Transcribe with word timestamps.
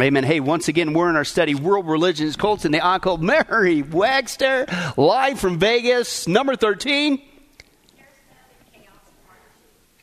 Amen. 0.00 0.24
Hey, 0.24 0.40
once 0.40 0.68
again, 0.68 0.94
we're 0.94 1.10
in 1.10 1.16
our 1.16 1.24
study, 1.24 1.54
World 1.54 1.86
Religions, 1.86 2.34
Cults, 2.34 2.64
and 2.64 2.72
the 2.72 2.78
Occult. 2.78 3.20
Mary 3.20 3.82
Wagster, 3.82 4.96
live 4.96 5.38
from 5.38 5.58
Vegas, 5.58 6.26
number 6.26 6.56
13. 6.56 7.20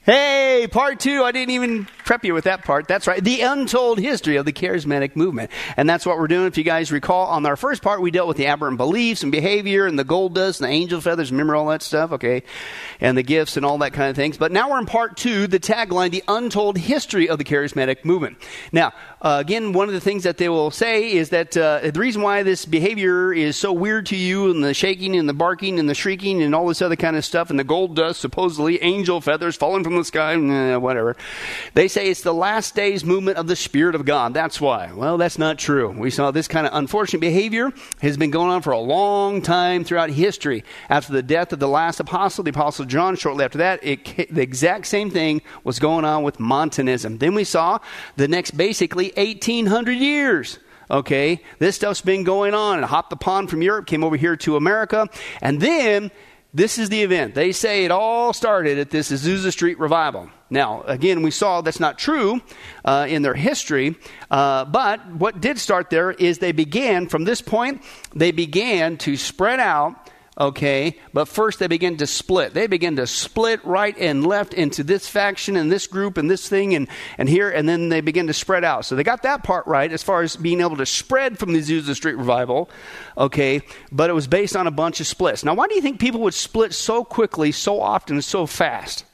Hey, 0.04 0.68
part 0.72 1.00
two. 1.00 1.24
I 1.24 1.32
didn't 1.32 1.56
even 1.56 1.88
prep 2.10 2.26
you 2.26 2.34
with 2.34 2.46
that 2.46 2.66
part. 2.66 2.88
That's 2.88 3.06
right. 3.06 3.24
The 3.24 3.42
untold 3.42 4.00
history 4.00 4.38
of 4.38 4.46
the 4.48 4.52
charismatic 4.52 5.16
movement. 5.16 5.52
And 5.78 5.88
that's 5.88 6.08
what 6.08 6.18
we're 6.18 6.28
doing. 6.28 6.48
If 6.48 6.58
you 6.58 6.64
guys 6.64 6.92
recall, 6.92 7.28
on 7.28 7.46
our 7.46 7.56
first 7.56 7.84
part, 7.84 8.02
we 8.02 8.10
dealt 8.10 8.28
with 8.28 8.38
the 8.38 8.48
aberrant 8.48 8.78
beliefs 8.78 9.22
and 9.22 9.32
behavior 9.32 9.86
and 9.86 10.00
the 10.00 10.04
gold 10.04 10.34
dust 10.34 10.60
and 10.60 10.68
the 10.68 10.74
angel 10.74 11.02
feathers. 11.02 11.30
Remember 11.30 11.56
all 11.56 11.68
that 11.68 11.84
stuff? 11.84 12.14
Okay. 12.14 12.42
And 13.00 13.16
the 13.16 13.22
gifts 13.22 13.58
and 13.58 13.66
all 13.66 13.78
that 13.78 13.94
kind 13.94 14.10
of 14.10 14.16
things. 14.16 14.40
But 14.40 14.52
now 14.52 14.72
we're 14.72 14.80
in 14.80 14.88
part 14.88 15.18
two, 15.18 15.46
the 15.46 15.60
tagline, 15.60 16.10
the 16.10 16.24
untold 16.28 16.80
history 16.80 17.30
of 17.30 17.38
the 17.38 17.44
charismatic 17.44 18.04
movement. 18.04 18.38
Now, 18.72 18.94
uh, 19.22 19.38
again, 19.40 19.72
one 19.74 19.88
of 19.88 19.94
the 19.94 20.02
things 20.02 20.24
that 20.24 20.38
they 20.38 20.50
will 20.50 20.72
say 20.72 21.12
is 21.12 21.30
that 21.30 21.56
uh, 21.56 21.92
the 21.92 22.00
reason 22.00 22.24
why 22.24 22.42
this 22.42 22.66
behavior 22.66 23.32
is 23.32 23.56
so 23.56 23.72
weird 23.72 24.08
to 24.08 24.16
you 24.16 24.50
and 24.50 24.64
the 24.64 24.74
shaking 24.74 25.16
and 25.16 25.30
the 25.30 25.34
barking 25.34 25.78
and 25.78 25.88
the 25.88 25.94
shrieking 25.94 26.42
and 26.42 26.56
all 26.56 26.66
this 26.66 26.82
other 26.82 26.96
kind 26.96 27.16
of 27.16 27.24
stuff 27.24 27.52
and 27.52 27.60
the 27.60 27.64
gold 27.64 27.96
dust, 27.96 28.20
supposedly 28.20 28.82
angel 28.82 29.22
feathers 29.22 29.56
falling 29.56 29.84
from 29.84 29.96
the 29.96 30.04
sky, 30.04 30.36
whatever. 30.78 31.16
They 31.76 31.88
say 31.88 31.99
it's 32.08 32.22
the 32.22 32.34
last 32.34 32.76
days 32.76 33.04
movement 33.04 33.38
of 33.38 33.48
the 33.48 33.56
Spirit 33.56 33.96
of 33.96 34.06
God. 34.06 34.34
That's 34.34 34.62
why. 34.62 34.92
Well, 34.94 35.18
that's 35.18 35.38
not 35.38 35.60
true. 35.60 35.90
We 35.90 36.10
saw 36.10 36.32
this 36.32 36.48
kind 36.48 36.66
of 36.66 36.74
unfortunate 36.74 37.20
behavior 37.20 37.72
has 38.02 38.18
been 38.18 38.32
going 38.32 38.50
on 38.50 38.62
for 38.62 38.72
a 38.72 38.80
long 38.80 39.42
time 39.42 39.84
throughout 39.84 40.10
history. 40.10 40.64
After 40.90 41.12
the 41.12 41.24
death 41.24 41.52
of 41.52 41.60
the 41.60 41.68
last 41.68 42.00
apostle, 42.00 42.44
the 42.44 42.52
apostle 42.52 42.86
John, 42.86 43.16
shortly 43.16 43.44
after 43.44 43.58
that, 43.58 43.80
it, 43.84 44.30
the 44.34 44.42
exact 44.42 44.88
same 44.88 45.12
thing 45.12 45.42
was 45.64 45.80
going 45.80 46.06
on 46.06 46.24
with 46.24 46.40
Montanism. 46.40 47.18
Then 47.18 47.36
we 47.36 47.44
saw 47.44 47.80
the 48.16 48.28
next 48.28 48.52
basically 48.52 49.12
1800 49.18 49.92
years 49.94 50.60
okay 50.92 51.40
this 51.60 51.76
stuff's 51.76 52.02
been 52.02 52.24
going 52.24 52.56
on 52.56 52.78
and 52.78 52.86
hopped 52.86 53.12
the 53.12 53.16
pond 53.16 53.48
from 53.48 53.62
europe 53.62 53.86
came 53.86 54.04
over 54.04 54.16
here 54.16 54.36
to 54.36 54.56
america 54.56 55.08
and 55.40 55.62
then 55.62 56.10
this 56.54 56.80
is 56.80 56.90
the 56.90 57.04
event. 57.04 57.36
They 57.36 57.52
say 57.52 57.86
it 57.86 57.92
all 57.92 58.34
started 58.34 58.80
at 58.80 58.90
this 58.90 59.12
Azusa 59.12 59.52
Street 59.52 59.80
revival. 59.80 60.30
Now, 60.50 60.82
again, 60.84 61.22
we 61.22 61.32
saw 61.32 61.62
that's 61.62 61.80
not 61.80 61.98
true 61.98 62.42
uh, 62.84 63.06
in 63.10 63.22
their 63.22 63.36
history, 63.36 63.96
uh, 64.32 64.66
but 64.66 65.06
what 65.14 65.42
did 65.42 65.60
start 65.60 65.90
there 65.90 66.12
is 66.12 66.40
they 66.40 66.52
began, 66.52 67.08
from 67.08 67.24
this 67.24 67.42
point, 67.42 67.84
they 68.16 68.32
began 68.32 68.98
to 69.00 69.16
spread 69.16 69.60
out 69.60 70.10
okay? 70.40 70.98
But 71.14 71.28
first 71.28 71.60
they 71.60 71.68
begin 71.68 71.98
to 71.98 72.08
split. 72.08 72.54
They 72.54 72.68
begin 72.68 72.96
to 72.96 73.08
split 73.08 73.64
right 73.66 73.96
and 73.98 74.26
left 74.26 74.54
into 74.54 74.84
this 74.84 75.08
faction 75.08 75.58
and 75.58 75.72
this 75.72 75.88
group 75.88 76.18
and 76.18 76.32
this 76.32 76.48
thing 76.48 76.76
and, 76.76 76.88
and 77.18 77.28
here, 77.28 77.50
and 77.50 77.68
then 77.68 77.90
they 77.90 78.02
begin 78.02 78.28
to 78.28 78.34
spread 78.34 78.64
out. 78.64 78.86
So 78.86 78.96
they 78.96 79.04
got 79.04 79.24
that 79.24 79.44
part 79.44 79.68
right 79.68 79.92
as 79.92 80.02
far 80.02 80.22
as 80.22 80.36
being 80.36 80.62
able 80.62 80.78
to 80.78 80.86
spread 80.86 81.38
from 81.38 81.54
the 81.54 81.60
Azusa 81.60 81.94
Street 81.96 82.16
revival, 82.16 82.70
okay? 83.18 83.62
But 83.92 84.10
it 84.10 84.14
was 84.14 84.28
based 84.28 84.56
on 84.56 84.68
a 84.68 84.72
bunch 84.72 85.02
of 85.02 85.08
splits. 85.08 85.44
Now, 85.44 85.56
why 85.56 85.68
do 85.68 85.76
you 85.76 85.82
think 85.82 86.00
people 86.00 86.22
would 86.22 86.34
split 86.34 86.74
so 86.74 87.04
quickly, 87.04 87.52
so 87.52 87.82
often, 87.82 88.22
so 88.22 88.46
fast? 88.46 89.06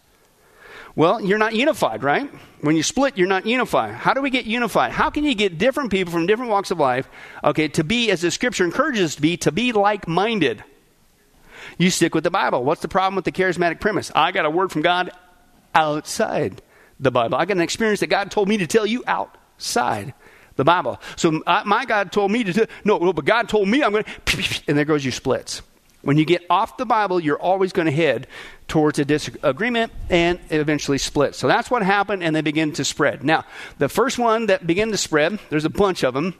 Well, 0.95 1.19
you're 1.21 1.37
not 1.37 1.53
unified, 1.53 2.03
right? 2.03 2.29
When 2.61 2.77
you 2.77 2.83
split, 2.83 3.17
you're 3.17 3.27
not 3.27 3.45
unified. 3.45 3.95
How 3.95 4.13
do 4.13 4.21
we 4.21 4.29
get 4.29 4.45
unified? 4.45 4.91
How 4.91 5.09
can 5.09 5.25
you 5.25 5.35
get 5.35 5.57
different 5.57 5.91
people 5.91 6.13
from 6.13 6.25
different 6.25 6.51
walks 6.51 6.71
of 6.71 6.79
life, 6.79 7.09
okay, 7.43 7.67
to 7.69 7.83
be, 7.83 8.09
as 8.11 8.21
the 8.21 8.31
scripture 8.31 8.63
encourages 8.63 9.11
us 9.11 9.15
to 9.15 9.21
be, 9.21 9.37
to 9.37 9.51
be 9.51 9.73
like 9.73 10.07
minded? 10.07 10.63
You 11.77 11.89
stick 11.89 12.15
with 12.15 12.23
the 12.23 12.31
Bible. 12.31 12.63
What's 12.63 12.81
the 12.81 12.87
problem 12.87 13.15
with 13.15 13.25
the 13.25 13.31
charismatic 13.31 13.81
premise? 13.81 14.11
I 14.15 14.31
got 14.31 14.45
a 14.45 14.49
word 14.49 14.71
from 14.71 14.81
God 14.83 15.11
outside 15.73 16.61
the 16.99 17.11
Bible. 17.11 17.37
I 17.37 17.45
got 17.45 17.57
an 17.57 17.63
experience 17.63 17.99
that 17.99 18.07
God 18.07 18.31
told 18.31 18.47
me 18.47 18.57
to 18.57 18.67
tell 18.67 18.85
you 18.85 19.03
outside 19.05 20.13
the 20.55 20.63
Bible. 20.63 21.01
So 21.17 21.43
I, 21.45 21.63
my 21.65 21.83
God 21.83 22.13
told 22.13 22.31
me 22.31 22.45
to 22.45 22.67
no, 22.85 23.11
but 23.11 23.25
God 23.25 23.49
told 23.49 23.67
me 23.67 23.83
I'm 23.83 23.91
going 23.91 24.05
to, 24.25 24.61
and 24.67 24.77
there 24.77 24.85
goes 24.85 25.03
your 25.03 25.11
splits. 25.11 25.61
When 26.05 26.19
you 26.19 26.25
get 26.25 26.45
off 26.51 26.77
the 26.77 26.85
Bible, 26.85 27.19
you're 27.19 27.41
always 27.41 27.73
going 27.73 27.87
to 27.87 27.91
head 27.91 28.27
towards 28.67 28.99
a 28.99 29.05
disagreement 29.05 29.91
and 30.07 30.39
eventually 30.51 30.99
split. 30.99 31.33
So 31.33 31.47
that's 31.47 31.71
what 31.71 31.81
happened, 31.81 32.21
and 32.21 32.35
they 32.35 32.41
begin 32.41 32.73
to 32.73 32.85
spread. 32.85 33.23
Now, 33.23 33.43
the 33.79 33.89
first 33.89 34.19
one 34.19 34.45
that 34.45 34.67
began 34.67 34.91
to 34.91 34.97
spread, 34.97 35.39
there's 35.49 35.65
a 35.65 35.69
bunch 35.69 36.03
of 36.03 36.13
them 36.13 36.35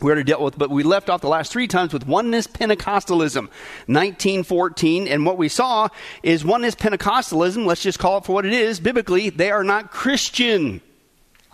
we 0.00 0.06
already 0.06 0.24
dealt 0.24 0.40
with, 0.40 0.56
but 0.56 0.70
we 0.70 0.82
left 0.82 1.10
off 1.10 1.20
the 1.20 1.28
last 1.28 1.52
three 1.52 1.68
times 1.68 1.92
with 1.92 2.06
oneness 2.06 2.46
Pentecostalism, 2.46 3.48
1914. 3.86 5.06
And 5.06 5.26
what 5.26 5.36
we 5.36 5.48
saw 5.50 5.88
is 6.22 6.42
oneness 6.42 6.74
Pentecostalism, 6.74 7.66
let's 7.66 7.82
just 7.82 7.98
call 7.98 8.18
it 8.18 8.24
for 8.24 8.32
what 8.32 8.46
it 8.46 8.54
is, 8.54 8.80
biblically, 8.80 9.28
they 9.28 9.50
are 9.50 9.64
not 9.64 9.90
Christian. 9.90 10.80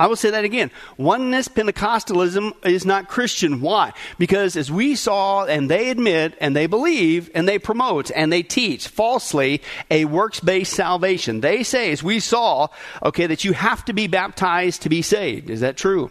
I 0.01 0.07
will 0.07 0.17
say 0.17 0.31
that 0.31 0.47
again. 0.47 0.71
Oneness 0.97 1.47
Pentecostalism 1.47 2.55
is 2.65 2.87
not 2.87 3.11
Christian. 3.11 3.61
Why? 3.61 3.93
Because 4.19 4.57
as 4.57 4.73
we 4.73 4.95
saw, 4.95 5.45
and 5.45 5.71
they 5.71 5.91
admit, 5.91 6.39
and 6.41 6.57
they 6.57 6.67
believe, 6.67 7.31
and 7.35 7.47
they 7.47 7.59
promote, 7.59 8.11
and 8.17 8.33
they 8.33 8.43
teach 8.43 8.89
falsely 8.89 9.61
a 9.91 10.07
works 10.07 10.41
based 10.41 10.73
salvation. 10.73 11.43
They 11.43 11.63
say, 11.63 11.93
as 11.93 12.03
we 12.03 12.19
saw, 12.19 12.69
okay, 13.03 13.27
that 13.27 13.45
you 13.45 13.53
have 13.53 13.85
to 13.85 13.93
be 13.93 14.07
baptized 14.07 14.81
to 14.83 14.89
be 14.89 15.03
saved. 15.03 15.51
Is 15.51 15.61
that 15.61 15.77
true? 15.77 16.11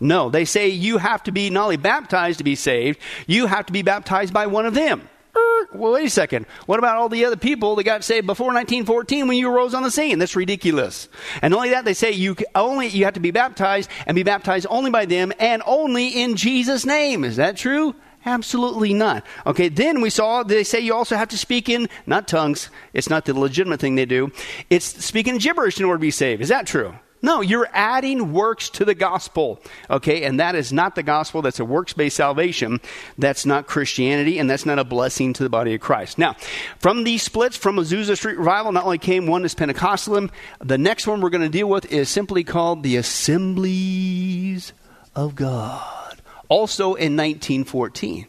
No, 0.00 0.28
they 0.28 0.44
say 0.44 0.66
you 0.66 0.98
have 0.98 1.22
to 1.22 1.30
be 1.30 1.50
not 1.50 1.64
only 1.64 1.76
baptized 1.76 2.38
to 2.38 2.44
be 2.44 2.56
saved, 2.56 2.98
you 3.28 3.46
have 3.46 3.66
to 3.66 3.72
be 3.72 3.82
baptized 3.82 4.34
by 4.34 4.48
one 4.48 4.66
of 4.66 4.74
them. 4.74 5.08
Er, 5.36 5.68
well, 5.74 5.92
wait 5.92 6.06
a 6.06 6.10
second. 6.10 6.46
What 6.66 6.78
about 6.78 6.96
all 6.96 7.08
the 7.08 7.24
other 7.24 7.36
people 7.36 7.76
that 7.76 7.84
got 7.84 8.02
saved 8.02 8.26
before 8.26 8.48
1914 8.48 9.28
when 9.28 9.36
you 9.36 9.50
arose 9.50 9.74
on 9.74 9.82
the 9.82 9.90
scene? 9.90 10.18
That's 10.18 10.34
ridiculous. 10.34 11.08
And 11.42 11.54
only 11.54 11.70
that, 11.70 11.84
they 11.84 11.94
say 11.94 12.10
you 12.10 12.36
only 12.54 12.88
you 12.88 13.04
have 13.04 13.14
to 13.14 13.20
be 13.20 13.30
baptized 13.30 13.88
and 14.06 14.14
be 14.14 14.22
baptized 14.22 14.66
only 14.68 14.90
by 14.90 15.04
them 15.04 15.32
and 15.38 15.62
only 15.66 16.08
in 16.08 16.36
Jesus' 16.36 16.84
name. 16.84 17.22
Is 17.24 17.36
that 17.36 17.56
true? 17.56 17.94
Absolutely 18.26 18.92
not. 18.92 19.24
Okay, 19.46 19.68
then 19.68 20.00
we 20.00 20.10
saw 20.10 20.42
they 20.42 20.64
say 20.64 20.80
you 20.80 20.94
also 20.94 21.16
have 21.16 21.28
to 21.28 21.38
speak 21.38 21.68
in 21.68 21.88
not 22.06 22.28
tongues. 22.28 22.68
It's 22.92 23.08
not 23.08 23.24
the 23.24 23.38
legitimate 23.38 23.80
thing 23.80 23.94
they 23.94 24.04
do. 24.04 24.30
It's 24.68 24.84
speaking 25.04 25.38
gibberish 25.38 25.78
in 25.78 25.86
order 25.86 25.98
to 25.98 26.02
be 26.02 26.10
saved. 26.10 26.42
Is 26.42 26.48
that 26.48 26.66
true? 26.66 26.94
No, 27.22 27.42
you're 27.42 27.68
adding 27.72 28.32
works 28.32 28.70
to 28.70 28.84
the 28.84 28.94
gospel. 28.94 29.60
Okay, 29.90 30.24
and 30.24 30.40
that 30.40 30.54
is 30.54 30.72
not 30.72 30.94
the 30.94 31.02
gospel. 31.02 31.42
That's 31.42 31.60
a 31.60 31.64
works 31.64 31.92
based 31.92 32.16
salvation. 32.16 32.80
That's 33.18 33.44
not 33.44 33.66
Christianity, 33.66 34.38
and 34.38 34.48
that's 34.48 34.64
not 34.64 34.78
a 34.78 34.84
blessing 34.84 35.34
to 35.34 35.42
the 35.42 35.50
body 35.50 35.74
of 35.74 35.80
Christ. 35.80 36.16
Now, 36.16 36.34
from 36.78 37.04
these 37.04 37.22
splits 37.22 37.56
from 37.56 37.76
Azusa 37.76 38.16
Street 38.16 38.38
Revival, 38.38 38.72
not 38.72 38.84
only 38.84 38.98
came 38.98 39.26
Oneness 39.26 39.54
Pentecostalism, 39.54 40.30
the 40.60 40.78
next 40.78 41.06
one 41.06 41.20
we're 41.20 41.30
going 41.30 41.42
to 41.42 41.50
deal 41.50 41.68
with 41.68 41.92
is 41.92 42.08
simply 42.08 42.42
called 42.42 42.82
the 42.82 42.96
Assemblies 42.96 44.72
of 45.14 45.34
God. 45.34 46.20
Also 46.48 46.94
in 46.94 47.16
1914. 47.16 48.26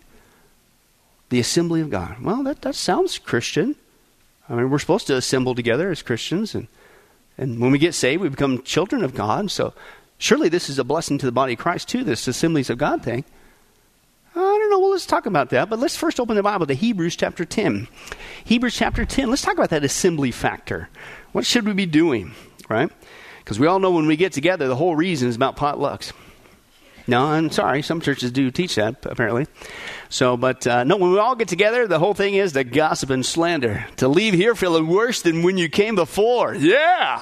The 1.29 1.39
Assembly 1.39 1.79
of 1.79 1.89
God. 1.89 2.21
Well, 2.21 2.43
that, 2.43 2.61
that 2.63 2.75
sounds 2.75 3.17
Christian. 3.17 3.77
I 4.49 4.55
mean, 4.55 4.69
we're 4.69 4.79
supposed 4.79 5.07
to 5.07 5.15
assemble 5.15 5.55
together 5.55 5.89
as 5.91 6.01
Christians 6.01 6.53
and 6.53 6.67
and 7.37 7.59
when 7.59 7.71
we 7.71 7.79
get 7.79 7.93
saved, 7.93 8.21
we 8.21 8.29
become 8.29 8.61
children 8.63 9.03
of 9.03 9.15
God. 9.15 9.51
So 9.51 9.73
surely 10.17 10.49
this 10.49 10.69
is 10.69 10.79
a 10.79 10.83
blessing 10.83 11.17
to 11.19 11.25
the 11.25 11.31
body 11.31 11.53
of 11.53 11.59
Christ, 11.59 11.89
too, 11.89 12.03
this 12.03 12.27
Assemblies 12.27 12.69
of 12.69 12.77
God 12.77 13.03
thing. 13.03 13.25
I 14.33 14.39
don't 14.39 14.69
know. 14.69 14.79
Well, 14.79 14.91
let's 14.91 15.05
talk 15.05 15.25
about 15.25 15.49
that. 15.49 15.69
But 15.69 15.79
let's 15.79 15.97
first 15.97 16.19
open 16.19 16.35
the 16.35 16.43
Bible 16.43 16.65
to 16.65 16.73
Hebrews 16.73 17.15
chapter 17.15 17.43
10. 17.43 17.87
Hebrews 18.45 18.75
chapter 18.75 19.03
10. 19.05 19.29
Let's 19.29 19.41
talk 19.41 19.55
about 19.55 19.71
that 19.71 19.83
assembly 19.83 20.31
factor. 20.31 20.89
What 21.33 21.45
should 21.45 21.65
we 21.65 21.73
be 21.73 21.85
doing, 21.85 22.33
right? 22.69 22.89
Because 23.39 23.59
we 23.59 23.67
all 23.67 23.79
know 23.79 23.91
when 23.91 24.07
we 24.07 24.15
get 24.15 24.31
together, 24.31 24.67
the 24.67 24.75
whole 24.75 24.95
reason 24.95 25.27
is 25.27 25.35
about 25.35 25.57
potlucks. 25.57 26.13
No, 27.11 27.25
I'm 27.25 27.51
sorry. 27.51 27.81
Some 27.81 27.99
churches 27.99 28.31
do 28.31 28.49
teach 28.51 28.75
that, 28.75 29.05
apparently. 29.05 29.45
So, 30.07 30.37
but 30.37 30.65
uh, 30.65 30.85
no, 30.85 30.95
when 30.95 31.11
we 31.11 31.19
all 31.19 31.35
get 31.35 31.49
together, 31.49 31.85
the 31.85 31.99
whole 31.99 32.13
thing 32.13 32.35
is 32.35 32.53
to 32.53 32.63
gossip 32.63 33.09
and 33.09 33.25
slander. 33.25 33.85
To 33.97 34.07
leave 34.07 34.33
here 34.33 34.55
feeling 34.55 34.87
worse 34.87 35.21
than 35.21 35.43
when 35.43 35.57
you 35.57 35.67
came 35.67 35.95
before. 35.95 36.55
Yeah. 36.55 37.21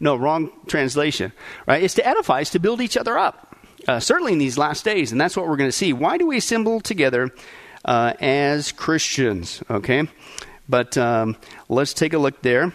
No, 0.00 0.16
wrong 0.16 0.50
translation. 0.66 1.32
Right? 1.64 1.80
It's 1.80 1.94
to 1.94 2.04
edify, 2.04 2.40
it's 2.40 2.50
to 2.50 2.58
build 2.58 2.80
each 2.80 2.96
other 2.96 3.16
up. 3.16 3.56
Uh, 3.86 4.00
certainly 4.00 4.32
in 4.32 4.40
these 4.40 4.58
last 4.58 4.84
days, 4.84 5.12
and 5.12 5.20
that's 5.20 5.36
what 5.36 5.46
we're 5.46 5.56
going 5.56 5.70
to 5.70 5.76
see. 5.76 5.92
Why 5.92 6.18
do 6.18 6.26
we 6.26 6.36
assemble 6.36 6.80
together 6.80 7.30
uh, 7.84 8.14
as 8.20 8.72
Christians? 8.72 9.62
Okay, 9.70 10.08
but 10.68 10.98
um, 10.98 11.36
let's 11.68 11.94
take 11.94 12.14
a 12.14 12.18
look 12.18 12.42
there, 12.42 12.72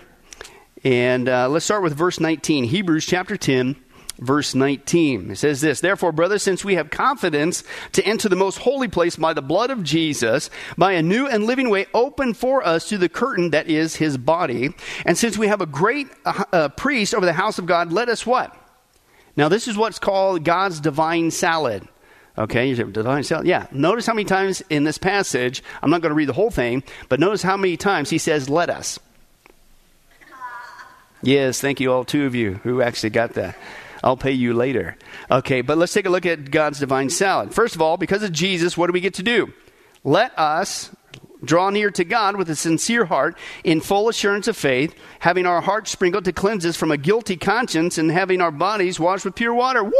and 0.85 1.27
uh, 1.27 1.49
let's 1.49 1.65
start 1.65 1.83
with 1.83 1.93
verse 1.97 2.21
19, 2.21 2.63
Hebrews 2.63 3.05
chapter 3.05 3.35
10 3.35 3.75
verse 4.19 4.55
19. 4.55 5.31
It 5.31 5.35
says 5.37 5.61
this 5.61 5.81
Therefore, 5.81 6.11
brothers, 6.11 6.43
since 6.43 6.63
we 6.63 6.75
have 6.75 6.89
confidence 6.89 7.63
to 7.93 8.05
enter 8.05 8.29
the 8.29 8.35
most 8.35 8.59
holy 8.59 8.87
place 8.87 9.15
by 9.15 9.33
the 9.33 9.41
blood 9.41 9.69
of 9.69 9.83
Jesus, 9.83 10.49
by 10.77 10.93
a 10.93 11.01
new 11.01 11.27
and 11.27 11.45
living 11.45 11.69
way 11.69 11.87
opened 11.93 12.37
for 12.37 12.65
us 12.65 12.87
through 12.87 12.99
the 12.99 13.09
curtain 13.09 13.51
that 13.51 13.67
is 13.67 13.95
his 13.95 14.17
body, 14.17 14.73
and 15.05 15.17
since 15.17 15.37
we 15.37 15.47
have 15.47 15.61
a 15.61 15.65
great 15.65 16.07
uh, 16.25 16.43
uh, 16.51 16.69
priest 16.69 17.13
over 17.13 17.25
the 17.25 17.33
house 17.33 17.59
of 17.59 17.65
God, 17.65 17.91
let 17.91 18.09
us 18.09 18.25
what? 18.25 18.55
Now, 19.37 19.49
this 19.49 19.67
is 19.67 19.77
what's 19.77 19.99
called 19.99 20.43
God's 20.43 20.79
divine 20.79 21.31
salad. 21.31 21.87
Okay, 22.37 22.73
divine 22.73 23.23
salad? 23.23 23.47
Yeah. 23.47 23.67
Notice 23.71 24.05
how 24.05 24.13
many 24.13 24.25
times 24.25 24.61
in 24.69 24.83
this 24.83 24.97
passage, 24.97 25.63
I'm 25.81 25.89
not 25.89 26.01
going 26.01 26.09
to 26.09 26.15
read 26.15 26.27
the 26.27 26.33
whole 26.33 26.51
thing, 26.51 26.83
but 27.07 27.19
notice 27.19 27.41
how 27.41 27.55
many 27.57 27.77
times 27.77 28.09
he 28.09 28.17
says, 28.17 28.49
let 28.49 28.69
us. 28.69 28.99
Yes, 31.21 31.59
thank 31.59 31.79
you, 31.79 31.91
all 31.91 32.05
two 32.05 32.25
of 32.25 32.35
you 32.35 32.55
who 32.63 32.81
actually 32.81 33.09
got 33.09 33.33
that. 33.33 33.57
I'll 34.05 34.15
pay 34.15 34.31
you 34.31 34.53
later. 34.53 34.95
Okay, 35.31 35.61
but 35.61 35.79
let's 35.79 35.91
take 35.91 36.05
a 36.05 36.09
look 36.09 36.27
at 36.27 36.51
God's 36.51 36.79
divine 36.79 37.09
salad. 37.09 37.53
First 37.53 37.73
of 37.73 37.81
all, 37.81 37.97
because 37.97 38.21
of 38.21 38.31
Jesus, 38.31 38.77
what 38.77 38.85
do 38.85 38.93
we 38.93 39.01
get 39.01 39.15
to 39.15 39.23
do? 39.23 39.51
Let 40.03 40.37
us, 40.37 40.91
Draw 41.43 41.71
near 41.71 41.91
to 41.91 42.03
God 42.03 42.37
with 42.37 42.49
a 42.49 42.55
sincere 42.55 43.05
heart, 43.05 43.37
in 43.63 43.81
full 43.81 44.09
assurance 44.09 44.47
of 44.47 44.55
faith, 44.55 44.95
having 45.19 45.45
our 45.45 45.61
hearts 45.61 45.91
sprinkled 45.91 46.25
to 46.25 46.33
cleanse 46.33 46.65
us 46.65 46.77
from 46.77 46.91
a 46.91 46.97
guilty 46.97 47.35
conscience, 47.35 47.97
and 47.97 48.11
having 48.11 48.41
our 48.41 48.51
bodies 48.51 48.99
washed 48.99 49.25
with 49.25 49.35
pure 49.35 49.53
water. 49.53 49.83
Woo! 49.83 49.93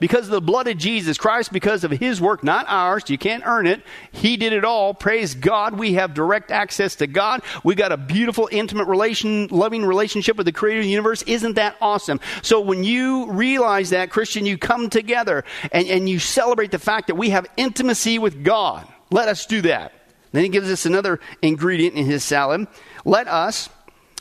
Because 0.00 0.26
of 0.26 0.32
the 0.32 0.40
blood 0.40 0.66
of 0.68 0.76
Jesus 0.76 1.16
Christ, 1.16 1.52
because 1.52 1.84
of 1.84 1.90
His 1.90 2.20
work, 2.20 2.42
not 2.42 2.66
ours. 2.68 3.04
You 3.08 3.18
can't 3.18 3.46
earn 3.46 3.66
it. 3.66 3.82
He 4.12 4.36
did 4.36 4.52
it 4.52 4.64
all. 4.64 4.94
Praise 4.94 5.34
God. 5.34 5.78
We 5.78 5.94
have 5.94 6.14
direct 6.14 6.50
access 6.50 6.96
to 6.96 7.06
God. 7.06 7.42
We 7.62 7.74
got 7.74 7.92
a 7.92 7.96
beautiful, 7.96 8.48
intimate 8.50 8.88
relation, 8.88 9.48
loving 9.48 9.84
relationship 9.84 10.36
with 10.36 10.46
the 10.46 10.52
Creator 10.52 10.80
of 10.80 10.84
the 10.84 10.90
universe. 10.90 11.22
Isn't 11.22 11.54
that 11.54 11.76
awesome? 11.80 12.20
So 12.42 12.60
when 12.60 12.84
you 12.84 13.30
realize 13.30 13.90
that, 13.90 14.10
Christian, 14.10 14.44
you 14.46 14.58
come 14.58 14.90
together 14.90 15.44
and, 15.72 15.86
and 15.88 16.08
you 16.08 16.18
celebrate 16.18 16.70
the 16.70 16.78
fact 16.78 17.06
that 17.06 17.14
we 17.14 17.30
have 17.30 17.46
intimacy 17.56 18.18
with 18.18 18.44
God. 18.44 18.86
Let 19.10 19.28
us 19.28 19.46
do 19.46 19.62
that. 19.62 19.92
Then 20.34 20.42
he 20.42 20.48
gives 20.48 20.68
us 20.68 20.84
another 20.84 21.20
ingredient 21.42 21.94
in 21.94 22.06
his 22.06 22.24
salad. 22.24 22.66
Let 23.04 23.28
us 23.28 23.68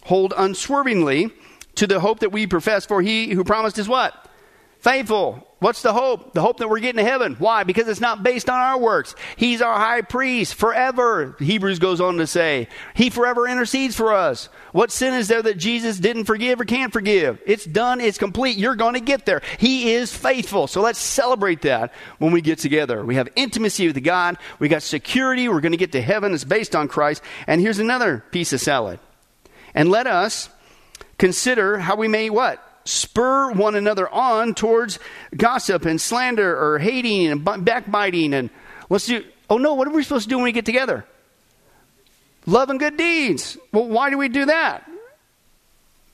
hold 0.03 0.31
unswervingly 0.37 1.31
to 1.73 1.87
the 1.87 1.99
hope 1.99 2.19
that 2.19 2.31
we 2.31 2.45
profess, 2.45 2.85
for 2.85 3.01
he 3.01 3.33
who 3.33 3.43
promised 3.43 3.79
is 3.79 3.89
what? 3.89 4.13
Faithful. 4.83 5.47
What's 5.59 5.81
the 5.81 5.93
hope? 5.93 6.33
The 6.33 6.41
hope 6.41 6.57
that 6.57 6.67
we're 6.67 6.81
getting 6.81 7.01
to 7.01 7.09
heaven. 7.09 7.37
Why? 7.39 7.63
Because 7.63 7.87
it's 7.87 8.01
not 8.01 8.21
based 8.21 8.49
on 8.49 8.59
our 8.59 8.77
works. 8.77 9.15
He's 9.37 9.61
our 9.61 9.79
high 9.79 10.01
priest 10.01 10.55
forever. 10.55 11.37
Hebrews 11.39 11.79
goes 11.79 12.01
on 12.01 12.17
to 12.17 12.27
say, 12.27 12.67
He 12.93 13.09
forever 13.09 13.47
intercedes 13.47 13.95
for 13.95 14.11
us. 14.11 14.49
What 14.73 14.91
sin 14.91 15.13
is 15.13 15.29
there 15.29 15.41
that 15.41 15.57
Jesus 15.57 15.97
didn't 15.99 16.25
forgive 16.25 16.59
or 16.59 16.65
can't 16.65 16.91
forgive? 16.91 17.41
It's 17.45 17.63
done, 17.63 18.01
it's 18.01 18.17
complete. 18.17 18.57
You're 18.57 18.75
going 18.75 18.95
to 18.95 18.99
get 18.99 19.25
there. 19.25 19.41
He 19.57 19.93
is 19.93 20.13
faithful. 20.13 20.67
So 20.67 20.81
let's 20.81 20.99
celebrate 20.99 21.61
that 21.61 21.93
when 22.17 22.33
we 22.33 22.41
get 22.41 22.59
together. 22.59 23.05
We 23.05 23.15
have 23.15 23.29
intimacy 23.37 23.87
with 23.87 24.03
God, 24.03 24.37
we 24.59 24.67
got 24.67 24.83
security, 24.83 25.47
we're 25.47 25.61
going 25.61 25.71
to 25.71 25.77
get 25.77 25.93
to 25.93 26.01
heaven. 26.01 26.33
It's 26.33 26.43
based 26.43 26.75
on 26.75 26.89
Christ. 26.89 27.23
And 27.47 27.61
here's 27.61 27.79
another 27.79 28.21
piece 28.31 28.51
of 28.51 28.59
salad. 28.59 28.99
And 29.73 29.87
let 29.87 30.07
us 30.07 30.49
consider 31.17 31.77
how 31.77 31.95
we 31.95 32.09
may 32.09 32.29
what? 32.29 32.61
Spur 32.85 33.51
one 33.51 33.75
another 33.75 34.09
on 34.09 34.53
towards 34.53 34.99
gossip 35.35 35.85
and 35.85 35.99
slander 35.99 36.57
or 36.57 36.79
hating 36.79 37.27
and 37.27 37.65
backbiting 37.65 38.33
and 38.33 38.49
let's 38.89 39.07
do 39.07 39.23
oh 39.49 39.57
no 39.57 39.73
what 39.73 39.87
are 39.87 39.91
we 39.91 40.03
supposed 40.03 40.23
to 40.23 40.29
do 40.29 40.37
when 40.37 40.45
we 40.45 40.51
get 40.51 40.65
together? 40.65 41.05
Love 42.45 42.69
and 42.69 42.79
good 42.79 42.97
deeds. 42.97 43.57
Well 43.71 43.87
why 43.87 44.09
do 44.09 44.17
we 44.17 44.29
do 44.29 44.45
that 44.45 44.89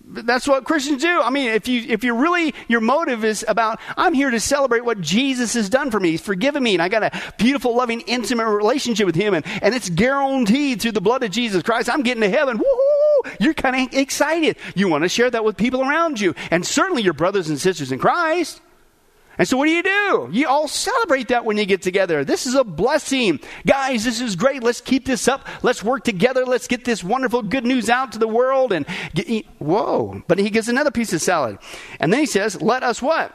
that's 0.09 0.47
what 0.47 0.63
Christians 0.63 1.01
do. 1.01 1.21
I 1.21 1.29
mean, 1.29 1.49
if 1.49 1.67
you 1.67 1.83
if 1.87 2.03
you 2.03 2.15
really 2.15 2.53
your 2.67 2.81
motive 2.81 3.23
is 3.23 3.45
about 3.47 3.79
I'm 3.95 4.13
here 4.13 4.31
to 4.31 4.39
celebrate 4.39 4.83
what 4.83 5.01
Jesus 5.01 5.53
has 5.53 5.69
done 5.69 5.91
for 5.91 5.99
me. 5.99 6.11
He's 6.11 6.21
forgiven 6.21 6.63
me 6.63 6.73
and 6.73 6.81
I 6.81 6.89
got 6.89 7.03
a 7.03 7.33
beautiful, 7.37 7.75
loving, 7.75 8.01
intimate 8.01 8.47
relationship 8.47 9.05
with 9.05 9.15
him 9.15 9.33
and, 9.33 9.45
and 9.61 9.75
it's 9.75 9.89
guaranteed 9.89 10.81
through 10.81 10.93
the 10.93 11.01
blood 11.01 11.23
of 11.23 11.31
Jesus 11.31 11.63
Christ. 11.63 11.89
I'm 11.89 12.01
getting 12.01 12.21
to 12.21 12.29
heaven. 12.29 12.57
Woo-hoo! 12.57 13.31
You're 13.39 13.53
kind 13.53 13.87
of 13.87 13.97
excited. 13.97 14.57
You 14.75 14.87
want 14.87 15.03
to 15.03 15.09
share 15.09 15.29
that 15.29 15.43
with 15.43 15.57
people 15.57 15.81
around 15.81 16.19
you 16.19 16.33
and 16.51 16.65
certainly 16.65 17.03
your 17.03 17.13
brothers 17.13 17.49
and 17.49 17.59
sisters 17.59 17.91
in 17.91 17.99
Christ. 17.99 18.61
And 19.39 19.47
so, 19.47 19.55
what 19.55 19.67
do 19.67 19.71
you 19.71 19.81
do? 19.81 20.29
You 20.33 20.49
all 20.49 20.67
celebrate 20.67 21.29
that 21.29 21.45
when 21.45 21.57
you 21.57 21.65
get 21.65 21.81
together. 21.81 22.25
This 22.25 22.45
is 22.45 22.55
a 22.55 22.63
blessing. 22.65 23.39
Guys, 23.65 24.03
this 24.03 24.19
is 24.19 24.35
great. 24.35 24.61
Let's 24.61 24.81
keep 24.81 25.05
this 25.05 25.29
up. 25.29 25.47
Let's 25.63 25.81
work 25.81 26.03
together. 26.03 26.45
Let's 26.45 26.67
get 26.67 26.83
this 26.83 27.05
wonderful 27.05 27.43
good 27.43 27.65
news 27.65 27.89
out 27.89 28.11
to 28.11 28.19
the 28.19 28.27
world. 28.27 28.73
And 28.73 28.85
get, 29.13 29.45
whoa. 29.57 30.21
But 30.27 30.39
he 30.39 30.49
gets 30.49 30.67
another 30.67 30.91
piece 30.91 31.13
of 31.13 31.21
salad. 31.21 31.57
And 32.01 32.11
then 32.11 32.19
he 32.19 32.25
says, 32.25 32.61
Let 32.61 32.83
us 32.83 33.01
what? 33.01 33.33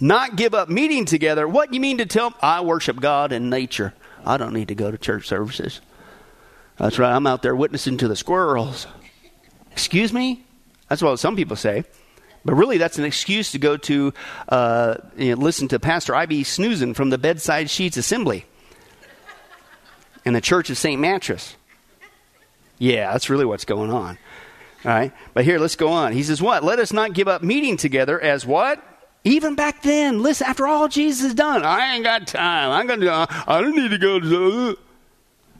Not 0.00 0.36
give 0.36 0.54
up 0.54 0.68
meeting 0.68 1.06
together. 1.06 1.48
What 1.48 1.70
do 1.70 1.74
you 1.74 1.80
mean 1.80 1.98
to 1.98 2.06
tell? 2.06 2.32
I 2.40 2.60
worship 2.60 3.00
God 3.00 3.32
and 3.32 3.50
nature. 3.50 3.92
I 4.24 4.36
don't 4.36 4.54
need 4.54 4.68
to 4.68 4.76
go 4.76 4.92
to 4.92 4.96
church 4.96 5.26
services. 5.26 5.80
That's 6.76 7.00
right. 7.00 7.12
I'm 7.12 7.26
out 7.26 7.42
there 7.42 7.56
witnessing 7.56 7.96
to 7.98 8.06
the 8.06 8.14
squirrels. 8.14 8.86
Excuse 9.72 10.12
me? 10.12 10.44
That's 10.88 11.02
what 11.02 11.18
some 11.18 11.34
people 11.34 11.56
say. 11.56 11.84
But 12.44 12.54
really, 12.54 12.78
that's 12.78 12.98
an 12.98 13.04
excuse 13.04 13.52
to 13.52 13.58
go 13.58 13.76
to 13.76 14.14
uh, 14.48 14.96
you 15.16 15.34
know, 15.34 15.42
listen 15.42 15.68
to 15.68 15.78
Pastor 15.78 16.14
I.B. 16.14 16.42
Snoozen 16.42 16.94
from 16.94 17.10
the 17.10 17.18
Bedside 17.18 17.68
Sheets 17.68 17.96
Assembly 17.96 18.46
in 20.24 20.32
the 20.32 20.40
Church 20.40 20.70
of 20.70 20.78
St. 20.78 21.00
Mattress. 21.00 21.56
Yeah, 22.78 23.12
that's 23.12 23.28
really 23.28 23.44
what's 23.44 23.66
going 23.66 23.90
on. 23.90 24.16
All 24.84 24.90
right. 24.90 25.12
But 25.34 25.44
here, 25.44 25.58
let's 25.58 25.76
go 25.76 25.88
on. 25.88 26.12
He 26.12 26.22
says, 26.22 26.40
What? 26.40 26.64
Let 26.64 26.78
us 26.78 26.92
not 26.92 27.12
give 27.12 27.28
up 27.28 27.42
meeting 27.42 27.76
together 27.76 28.18
as 28.18 28.46
what? 28.46 28.82
Even 29.22 29.54
back 29.54 29.82
then, 29.82 30.22
listen, 30.22 30.46
after 30.46 30.66
all 30.66 30.88
Jesus 30.88 31.22
has 31.22 31.34
done, 31.34 31.62
I 31.62 31.94
ain't 31.94 32.04
got 32.04 32.26
time. 32.26 32.70
I'm 32.70 32.86
going 32.86 33.00
to, 33.00 33.26
I 33.46 33.60
don't 33.60 33.76
need 33.76 33.90
to 33.90 33.98
go 33.98 34.18
to 34.18 34.78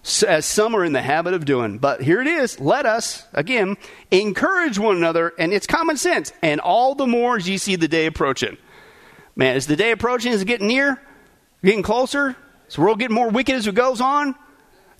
as 0.02 0.22
uh, 0.22 0.40
some 0.40 0.74
are 0.74 0.84
in 0.84 0.92
the 0.92 1.02
habit 1.02 1.34
of 1.34 1.44
doing. 1.44 1.78
But 1.78 2.02
here 2.02 2.20
it 2.20 2.26
is. 2.26 2.58
Let 2.58 2.86
us, 2.86 3.26
again, 3.32 3.76
encourage 4.10 4.78
one 4.78 4.96
another, 4.96 5.32
and 5.38 5.52
it's 5.52 5.66
common 5.66 5.96
sense. 5.96 6.32
And 6.42 6.60
all 6.60 6.94
the 6.94 7.06
more 7.06 7.36
as 7.36 7.48
you 7.48 7.58
see 7.58 7.76
the 7.76 7.88
day 7.88 8.06
approaching. 8.06 8.56
Man, 9.36 9.56
is 9.56 9.66
the 9.66 9.76
day 9.76 9.90
approaching? 9.90 10.32
Is 10.32 10.42
it 10.42 10.46
getting 10.46 10.68
near? 10.68 11.00
Getting 11.62 11.82
closer? 11.82 12.36
Is 12.68 12.76
the 12.76 12.80
world 12.80 12.98
getting 12.98 13.14
more 13.14 13.28
wicked 13.28 13.54
as 13.54 13.66
it 13.66 13.74
goes 13.74 14.00
on? 14.00 14.34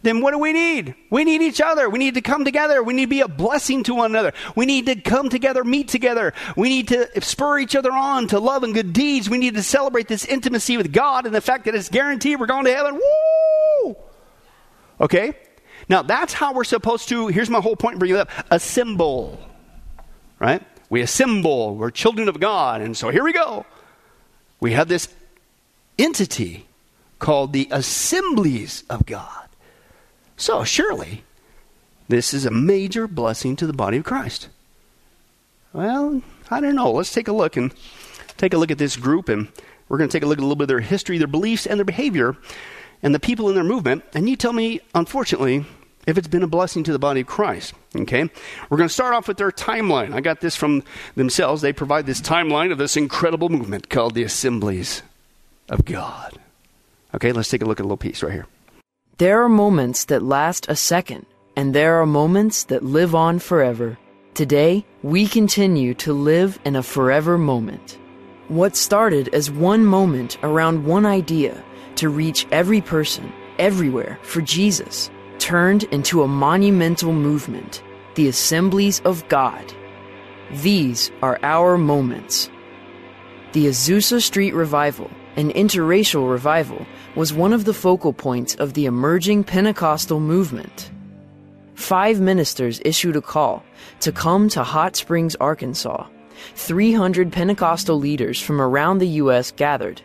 Then 0.03 0.23
what 0.23 0.33
do 0.33 0.39
we 0.39 0.53
need? 0.53 0.95
We 1.11 1.25
need 1.25 1.43
each 1.43 1.61
other. 1.61 1.91
We 1.91 1.99
need 1.99 2.15
to 2.15 2.23
come 2.23 2.45
together. 2.45 2.83
We 2.83 2.95
need 2.95 3.05
to 3.05 3.11
be 3.11 3.21
a 3.21 3.29
blessing 3.29 3.83
to 3.85 3.95
one 3.95 4.11
another. 4.11 4.33
We 4.57 4.65
need 4.65 4.87
to 4.87 4.97
come 4.97 5.29
together, 5.29 5.63
meet 5.63 5.89
together. 5.89 6.33
We 6.57 6.71
need 6.71 6.89
to 6.89 7.21
spur 7.21 7.59
each 7.59 7.77
other 7.77 7.93
on 7.93 8.29
to 8.29 8.39
love 8.39 8.63
and 8.63 8.73
good 8.73 8.95
deeds. 8.95 9.29
We 9.29 9.37
need 9.37 9.57
to 9.57 9.63
celebrate 9.63 10.09
this 10.09 10.25
intimacy 10.25 10.79
with 10.79 10.93
God 10.93 11.27
and 11.27 11.35
the 11.35 11.43
fact 11.43 11.67
that 11.67 11.75
it's 11.75 11.91
guaranteed 11.91 12.41
we're 12.41 12.47
going 12.47 12.65
to 12.65 12.75
heaven. 12.75 12.95
Woo! 12.95 13.01
Okay? 15.01 15.35
Now, 15.89 16.03
that's 16.03 16.33
how 16.33 16.53
we're 16.53 16.65
supposed 16.65 17.09
to, 17.09 17.29
here's 17.29 17.51
my 17.51 17.61
whole 17.61 17.77
point 17.77 17.99
bringing 17.99 18.17
it 18.17 18.21
up 18.21 18.31
assemble. 18.51 19.41
Right? 20.39 20.63
We 20.89 21.01
assemble. 21.01 21.77
We're 21.77 21.91
children 21.91 22.29
of 22.29 22.39
God. 22.41 22.83
And 22.83 22.97
so 22.97 23.11
here 23.11 23.25
we 23.25 23.33
go. 23.33 23.65
We 24.61 24.73
have 24.73 24.89
this 24.89 25.09
entity 25.99 26.67
called 27.19 27.53
the 27.53 27.69
assemblies 27.71 28.85
of 28.91 29.07
God. 29.07 29.49
So, 30.37 30.65
surely, 30.65 31.23
this 32.09 32.33
is 32.33 32.47
a 32.47 32.51
major 32.51 33.07
blessing 33.07 33.57
to 33.57 33.67
the 33.67 33.73
body 33.73 33.99
of 33.99 34.05
Christ. 34.05 34.49
Well, 35.73 36.23
I 36.51 36.61
don't 36.61 36.75
know. 36.75 36.91
Let's 36.93 37.13
take 37.13 37.29
a 37.29 37.33
look 37.33 37.57
and 37.57 37.73
take 38.37 38.55
a 38.55 38.59
look 38.59 38.71
at 38.71 38.79
this 38.79 38.97
group, 38.97 39.29
and 39.29 39.49
we're 39.89 39.99
going 39.99 40.09
to 40.09 40.13
take 40.13 40.25
a 40.25 40.27
look 40.27 40.39
at 40.39 40.41
a 40.41 40.45
little 40.45 40.57
bit 40.57 40.65
of 40.65 40.69
their 40.69 40.81
history, 40.81 41.19
their 41.19 41.27
beliefs, 41.27 41.67
and 41.67 41.79
their 41.79 41.85
behavior 41.85 42.37
and 43.03 43.15
the 43.15 43.21
people 43.21 43.49
in 43.49 43.55
their 43.55 43.65
movement, 43.65 44.05
and 44.15 44.29
you 44.29 44.37
tell 44.37 44.53
me, 44.53 44.81
unfortunately, 44.95 45.65
if 46.07 46.19
it's 46.19 46.29
been 46.29 46.43
a 46.43 46.49
blessing 46.49 46.83
to 46.85 46.93
the 46.93 46.99
body 46.99 47.21
of 47.21 47.27
Christ. 47.27 47.75
Okay? 47.95 48.29
We're 48.69 48.77
going 48.77 48.89
to 48.89 48.95
start 48.95 49.15
off 49.15 49.29
with 49.29 49.37
their 49.37 49.51
timeline. 49.51 50.15
I 50.15 50.21
got 50.21 50.41
this 50.41 50.57
from 50.57 50.83
themselves. 51.15 51.63
They 51.63 51.73
provide 51.73 52.07
this 52.07 52.21
timeline 52.21 52.73
of 52.73 52.79
this 52.79 52.97
incredible 52.97 53.49
movement 53.49 53.91
called 53.91 54.15
the 54.15 54.23
Assemblies 54.23 55.03
of 55.69 55.85
God. 55.85 56.39
Okay, 57.15 57.33
let's 57.33 57.49
take 57.49 57.63
a 57.63 57.65
look 57.65 57.81
at 57.81 57.83
a 57.83 57.89
little 57.89 57.97
piece 57.97 58.23
right 58.23 58.33
here. 58.33 58.47
There 59.19 59.43
are 59.43 59.49
moments 59.49 60.07
that 60.07 60.23
last 60.23 60.67
a 60.69 60.77
second, 60.77 61.27
and 61.57 61.75
there 61.75 62.01
are 62.01 62.07
moments 62.07 62.65
that 62.65 62.85
live 62.85 63.15
on 63.15 63.39
forever. 63.39 63.99
Today, 64.35 64.87
we 65.03 65.27
continue 65.27 65.93
to 65.95 66.13
live 66.13 66.59
in 66.65 66.77
a 66.77 66.83
forever 66.83 67.37
moment. 67.37 67.99
What 68.49 68.77
started 68.77 69.29
as 69.35 69.51
one 69.51 69.85
moment 69.85 70.39
around 70.43 70.87
one 70.87 71.05
idea 71.05 71.63
to 72.01 72.09
reach 72.09 72.47
every 72.51 72.81
person, 72.81 73.31
everywhere, 73.59 74.19
for 74.23 74.41
Jesus, 74.41 75.11
turned 75.39 75.83
into 75.85 76.23
a 76.23 76.29
monumental 76.29 77.13
movement, 77.13 77.83
the 78.15 78.27
Assemblies 78.27 79.01
of 79.01 79.29
God. 79.29 79.71
These 80.51 81.11
are 81.23 81.39
our 81.43 81.77
moments. 81.77 82.49
The 83.53 83.67
Azusa 83.67 84.23
Street 84.23 84.55
Revival, 84.55 85.11
an 85.37 85.51
interracial 85.53 86.31
revival, 86.31 86.87
was 87.17 87.35
one 87.35 87.53
of 87.53 87.67
the 87.67 87.75
focal 87.75 88.15
points 88.15 88.55
of 88.55 88.73
the 88.73 88.87
emerging 88.87 89.45
Pentecostal 89.45 90.21
movement. 90.21 90.91
Five 91.75 92.19
ministers 92.19 92.81
issued 92.83 93.17
a 93.17 93.21
call 93.21 93.63
to 94.01 94.11
come 94.11 94.49
to 94.49 94.65
Hot 94.65 94.97
Springs, 94.97 95.37
Arkansas. 95.37 96.07
300 96.55 97.31
Pentecostal 97.31 97.99
leaders 97.99 98.41
from 98.41 98.59
around 98.59 98.99
the 99.01 99.21
U.S. 99.21 99.51
gathered 99.51 100.01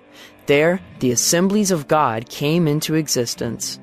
there, 0.48 0.80
the 1.00 1.12
assemblies 1.12 1.72
of 1.72 1.88
God 1.88 2.30
came 2.30 2.68
into 2.68 2.96
existence. 2.96 3.80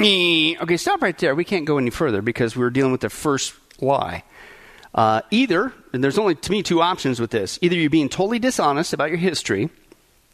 Okay, 0.00 0.76
stop 0.76 1.00
right 1.02 1.16
there. 1.18 1.34
We 1.34 1.44
can't 1.44 1.64
go 1.64 1.78
any 1.78 1.90
further 1.90 2.22
because 2.22 2.56
we're 2.56 2.70
dealing 2.70 2.92
with 2.92 3.00
the 3.00 3.10
first 3.10 3.54
lie. 3.80 4.24
Uh, 4.94 5.20
either, 5.30 5.72
and 5.92 6.02
there's 6.02 6.18
only 6.18 6.34
to 6.34 6.50
me 6.50 6.62
two 6.62 6.80
options 6.80 7.20
with 7.20 7.30
this 7.30 7.58
either 7.60 7.76
you're 7.76 7.90
being 7.90 8.08
totally 8.08 8.38
dishonest 8.38 8.92
about 8.92 9.10
your 9.10 9.18
history, 9.18 9.68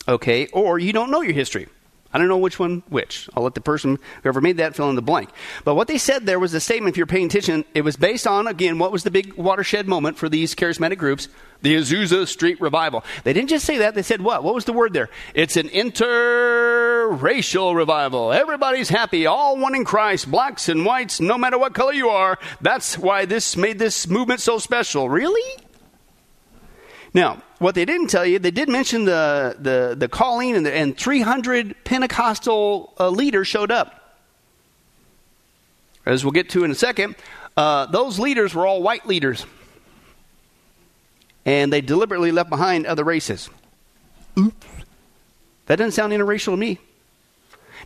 okay, 0.07 0.47
or 0.49 0.79
you 0.79 0.93
don't 0.93 1.11
know 1.11 1.21
your 1.21 1.35
history. 1.35 1.69
I 2.13 2.19
don't 2.19 2.29
know 2.29 2.39
which 2.39 2.59
one 2.59 2.83
which. 2.89 3.29
I'll 3.35 3.43
let 3.43 3.55
the 3.55 3.61
person, 3.61 3.99
whoever 4.23 4.41
made 4.41 4.59
that, 4.59 4.77
fill 4.77 4.91
in 4.91 4.97
the 4.97 5.03
blank. 5.03 5.31
But 5.65 5.77
what 5.77 5.89
they 5.89 5.99
said 5.99 6.27
there 6.27 6.39
was 6.39 6.53
a 6.53 6.61
statement, 6.61 6.95
if 6.95 6.99
you're 6.99 7.07
paying 7.07 7.27
attention, 7.27 7.65
it 7.75 7.83
was 7.83 7.97
based 7.97 8.27
on, 8.27 8.47
again, 8.47 8.79
what 8.79 8.93
was 8.93 9.03
the 9.03 9.11
big 9.11 9.35
watershed 9.35 9.89
moment 9.89 10.19
for 10.19 10.29
these 10.29 10.55
charismatic 10.55 10.99
groups? 10.99 11.29
The 11.63 11.77
Azusa 11.77 12.27
Street 12.27 12.61
Revival. 12.61 13.05
They 13.25 13.33
didn't 13.33 13.49
just 13.49 13.65
say 13.65 13.79
that, 13.79 13.95
they 13.95 14.03
said 14.03 14.21
what? 14.21 14.43
What 14.43 14.55
was 14.55 14.65
the 14.65 14.73
word 14.73 14.93
there? 14.93 15.09
It's 15.33 15.57
an 15.57 15.69
interracial 15.69 17.75
revival. 17.75 18.33
Everybody's 18.33 18.89
happy, 18.89 19.27
all 19.27 19.57
one 19.57 19.75
in 19.75 19.85
Christ, 19.85 20.31
blacks 20.31 20.69
and 20.69 20.85
whites, 20.85 21.21
no 21.21 21.39
matter 21.39 21.59
what 21.59 21.73
color 21.73 21.93
you 21.93 22.09
are. 22.09 22.39
That's 22.61 22.99
why 22.99 23.27
this 23.27 23.57
made 23.57 23.79
this 23.79 24.09
movement 24.09 24.41
so 24.41 24.59
special. 24.59 25.09
Really? 25.09 25.63
Now, 27.15 27.43
what 27.63 27.75
they 27.75 27.85
didn't 27.85 28.09
tell 28.09 28.27
you, 28.27 28.39
they 28.39 28.51
did 28.51 28.69
mention 28.69 29.05
the, 29.05 29.57
the, 29.59 29.95
the 29.97 30.09
calling, 30.09 30.57
and, 30.57 30.67
the, 30.67 30.75
and 30.75 30.97
300 30.97 31.85
Pentecostal 31.85 32.93
uh, 32.99 33.09
leaders 33.09 33.49
showed 33.49 33.71
up. 33.71 34.19
As 36.05 36.25
we'll 36.25 36.33
get 36.33 36.51
to 36.51 36.65
in 36.65 36.71
a 36.71 36.75
second, 36.75 37.15
uh, 37.57 37.87
those 37.87 38.19
leaders 38.19 38.55
were 38.55 38.67
all 38.67 38.83
white 38.83 39.07
leaders. 39.07 39.47
And 41.45 41.73
they 41.73 41.81
deliberately 41.81 42.33
left 42.33 42.51
behind 42.51 42.87
other 42.87 43.05
races. 43.05 43.49
Oops. 44.39 44.67
That 45.67 45.77
doesn't 45.77 45.93
sound 45.93 46.13
interracial 46.13 46.53
to 46.53 46.57
me. 46.57 46.79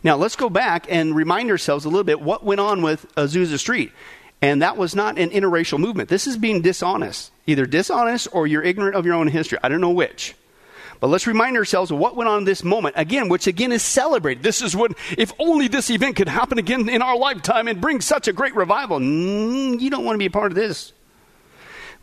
Now, 0.03 0.15
let's 0.15 0.35
go 0.35 0.49
back 0.49 0.85
and 0.89 1.15
remind 1.15 1.49
ourselves 1.49 1.85
a 1.85 1.89
little 1.89 2.03
bit 2.03 2.21
what 2.21 2.43
went 2.43 2.61
on 2.61 2.81
with 2.81 3.05
Azusa 3.15 3.57
Street. 3.57 3.91
And 4.41 4.61
that 4.61 4.77
was 4.77 4.95
not 4.95 5.17
an 5.17 5.29
interracial 5.29 5.79
movement. 5.79 6.09
This 6.09 6.27
is 6.27 6.37
being 6.37 6.61
dishonest. 6.61 7.31
Either 7.47 7.65
dishonest 7.65 8.27
or 8.31 8.45
you're 8.45 8.63
ignorant 8.63 8.95
of 8.95 9.05
your 9.05 9.15
own 9.15 9.27
history. 9.27 9.57
I 9.63 9.69
don't 9.69 9.81
know 9.81 9.91
which. 9.91 10.35
But 10.99 11.07
let's 11.07 11.27
remind 11.27 11.57
ourselves 11.57 11.91
of 11.91 11.97
what 11.97 12.15
went 12.15 12.27
on 12.27 12.39
in 12.39 12.43
this 12.43 12.63
moment, 12.63 12.95
again, 12.97 13.29
which 13.29 13.47
again 13.47 13.71
is 13.71 13.83
celebrated. 13.83 14.43
This 14.43 14.61
is 14.61 14.75
what, 14.75 14.93
if 15.17 15.31
only 15.39 15.67
this 15.67 15.89
event 15.89 16.15
could 16.15 16.27
happen 16.27 16.57
again 16.57 16.89
in 16.89 17.01
our 17.01 17.17
lifetime 17.17 17.67
and 17.67 17.79
bring 17.79 18.01
such 18.01 18.27
a 18.27 18.33
great 18.33 18.55
revival. 18.55 18.99
Mm, 18.99 19.79
you 19.79 19.89
don't 19.89 20.05
want 20.05 20.15
to 20.15 20.19
be 20.19 20.25
a 20.25 20.31
part 20.31 20.51
of 20.51 20.55
this. 20.55 20.93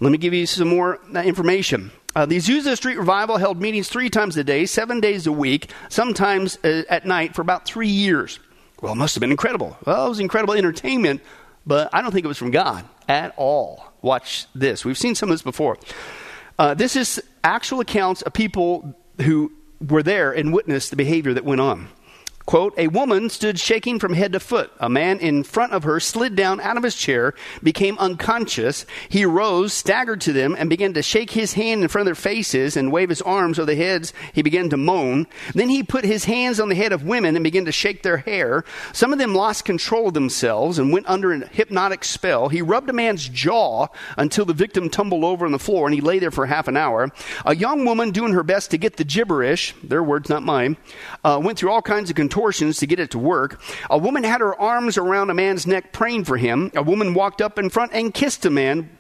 Let 0.00 0.10
me 0.10 0.18
give 0.18 0.32
you 0.32 0.46
some 0.46 0.68
more 0.68 1.00
uh, 1.14 1.22
information. 1.22 1.90
Uh, 2.16 2.26
the 2.26 2.36
Azusa 2.36 2.76
Street 2.76 2.98
Revival 2.98 3.36
held 3.36 3.60
meetings 3.60 3.88
three 3.88 4.10
times 4.10 4.36
a 4.36 4.44
day, 4.44 4.66
seven 4.66 5.00
days 5.00 5.26
a 5.26 5.32
week, 5.32 5.70
sometimes 5.88 6.56
uh, 6.64 6.82
at 6.88 7.04
night 7.04 7.34
for 7.34 7.42
about 7.42 7.64
three 7.64 7.88
years. 7.88 8.38
Well, 8.80 8.92
it 8.92 8.96
must 8.96 9.14
have 9.14 9.20
been 9.20 9.32
incredible. 9.32 9.76
Well, 9.84 10.06
it 10.06 10.08
was 10.08 10.20
incredible 10.20 10.54
entertainment 10.54 11.20
but 11.66 11.90
I 11.92 12.02
don't 12.02 12.12
think 12.12 12.24
it 12.24 12.28
was 12.28 12.38
from 12.38 12.50
God 12.50 12.84
at 13.08 13.34
all. 13.36 13.92
Watch 14.04 14.46
this. 14.54 14.84
We've 14.84 14.98
seen 14.98 15.14
some 15.14 15.30
of 15.30 15.32
this 15.32 15.40
before. 15.40 15.78
Uh, 16.58 16.74
this 16.74 16.94
is 16.94 17.22
actual 17.42 17.80
accounts 17.80 18.20
of 18.20 18.34
people 18.34 18.94
who 19.22 19.50
were 19.80 20.02
there 20.02 20.30
and 20.30 20.52
witnessed 20.52 20.90
the 20.90 20.96
behavior 20.96 21.32
that 21.32 21.44
went 21.46 21.62
on. 21.62 21.88
Quote, 22.46 22.74
a 22.76 22.88
woman 22.88 23.30
stood 23.30 23.58
shaking 23.58 23.98
from 23.98 24.12
head 24.12 24.32
to 24.32 24.40
foot. 24.40 24.70
A 24.78 24.90
man 24.90 25.18
in 25.18 25.44
front 25.44 25.72
of 25.72 25.84
her 25.84 25.98
slid 25.98 26.36
down 26.36 26.60
out 26.60 26.76
of 26.76 26.82
his 26.82 26.94
chair, 26.94 27.34
became 27.62 27.96
unconscious. 27.98 28.84
He 29.08 29.24
rose, 29.24 29.72
staggered 29.72 30.20
to 30.22 30.32
them, 30.32 30.54
and 30.58 30.68
began 30.68 30.92
to 30.92 31.02
shake 31.02 31.30
his 31.30 31.54
hand 31.54 31.82
in 31.82 31.88
front 31.88 32.02
of 32.02 32.06
their 32.06 32.14
faces 32.14 32.76
and 32.76 32.92
wave 32.92 33.08
his 33.08 33.22
arms 33.22 33.58
over 33.58 33.66
their 33.66 33.76
heads. 33.76 34.12
He 34.34 34.42
began 34.42 34.68
to 34.68 34.76
moan. 34.76 35.26
Then 35.54 35.70
he 35.70 35.82
put 35.82 36.04
his 36.04 36.26
hands 36.26 36.60
on 36.60 36.68
the 36.68 36.74
head 36.74 36.92
of 36.92 37.02
women 37.02 37.34
and 37.34 37.42
began 37.42 37.64
to 37.64 37.72
shake 37.72 38.02
their 38.02 38.18
hair. 38.18 38.64
Some 38.92 39.14
of 39.14 39.18
them 39.18 39.34
lost 39.34 39.64
control 39.64 40.08
of 40.08 40.14
themselves 40.14 40.78
and 40.78 40.92
went 40.92 41.08
under 41.08 41.32
a 41.32 41.46
hypnotic 41.46 42.04
spell. 42.04 42.50
He 42.50 42.60
rubbed 42.60 42.90
a 42.90 42.92
man's 42.92 43.26
jaw 43.26 43.86
until 44.18 44.44
the 44.44 44.52
victim 44.52 44.90
tumbled 44.90 45.24
over 45.24 45.46
on 45.46 45.52
the 45.52 45.58
floor 45.58 45.86
and 45.86 45.94
he 45.94 46.02
lay 46.02 46.18
there 46.18 46.30
for 46.30 46.44
half 46.44 46.68
an 46.68 46.76
hour. 46.76 47.10
A 47.46 47.56
young 47.56 47.86
woman 47.86 48.10
doing 48.10 48.34
her 48.34 48.42
best 48.42 48.70
to 48.72 48.78
get 48.78 48.98
the 48.98 49.04
gibberish, 49.04 49.74
their 49.82 50.02
words, 50.02 50.28
not 50.28 50.42
mine, 50.42 50.76
uh, 51.24 51.40
went 51.42 51.58
through 51.58 51.70
all 51.70 51.82
kinds 51.82 52.10
of 52.10 52.16
contortions 52.34 52.78
to 52.78 52.86
get 52.86 52.98
it 52.98 53.12
to 53.12 53.18
work. 53.18 53.60
A 53.88 53.96
woman 53.96 54.24
had 54.24 54.40
her 54.40 54.60
arms 54.60 54.98
around 54.98 55.30
a 55.30 55.34
man's 55.34 55.66
neck 55.66 55.92
praying 55.92 56.24
for 56.24 56.36
him. 56.36 56.72
A 56.74 56.82
woman 56.82 57.14
walked 57.14 57.40
up 57.40 57.58
in 57.58 57.70
front 57.70 57.92
and 57.94 58.12
kissed 58.12 58.44
a 58.44 58.50
man. 58.50 58.90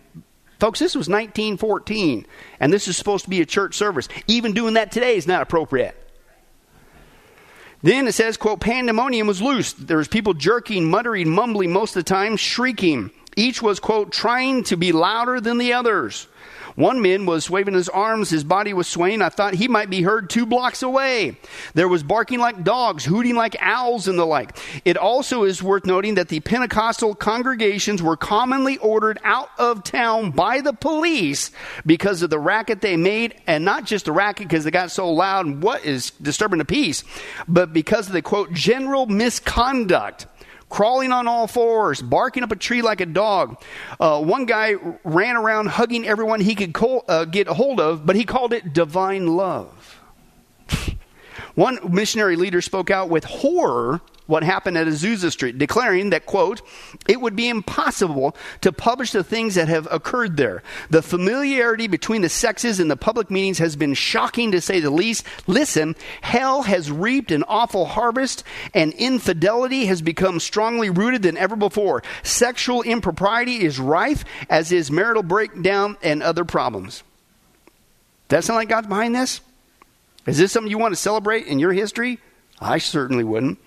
Folks, 0.60 0.78
this 0.78 0.94
was 0.94 1.08
1914, 1.08 2.26
and 2.60 2.72
this 2.72 2.86
is 2.86 2.96
supposed 2.96 3.24
to 3.24 3.30
be 3.30 3.40
a 3.40 3.46
church 3.46 3.74
service. 3.74 4.08
Even 4.28 4.52
doing 4.52 4.74
that 4.74 4.92
today 4.92 5.16
is 5.16 5.26
not 5.26 5.42
appropriate. 5.42 6.00
Then 7.82 8.06
it 8.06 8.12
says, 8.12 8.36
quote, 8.36 8.60
pandemonium 8.60 9.26
was 9.26 9.42
loose. 9.42 9.72
There 9.72 9.98
was 9.98 10.08
people 10.08 10.32
jerking, 10.32 10.88
muttering, 10.88 11.28
mumbling 11.28 11.72
most 11.72 11.96
of 11.96 12.04
the 12.04 12.08
time, 12.08 12.36
shrieking. 12.36 13.10
Each 13.36 13.60
was, 13.60 13.80
quote, 13.80 14.12
trying 14.12 14.62
to 14.64 14.76
be 14.76 14.92
louder 14.92 15.40
than 15.40 15.58
the 15.58 15.72
others. 15.72 16.28
One 16.74 17.00
man 17.02 17.24
was 17.24 17.48
waving 17.48 17.74
his 17.74 17.88
arms, 17.88 18.30
his 18.30 18.42
body 18.42 18.72
was 18.72 18.88
swaying. 18.88 19.22
I 19.22 19.28
thought 19.28 19.54
he 19.54 19.68
might 19.68 19.90
be 19.90 20.02
heard 20.02 20.28
two 20.28 20.44
blocks 20.44 20.82
away. 20.82 21.38
There 21.74 21.86
was 21.86 22.02
barking 22.02 22.40
like 22.40 22.64
dogs, 22.64 23.04
hooting 23.04 23.36
like 23.36 23.56
owls, 23.60 24.08
and 24.08 24.18
the 24.18 24.24
like. 24.24 24.56
It 24.84 24.96
also 24.96 25.44
is 25.44 25.62
worth 25.62 25.86
noting 25.86 26.16
that 26.16 26.28
the 26.28 26.40
Pentecostal 26.40 27.14
congregations 27.14 28.02
were 28.02 28.16
commonly 28.16 28.78
ordered 28.78 29.20
out 29.22 29.50
of 29.58 29.84
town 29.84 30.32
by 30.32 30.60
the 30.60 30.72
police 30.72 31.52
because 31.86 32.22
of 32.22 32.30
the 32.30 32.40
racket 32.40 32.80
they 32.80 32.96
made, 32.96 33.40
and 33.46 33.64
not 33.64 33.84
just 33.84 34.06
the 34.06 34.12
racket 34.12 34.48
because 34.48 34.64
they 34.64 34.70
got 34.70 34.90
so 34.90 35.10
loud 35.12 35.46
and 35.46 35.62
what 35.62 35.84
is 35.84 36.10
disturbing 36.10 36.58
the 36.58 36.64
peace, 36.64 37.04
but 37.46 37.72
because 37.72 38.08
of 38.08 38.12
the 38.12 38.22
quote, 38.22 38.52
general 38.52 39.06
misconduct 39.06 40.26
crawling 40.74 41.12
on 41.12 41.28
all 41.28 41.46
fours, 41.46 42.02
barking 42.02 42.42
up 42.42 42.50
a 42.50 42.56
tree 42.56 42.82
like 42.82 43.00
a 43.00 43.06
dog. 43.06 43.62
Uh, 44.00 44.20
one 44.20 44.44
guy 44.44 44.74
ran 45.04 45.36
around 45.36 45.68
hugging 45.68 46.04
everyone 46.04 46.40
he 46.40 46.56
could 46.56 46.74
uh, 47.06 47.24
get 47.26 47.46
a 47.46 47.54
hold 47.54 47.78
of, 47.78 48.04
but 48.04 48.16
he 48.16 48.24
called 48.24 48.52
it 48.52 48.72
divine 48.72 49.36
love. 49.36 50.00
one 51.54 51.78
missionary 51.88 52.34
leader 52.34 52.60
spoke 52.60 52.90
out 52.90 53.08
with 53.08 53.22
horror 53.22 54.00
what 54.26 54.42
happened 54.42 54.78
at 54.78 54.86
Azusa 54.86 55.30
Street, 55.30 55.58
declaring 55.58 56.10
that, 56.10 56.26
quote, 56.26 56.62
it 57.06 57.20
would 57.20 57.36
be 57.36 57.48
impossible 57.48 58.34
to 58.62 58.72
publish 58.72 59.12
the 59.12 59.24
things 59.24 59.54
that 59.54 59.68
have 59.68 59.86
occurred 59.90 60.36
there. 60.36 60.62
The 60.90 61.02
familiarity 61.02 61.88
between 61.88 62.22
the 62.22 62.28
sexes 62.28 62.80
in 62.80 62.88
the 62.88 62.96
public 62.96 63.30
meetings 63.30 63.58
has 63.58 63.76
been 63.76 63.94
shocking 63.94 64.52
to 64.52 64.60
say 64.60 64.80
the 64.80 64.90
least. 64.90 65.26
Listen, 65.46 65.94
hell 66.22 66.62
has 66.62 66.90
reaped 66.90 67.32
an 67.32 67.44
awful 67.48 67.84
harvest, 67.84 68.44
and 68.72 68.92
infidelity 68.94 69.86
has 69.86 70.00
become 70.00 70.40
strongly 70.40 70.88
rooted 70.88 71.22
than 71.22 71.36
ever 71.36 71.56
before. 71.56 72.02
Sexual 72.22 72.82
impropriety 72.82 73.62
is 73.62 73.78
rife, 73.78 74.24
as 74.48 74.72
is 74.72 74.90
marital 74.90 75.22
breakdown 75.22 75.98
and 76.02 76.22
other 76.22 76.44
problems. 76.44 77.02
Does 78.28 78.38
that 78.38 78.44
sound 78.44 78.56
like 78.56 78.70
God's 78.70 78.86
behind 78.86 79.14
this? 79.14 79.42
Is 80.26 80.38
this 80.38 80.50
something 80.50 80.70
you 80.70 80.78
want 80.78 80.92
to 80.92 81.00
celebrate 81.00 81.46
in 81.46 81.58
your 81.58 81.74
history? 81.74 82.18
I 82.58 82.78
certainly 82.78 83.24
wouldn't 83.24 83.58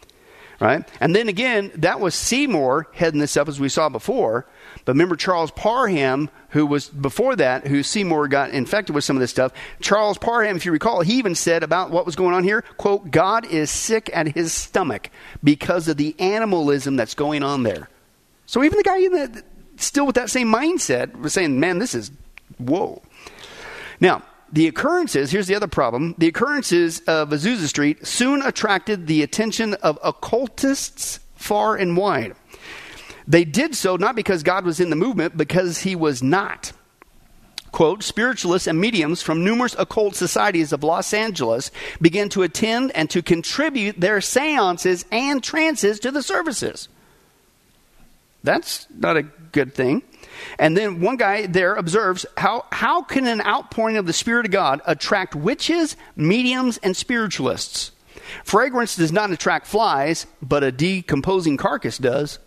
right? 0.59 0.87
And 0.99 1.15
then 1.15 1.29
again, 1.29 1.71
that 1.75 1.99
was 1.99 2.15
Seymour 2.15 2.87
heading 2.93 3.19
this 3.19 3.37
up 3.37 3.47
as 3.47 3.59
we 3.59 3.69
saw 3.69 3.89
before. 3.89 4.45
But 4.85 4.93
remember 4.93 5.15
Charles 5.15 5.51
Parham, 5.51 6.29
who 6.49 6.65
was 6.65 6.89
before 6.89 7.35
that, 7.35 7.67
who 7.67 7.83
Seymour 7.83 8.27
got 8.27 8.51
infected 8.51 8.95
with 8.95 9.03
some 9.03 9.15
of 9.15 9.21
this 9.21 9.31
stuff. 9.31 9.51
Charles 9.81 10.17
Parham, 10.17 10.55
if 10.55 10.65
you 10.65 10.71
recall, 10.71 11.01
he 11.01 11.17
even 11.17 11.35
said 11.35 11.63
about 11.63 11.91
what 11.91 12.05
was 12.05 12.15
going 12.15 12.33
on 12.33 12.43
here, 12.43 12.63
quote, 12.77 13.11
God 13.11 13.45
is 13.45 13.69
sick 13.69 14.09
at 14.13 14.29
his 14.29 14.53
stomach 14.53 15.09
because 15.43 15.87
of 15.87 15.97
the 15.97 16.15
animalism 16.19 16.95
that's 16.95 17.15
going 17.15 17.43
on 17.43 17.63
there. 17.63 17.89
So 18.45 18.63
even 18.63 18.77
the 18.77 18.83
guy 18.83 18.97
in 18.99 19.11
the, 19.11 19.43
still 19.75 20.05
with 20.05 20.15
that 20.15 20.29
same 20.29 20.51
mindset 20.51 21.19
was 21.19 21.33
saying, 21.33 21.59
man, 21.59 21.79
this 21.79 21.93
is, 21.93 22.11
whoa. 22.57 23.01
Now, 23.99 24.23
the 24.51 24.67
occurrences, 24.67 25.31
here's 25.31 25.47
the 25.47 25.55
other 25.55 25.67
problem 25.67 26.15
the 26.17 26.27
occurrences 26.27 26.99
of 27.01 27.29
Azusa 27.29 27.67
Street 27.67 28.05
soon 28.05 28.41
attracted 28.41 29.07
the 29.07 29.23
attention 29.23 29.73
of 29.75 29.99
occultists 30.03 31.19
far 31.35 31.75
and 31.75 31.97
wide. 31.97 32.35
They 33.27 33.43
did 33.43 33.75
so 33.75 33.97
not 33.97 34.15
because 34.15 34.41
God 34.43 34.65
was 34.65 34.79
in 34.79 34.89
the 34.89 34.95
movement, 34.95 35.35
because 35.35 35.79
he 35.79 35.95
was 35.95 36.23
not. 36.23 36.71
Quote, 37.71 38.01
spiritualists 38.01 38.67
and 38.67 38.79
mediums 38.79 39.21
from 39.21 39.43
numerous 39.43 39.75
occult 39.77 40.15
societies 40.15 40.71
of 40.71 40.83
Los 40.83 41.13
Angeles 41.13 41.69
began 42.01 42.29
to 42.29 42.43
attend 42.43 42.91
and 42.95 43.09
to 43.09 43.21
contribute 43.21 43.99
their 43.99 44.21
seances 44.21 45.05
and 45.11 45.43
trances 45.43 45.99
to 45.99 46.09
the 46.09 46.23
services. 46.23 46.87
That's 48.43 48.87
not 48.89 49.17
a 49.17 49.23
good 49.23 49.73
thing. 49.73 50.03
And 50.59 50.75
then 50.75 51.01
one 51.01 51.17
guy 51.17 51.47
there 51.47 51.75
observes 51.75 52.25
how, 52.37 52.65
how 52.71 53.01
can 53.01 53.27
an 53.27 53.41
outpouring 53.41 53.97
of 53.97 54.05
the 54.05 54.13
Spirit 54.13 54.45
of 54.45 54.51
God 54.51 54.81
attract 54.85 55.35
witches, 55.35 55.95
mediums, 56.15 56.77
and 56.79 56.95
spiritualists? 56.95 57.91
Fragrance 58.43 58.95
does 58.95 59.11
not 59.11 59.31
attract 59.31 59.67
flies, 59.67 60.27
but 60.41 60.63
a 60.63 60.71
decomposing 60.71 61.57
carcass 61.57 61.97
does. 61.97 62.39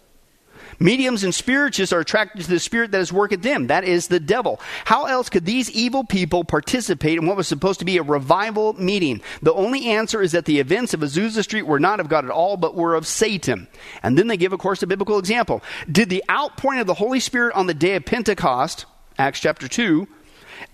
Mediums 0.80 1.22
and 1.22 1.34
spiritists 1.34 1.92
are 1.92 2.00
attracted 2.00 2.42
to 2.42 2.48
the 2.48 2.58
spirit 2.58 2.90
that 2.90 3.02
is 3.02 3.12
working 3.12 3.40
them. 3.40 3.66
That 3.66 3.84
is 3.84 4.08
the 4.08 4.18
devil. 4.18 4.58
How 4.86 5.04
else 5.04 5.28
could 5.28 5.44
these 5.44 5.70
evil 5.70 6.04
people 6.04 6.42
participate 6.42 7.18
in 7.18 7.26
what 7.26 7.36
was 7.36 7.46
supposed 7.46 7.80
to 7.80 7.84
be 7.84 7.98
a 7.98 8.02
revival 8.02 8.72
meeting? 8.72 9.20
The 9.42 9.52
only 9.52 9.88
answer 9.88 10.22
is 10.22 10.32
that 10.32 10.46
the 10.46 10.58
events 10.58 10.94
of 10.94 11.00
Azusa 11.00 11.42
Street 11.44 11.66
were 11.66 11.78
not 11.78 12.00
of 12.00 12.08
God 12.08 12.24
at 12.24 12.30
all, 12.30 12.56
but 12.56 12.74
were 12.74 12.94
of 12.94 13.06
Satan. 13.06 13.68
And 14.02 14.16
then 14.16 14.26
they 14.26 14.38
give, 14.38 14.54
of 14.54 14.58
course, 14.58 14.82
a 14.82 14.86
biblical 14.86 15.18
example. 15.18 15.62
Did 15.90 16.08
the 16.08 16.24
outpouring 16.30 16.80
of 16.80 16.86
the 16.86 16.94
Holy 16.94 17.20
Spirit 17.20 17.54
on 17.54 17.66
the 17.66 17.74
day 17.74 17.96
of 17.96 18.06
Pentecost, 18.06 18.86
Acts 19.18 19.40
chapter 19.40 19.68
2, 19.68 20.08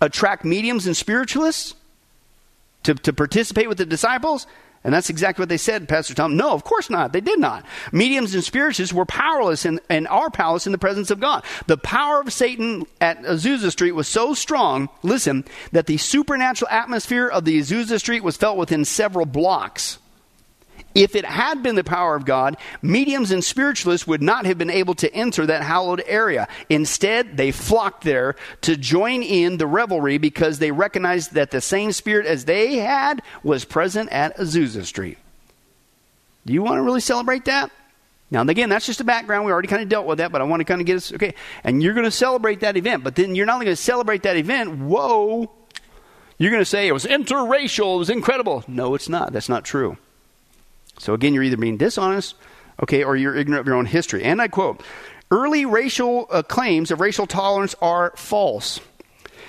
attract 0.01 0.45
mediums 0.45 0.87
and 0.87 0.97
spiritualists? 0.97 1.75
to, 2.87 2.95
to 2.95 3.13
participate 3.13 3.69
with 3.69 3.79
the 3.79 3.87
disciples? 3.87 4.47
And 4.85 4.95
that's 4.95 5.11
exactly 5.11 5.43
what 5.43 5.49
they 5.49 5.57
said, 5.57 5.89
Pastor 5.89 6.15
Tom. 6.15 6.37
No, 6.37 6.53
of 6.53 6.63
course 6.63 6.89
not. 6.89 7.13
They 7.13 7.21
did 7.21 7.41
not. 7.41 7.65
Mediums 7.93 8.35
and 8.35 8.45
spiritists 8.45 8.95
were 8.95 9.05
powerless 9.05 9.65
in, 9.65 9.81
and 9.89 10.07
are 10.09 10.31
powerless 10.31 10.67
in 10.67 10.73
the 10.73 10.79
presence 10.79 11.11
of 11.11 11.19
God. 11.19 11.45
The 11.67 11.77
power 11.77 12.21
of 12.21 12.33
Satan 12.33 12.87
at 13.01 13.23
Azusa 13.23 13.71
Street 13.71 13.93
was 13.93 14.07
so 14.07 14.35
strong, 14.35 14.89
listen, 15.03 15.45
that 15.73 15.87
the 15.87 15.97
supernatural 15.97 16.71
atmosphere 16.71 17.27
of 17.27 17.45
the 17.45 17.59
Azusa 17.59 17.99
Street 17.99 18.23
was 18.23 18.37
felt 18.37 18.57
within 18.57 18.85
several 18.85 19.27
blocks. 19.27 19.99
If 20.97 21.15
it 21.15 21.27
had 21.27 21.63
been 21.63 21.75
the 21.75 21.85
power 21.85 22.17
of 22.17 22.25
God, 22.25 22.57
mediums 22.81 23.31
and 23.31 23.45
spiritualists 23.45 24.07
would 24.07 24.23
not 24.23 24.47
have 24.47 24.57
been 24.57 24.71
able 24.71 24.95
to 24.95 25.15
enter 25.15 25.45
that 25.45 25.63
hallowed 25.63 26.03
area. 26.07 26.49
Instead, 26.71 27.37
they 27.37 27.53
flocked 27.53 28.03
there 28.03 28.35
to 28.63 28.79
join 28.79 29.23
in 29.23 29.59
the 29.59 29.67
revelry 29.67 30.17
because 30.17 30.59
they 30.59 30.71
recognized 30.71 31.35
that 31.35 31.51
the 31.51 31.61
same 31.61 31.93
spirit 31.93 32.25
as 32.25 32.47
they 32.47 32.77
had 32.77 33.21
was 33.43 33.67
present 33.67 34.11
at 34.11 34.39
Azusa 34.39 34.87
Street. 34.87 35.19
Do 36.47 36.55
you 36.55 36.63
want 36.63 36.79
to 36.79 36.83
really 36.83 37.01
celebrate 37.01 37.45
that? 37.45 37.71
Now, 38.31 38.41
and 38.41 38.49
again, 38.49 38.71
that's 38.71 38.87
just 38.87 39.01
a 39.01 39.05
background. 39.05 39.45
We 39.45 39.53
already 39.53 39.69
kind 39.69 39.83
of 39.83 39.91
dealt 39.91 40.07
with 40.07 40.17
that, 40.17 40.33
but 40.33 40.41
I 40.41 40.45
want 40.45 40.61
to 40.61 40.65
kind 40.65 40.81
of 40.81 40.87
get 40.87 40.97
us, 40.97 41.13
okay. 41.13 41.35
And 41.63 41.83
you're 41.83 41.93
going 41.93 42.05
to 42.05 42.11
celebrate 42.11 42.61
that 42.61 42.79
event, 42.79 43.05
but 43.05 43.17
then 43.17 43.35
you're 43.35 43.45
not 43.45 43.57
only 43.57 43.67
going 43.67 43.77
to 43.77 43.83
celebrate 43.83 44.23
that 44.23 44.39
event, 44.39 44.79
whoa, 44.79 45.51
you're 46.39 46.51
going 46.51 46.63
to 46.63 46.65
say 46.65 46.89
it 46.89 46.93
was 46.93 47.05
interracial, 47.05 47.97
it 47.97 47.99
was 47.99 48.11
incredible. 48.11 48.65
No, 48.67 48.95
it's 48.95 49.11
not. 49.11 49.35
That's 49.35 49.51
not 49.51 49.67
true. 49.67 49.99
So 50.99 51.15
again, 51.15 51.35
you're 51.35 51.43
either 51.43 51.57
being 51.57 51.77
dishonest, 51.77 52.35
okay, 52.83 53.05
or 53.05 53.17
you're 53.17 53.35
ignorant 53.35 53.61
of 53.61 53.67
your 53.67 53.77
own 53.77 53.87
history. 53.87 54.23
And 54.25 54.41
I 54.41 54.49
quote 54.49 54.83
Early 55.31 55.67
racial 55.67 56.27
uh, 56.31 56.43
claims 56.43 56.91
of 56.91 57.01
racial 57.01 57.27
tolerance 57.27 57.75
are 57.83 58.13
false. 58.17 58.81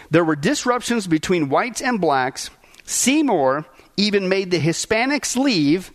There 0.10 0.26
were 0.26 0.36
disruptions 0.36 1.08
between 1.08 1.50
whites 1.50 1.82
and 1.82 2.02
blacks. 2.02 2.50
Seymour 2.86 3.66
even 3.98 4.30
made 4.30 4.52
the 4.52 4.60
Hispanics 4.60 5.36
leave, 5.36 5.92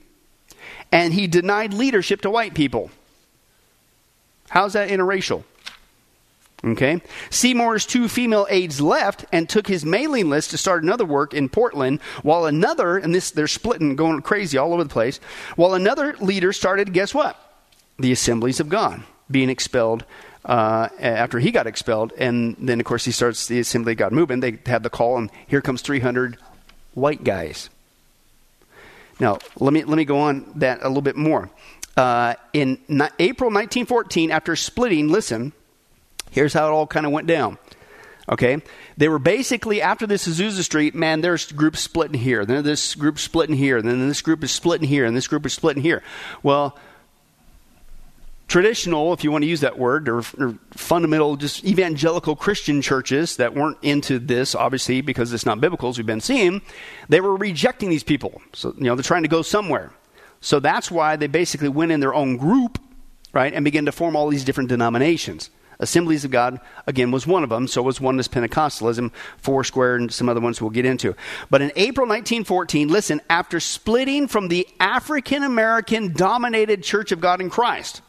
and 0.90 1.14
he 1.14 1.26
denied 1.26 1.73
leadership 1.73 2.21
to 2.23 2.30
white 2.30 2.54
people. 2.54 2.90
How's 4.50 4.75
that 4.75 4.90
interracial? 4.90 5.44
Okay? 6.64 7.02
Seymour's 7.31 7.87
two 7.87 8.09
female 8.09 8.47
aides 8.49 8.81
left 8.81 9.25
and 9.33 9.49
took 9.49 9.66
his 9.66 9.85
mailing 9.85 10.31
list 10.31 10.50
to 10.50 10.59
start 10.59 10.85
another 10.85 11.04
work 11.04 11.35
in 11.35 11.49
Portland, 11.49 12.00
while 12.23 12.47
another, 12.47 12.97
and 12.97 13.14
this 13.14 13.33
they're 13.33 13.49
splitting, 13.49 13.97
going 13.97 14.23
crazy 14.23 14.59
all 14.59 14.73
over 14.73 14.85
the 14.85 14.90
place, 14.90 15.19
while 15.57 15.75
another 15.75 16.14
leader 16.21 16.52
started, 16.52 16.92
guess 16.92 17.12
what? 17.12 17.37
The 17.99 18.12
Assemblies 18.12 18.61
of 18.61 18.69
God 18.69 19.02
being 19.31 19.50
expelled 19.50 20.04
uh, 20.45 20.88
after 20.99 21.38
he 21.38 21.50
got 21.50 21.66
expelled. 21.66 22.12
And 22.16 22.57
then, 22.59 22.78
of 22.78 22.87
course, 22.87 23.04
he 23.04 23.12
starts 23.12 23.47
the 23.47 23.61
Assembly 23.61 23.92
of 23.92 23.99
God 23.99 24.12
movement. 24.12 24.42
They 24.42 24.59
have 24.71 24.83
the 24.83 24.90
call, 24.90 25.19
and 25.19 25.31
here 25.47 25.61
comes 25.61 25.83
300 25.83 26.37
white 26.95 27.25
guys. 27.25 27.71
Now, 29.19 29.38
let 29.59 29.73
me, 29.73 29.85
let 29.85 29.97
me 29.97 30.04
go 30.04 30.19
on 30.19 30.52
that 30.57 30.83
a 30.83 30.88
little 30.88 31.02
bit 31.02 31.16
more. 31.16 31.50
Uh, 31.97 32.35
in 32.52 32.78
April 33.19 33.50
1914, 33.50 34.31
after 34.31 34.57
splitting, 34.57 35.09
listen, 35.09 35.52
Here's 36.32 36.52
how 36.52 36.66
it 36.66 36.70
all 36.70 36.86
kind 36.86 37.06
of 37.06 37.12
went 37.12 37.28
down. 37.28 37.58
Okay? 38.28 38.60
They 38.96 39.08
were 39.08 39.18
basically, 39.18 39.82
after 39.82 40.06
this 40.06 40.26
Azusa 40.26 40.62
Street, 40.62 40.94
man, 40.94 41.20
there's 41.20 41.52
groups 41.52 41.80
splitting 41.80 42.18
here. 42.18 42.44
Then 42.44 42.64
this 42.64 42.94
group 42.94 43.18
splitting 43.18 43.56
here. 43.56 43.76
And 43.76 43.86
then 43.86 44.08
this 44.08 44.22
group 44.22 44.42
is 44.42 44.50
splitting 44.50 44.88
here. 44.88 45.04
And 45.04 45.16
this 45.16 45.28
group 45.28 45.44
is 45.46 45.52
splitting 45.52 45.82
here. 45.82 46.02
Well, 46.42 46.78
traditional, 48.48 49.12
if 49.12 49.24
you 49.24 49.30
want 49.30 49.42
to 49.42 49.48
use 49.48 49.60
that 49.60 49.78
word, 49.78 50.08
or, 50.08 50.18
or, 50.38 50.58
fundamental, 50.72 51.36
just 51.36 51.64
evangelical 51.64 52.34
Christian 52.34 52.80
churches 52.80 53.36
that 53.36 53.54
weren't 53.54 53.78
into 53.82 54.18
this, 54.18 54.54
obviously, 54.54 55.00
because 55.00 55.32
it's 55.32 55.46
not 55.46 55.60
biblical, 55.60 55.90
as 55.90 55.98
we've 55.98 56.06
been 56.06 56.20
seeing, 56.20 56.62
they 57.08 57.20
were 57.20 57.36
rejecting 57.36 57.90
these 57.90 58.02
people. 58.02 58.40
So, 58.52 58.74
you 58.78 58.84
know, 58.84 58.94
they're 58.94 59.02
trying 59.02 59.22
to 59.22 59.28
go 59.28 59.42
somewhere. 59.42 59.90
So 60.40 60.60
that's 60.60 60.90
why 60.90 61.16
they 61.16 61.28
basically 61.28 61.68
went 61.68 61.92
in 61.92 62.00
their 62.00 62.14
own 62.14 62.36
group, 62.36 62.78
right, 63.32 63.52
and 63.52 63.64
began 63.64 63.86
to 63.86 63.92
form 63.92 64.16
all 64.16 64.28
these 64.28 64.44
different 64.44 64.68
denominations. 64.68 65.50
Assemblies 65.82 66.24
of 66.24 66.30
God, 66.30 66.60
again, 66.86 67.10
was 67.10 67.26
one 67.26 67.42
of 67.42 67.50
them. 67.50 67.66
So 67.66 67.82
was 67.82 68.00
Oneness 68.00 68.28
Pentecostalism, 68.28 69.10
Foursquare, 69.38 69.96
and 69.96 70.12
some 70.12 70.28
other 70.28 70.40
ones 70.40 70.62
we'll 70.62 70.70
get 70.70 70.86
into. 70.86 71.16
But 71.50 71.60
in 71.60 71.72
April 71.74 72.06
1914, 72.06 72.86
listen, 72.86 73.20
after 73.28 73.58
splitting 73.58 74.28
from 74.28 74.46
the 74.46 74.66
African 74.78 75.42
American 75.42 76.12
dominated 76.12 76.84
Church 76.84 77.10
of 77.10 77.20
God 77.20 77.40
in 77.40 77.50
Christ, 77.50 78.00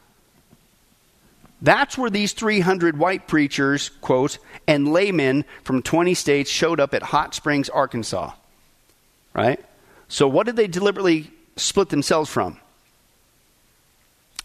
that's 1.64 1.98
where 1.98 2.12
these 2.12 2.34
300 2.34 3.00
white 3.00 3.28
preachers, 3.28 3.90
quote, 4.02 4.38
and 4.68 4.94
laymen 4.94 5.44
from 5.64 5.82
20 5.82 6.14
states 6.14 6.52
showed 6.52 6.80
up 6.80 6.94
at 6.94 7.02
Hot 7.02 7.34
Springs, 7.34 7.70
Arkansas. 7.70 8.34
Right? 9.34 9.60
So, 10.08 10.28
what 10.28 10.46
did 10.46 10.58
they 10.58 10.68
deliberately 10.68 11.32
split 11.56 11.90
themselves 11.90 12.30
from? 12.30 12.60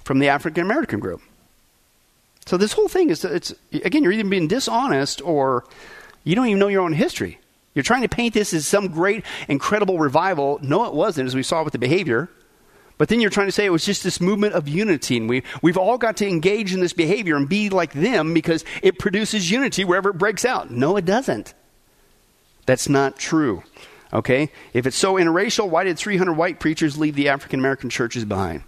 From 0.03 0.19
the 0.19 0.31
African 0.31 0.63
American 0.63 0.99
group. 0.99 1.21
So 2.49 2.57
this 2.57 2.73
whole 2.73 2.89
thing 2.89 3.11
is 3.11 3.27
it's 3.27 3.55
again 3.75 4.03
you're 4.03 4.13
either 4.13 4.27
being 4.27 4.49
dishonest 4.49 5.21
or 5.21 5.67
you 6.25 6.35
don't 6.35 6.47
even 6.47 6.59
know 6.59 6.69
your 6.69 6.81
own 6.81 6.95
history. 6.95 7.41
You're 7.75 7.83
trying 7.83 8.01
to 8.01 8.09
paint 8.09 8.33
this 8.33 8.55
as 8.55 8.67
some 8.67 8.89
great 8.89 9.23
incredible 9.49 9.99
revival. 9.99 10.59
No, 10.63 10.87
it 10.87 10.95
wasn't, 10.95 11.27
as 11.27 11.35
we 11.35 11.43
saw 11.43 11.63
with 11.63 11.75
the 11.75 11.79
behavior. 11.79 12.31
But 12.97 13.11
then 13.11 13.21
you're 13.21 13.29
trying 13.29 13.49
to 13.49 13.53
say 13.53 13.67
it 13.67 13.71
was 13.71 13.85
just 13.85 14.03
this 14.03 14.19
movement 14.19 14.55
of 14.55 14.67
unity, 14.67 15.19
and 15.19 15.29
we, 15.29 15.43
we've 15.61 15.77
all 15.77 15.99
got 15.99 16.17
to 16.17 16.27
engage 16.27 16.73
in 16.73 16.81
this 16.81 16.95
behavior 16.95 17.37
and 17.37 17.47
be 17.47 17.69
like 17.69 17.93
them 17.93 18.33
because 18.33 18.65
it 18.83 18.99
produces 18.99 19.51
unity 19.51 19.85
wherever 19.85 20.09
it 20.09 20.19
breaks 20.19 20.47
out. 20.47 20.71
No, 20.71 20.97
it 20.97 21.05
doesn't. 21.05 21.53
That's 22.65 22.89
not 22.89 23.19
true. 23.19 23.63
Okay? 24.11 24.51
If 24.73 24.87
it's 24.87 24.97
so 24.97 25.15
interracial, 25.15 25.69
why 25.69 25.85
did 25.85 25.99
300 25.99 26.33
white 26.33 26.59
preachers 26.59 26.97
leave 26.97 27.15
the 27.15 27.29
African 27.29 27.61
American 27.61 27.91
churches 27.91 28.25
behind? 28.25 28.63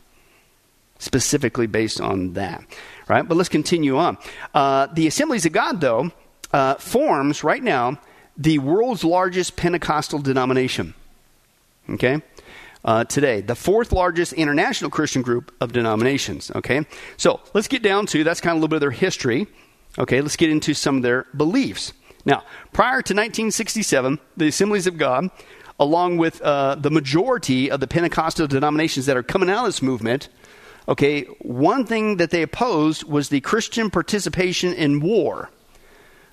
Specifically 1.01 1.67
based 1.67 2.01
on 2.01 2.35
that 2.35 2.65
right? 3.11 3.27
But 3.27 3.37
let's 3.37 3.49
continue 3.49 3.99
on. 3.99 4.17
Uh, 4.55 4.87
the 4.87 5.07
Assemblies 5.09 5.45
of 5.45 5.53
God, 5.53 5.81
though, 5.81 6.13
uh, 6.53 6.77
forms 6.77 7.45
right 7.45 7.63
now 7.63 8.01
the 8.37 8.59
world's 8.59 9.05
largest 9.05 9.57
Pentecostal 9.57 10.21
denomination. 10.21 10.95
Okay? 11.91 12.23
Uh, 12.85 13.05
today, 13.05 13.43
the 13.43 13.57
fourth 13.57 13.93
largest 13.93 14.33
international 14.33 14.91
Christian 14.91 15.21
group 15.21 15.53
of 15.61 15.73
denominations. 15.73 16.51
Okay? 16.55 16.87
So 17.19 17.41
let's 17.53 17.69
get 17.69 17.83
down 17.83 18.07
to 18.07 18.25
that's 18.25 18.41
kind 18.41 18.53
of 18.53 18.59
a 18.59 18.61
little 18.61 18.69
bit 18.69 18.77
of 18.77 18.81
their 18.81 18.91
history. 18.93 19.47
Okay, 19.99 20.21
let's 20.21 20.37
get 20.37 20.51
into 20.51 20.73
some 20.73 20.99
of 20.99 21.03
their 21.03 21.27
beliefs. 21.37 21.93
Now, 22.25 22.45
prior 22.73 23.03
to 23.03 23.13
1967, 23.13 24.21
the 24.37 24.47
Assemblies 24.47 24.87
of 24.87 24.97
God, 24.97 25.31
along 25.81 26.19
with 26.19 26.41
uh, 26.43 26.77
the 26.77 26.93
majority 26.93 27.69
of 27.71 27.81
the 27.81 27.89
Pentecostal 27.89 28.47
denominations 28.47 29.07
that 29.07 29.17
are 29.17 29.25
coming 29.25 29.51
out 29.51 29.61
of 29.61 29.67
this 29.67 29.83
movement, 29.83 30.29
Okay, 30.89 31.23
one 31.41 31.85
thing 31.85 32.17
that 32.17 32.31
they 32.31 32.43
opposed 32.43 33.05
was 33.05 33.29
the 33.29 33.41
Christian 33.41 33.91
participation 33.91 34.73
in 34.73 35.01
war. 35.01 35.51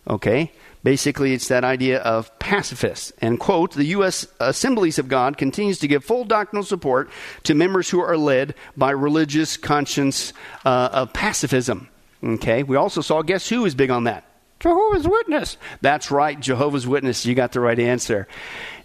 Okay, 0.08 0.52
basically 0.84 1.34
it's 1.34 1.50
that 1.50 1.64
idea 1.64 2.00
of 2.00 2.38
pacifists. 2.40 3.12
And 3.20 3.40
quote, 3.40 3.74
the 3.74 3.86
U.S. 3.86 4.26
Assemblies 4.40 5.00
of 5.00 5.10
God 5.10 5.38
continues 5.38 5.80
to 5.80 5.88
give 5.88 6.04
full 6.04 6.24
doctrinal 6.24 6.64
support 6.64 7.10
to 7.44 7.54
members 7.54 7.90
who 7.90 8.00
are 8.00 8.18
led 8.18 8.56
by 8.78 8.92
religious 8.92 9.58
conscience 9.58 10.34
uh, 10.66 10.90
of 10.94 11.14
pacifism. 11.14 11.90
Okay, 12.24 12.64
we 12.64 12.78
also 12.78 13.02
saw, 13.02 13.22
guess 13.22 13.48
who 13.48 13.66
is 13.66 13.76
big 13.76 13.92
on 13.92 14.06
that? 14.06 14.24
Jehovah's 14.60 15.08
Witness. 15.08 15.58
That's 15.82 16.10
right, 16.10 16.40
Jehovah's 16.40 16.88
Witness. 16.88 17.26
You 17.26 17.36
got 17.36 17.52
the 17.52 17.60
right 17.60 17.78
answer. 17.78 18.28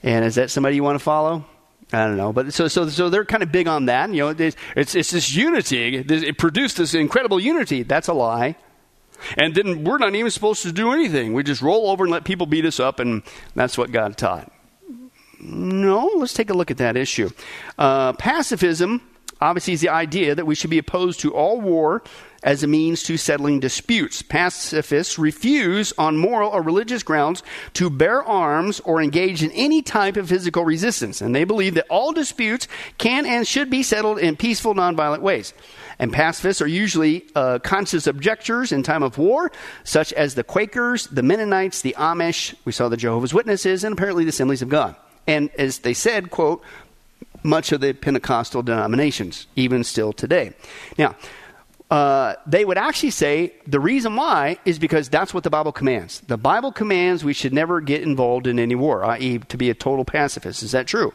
And 0.03 0.25
is 0.25 0.35
that 0.35 0.51
somebody 0.51 0.77
you 0.77 0.83
want 0.83 0.97
to 0.97 1.05
follow? 1.05 1.47
I 1.93 2.07
don't 2.07 2.17
know, 2.17 2.33
but 2.33 2.55
so 2.55 2.69
so 2.69 2.89
so 2.89 3.11
they're 3.11 3.25
kind 3.25 3.43
of 3.43 3.53
big 3.53 3.69
on 3.69 3.87
that. 3.87 4.11
You 4.11 4.25
know, 4.25 4.29
it's 4.29 4.57
it's, 4.77 4.95
it's 4.95 5.11
this 5.11 5.35
unity. 5.35 5.97
It 5.97 6.39
produced 6.39 6.79
this 6.79 6.95
incredible 6.95 7.39
unity. 7.39 7.83
That's 7.83 8.09
a 8.09 8.15
lie. 8.15 8.57
And 9.37 9.55
then 9.55 9.85
we're 9.85 9.99
not 9.99 10.15
even 10.15 10.31
supposed 10.31 10.63
to 10.63 10.73
do 10.73 10.93
anything. 10.93 11.33
We 11.33 11.43
just 11.43 11.63
roll 11.63 11.91
over 11.91 12.05
and 12.05 12.11
let 12.11 12.25
people 12.25 12.47
beat 12.47 12.65
us 12.65 12.81
up, 12.81 12.99
and 12.99 13.23
that's 13.55 13.79
what 13.79 13.93
God 13.93 14.17
taught. 14.17 14.51
No, 15.39 16.11
let's 16.17 16.33
take 16.33 16.51
a 16.51 16.55
look 16.55 16.71
at 16.71 16.79
that 16.79 16.97
issue. 16.97 17.31
Uh, 17.79 18.13
pacifism 18.15 19.03
obviously 19.41 19.75
is 19.75 19.81
the 19.81 19.89
idea 19.89 20.35
that 20.35 20.47
we 20.47 20.55
should 20.55 20.71
be 20.71 20.79
opposed 20.79 21.21
to 21.21 21.35
all 21.35 21.61
war 21.61 22.03
as 22.43 22.63
a 22.63 22.67
means 22.67 23.03
to 23.05 23.17
settling 23.17 23.61
disputes. 23.61 24.23
Pacifists 24.23 25.19
refuse, 25.19 25.93
on 25.99 26.17
moral 26.17 26.51
or 26.51 26.63
religious 26.63 27.03
grounds, 27.03 27.43
to 27.75 27.89
bear 27.89 28.23
arms 28.23 28.81
or 28.81 29.01
engage 29.01 29.43
in 29.43 29.51
any 29.53 29.83
type 29.83 30.17
of 30.17 30.29
physical 30.29 30.65
resistance. 30.65 31.21
And 31.21 31.35
they 31.35 31.45
believe 31.45 31.75
that 31.75 31.87
all 31.89 32.13
disputes 32.13 32.69
can 32.99 33.27
and 33.27 33.47
should 33.47 33.71
be 33.71 33.83
settled 33.83 34.19
in 34.19 34.37
peaceful, 34.37 34.75
nonviolent 34.75 35.21
ways. 35.21 35.55
And 35.99 36.13
pacifists 36.13 36.61
are 36.61 36.67
usually 36.67 37.25
uh, 37.35 37.61
conscious 37.61 38.07
objectors 38.07 38.73
in 38.73 38.83
time 38.83 39.03
of 39.03 39.19
war, 39.19 39.53
such 39.85 40.13
as 40.15 40.35
the 40.35 40.43
Quakers, 40.43 41.07
the 41.09 41.23
Mennonites, 41.23 41.83
the 41.83 41.95
Amish, 41.99 42.55
we 42.65 42.73
saw 42.73 42.89
the 42.89 42.97
Jehovah's 42.97 43.33
Witnesses, 43.33 43.85
and 43.85 43.93
apparently 43.93 44.25
the 44.25 44.31
Assemblies 44.31 44.63
of 44.63 44.69
God. 44.69 44.97
And 45.27 45.51
as 45.59 45.79
they 45.79 45.95
said, 45.95 46.31
quote, 46.31 46.63
much 47.45 47.73
of 47.73 47.81
the 47.81 47.93
Pentecostal 47.93 48.63
denominations, 48.63 49.47
even 49.57 49.85
still 49.85 50.13
today. 50.13 50.53
Now, 50.99 51.17
uh, 51.93 52.37
they 52.47 52.65
would 52.65 52.79
actually 52.79 53.11
say 53.11 53.53
the 53.67 53.79
reason 53.79 54.17
why 54.17 54.57
is 54.65 54.79
because 54.79 55.11
that's 55.11 55.35
what 55.35 55.45
the 55.45 55.51
Bible 55.51 55.73
commands. 55.73 56.21
The 56.21 56.39
Bible 56.39 56.73
commands 56.73 57.23
we 57.23 57.35
should 57.35 57.53
never 57.53 57.83
get 57.83 58.01
involved 58.01 58.47
in 58.47 58.59
any 58.59 58.75
war, 58.75 59.05
i.e., 59.05 59.41
to 59.41 59.59
be 59.59 59.69
a 59.69 59.75
total 59.75 60.03
pacifist. 60.03 60.63
Is 60.63 60.73
that 60.73 60.87
true? 60.87 61.13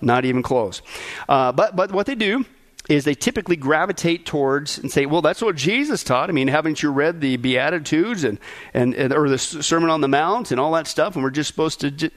Not 0.00 0.24
even 0.24 0.44
close. 0.44 0.82
Uh, 1.28 1.50
but 1.50 1.74
but 1.74 1.90
what 1.90 2.06
they 2.06 2.14
do 2.14 2.44
is 2.88 3.04
they 3.04 3.14
typically 3.14 3.56
gravitate 3.56 4.24
towards 4.24 4.78
and 4.78 4.92
say, 4.92 5.04
well, 5.04 5.20
that's 5.20 5.42
what 5.42 5.56
Jesus 5.56 6.04
taught. 6.04 6.30
I 6.30 6.32
mean, 6.32 6.46
haven't 6.46 6.80
you 6.80 6.92
read 6.92 7.20
the 7.20 7.36
Beatitudes 7.36 8.22
and, 8.22 8.38
and, 8.72 8.94
and 8.94 9.12
or 9.12 9.28
the 9.28 9.38
Sermon 9.38 9.90
on 9.90 10.00
the 10.00 10.08
Mount 10.08 10.52
and 10.52 10.60
all 10.60 10.70
that 10.72 10.86
stuff? 10.86 11.16
And 11.16 11.24
we're 11.24 11.30
just 11.30 11.50
supposed 11.50 11.80
to 11.80 12.10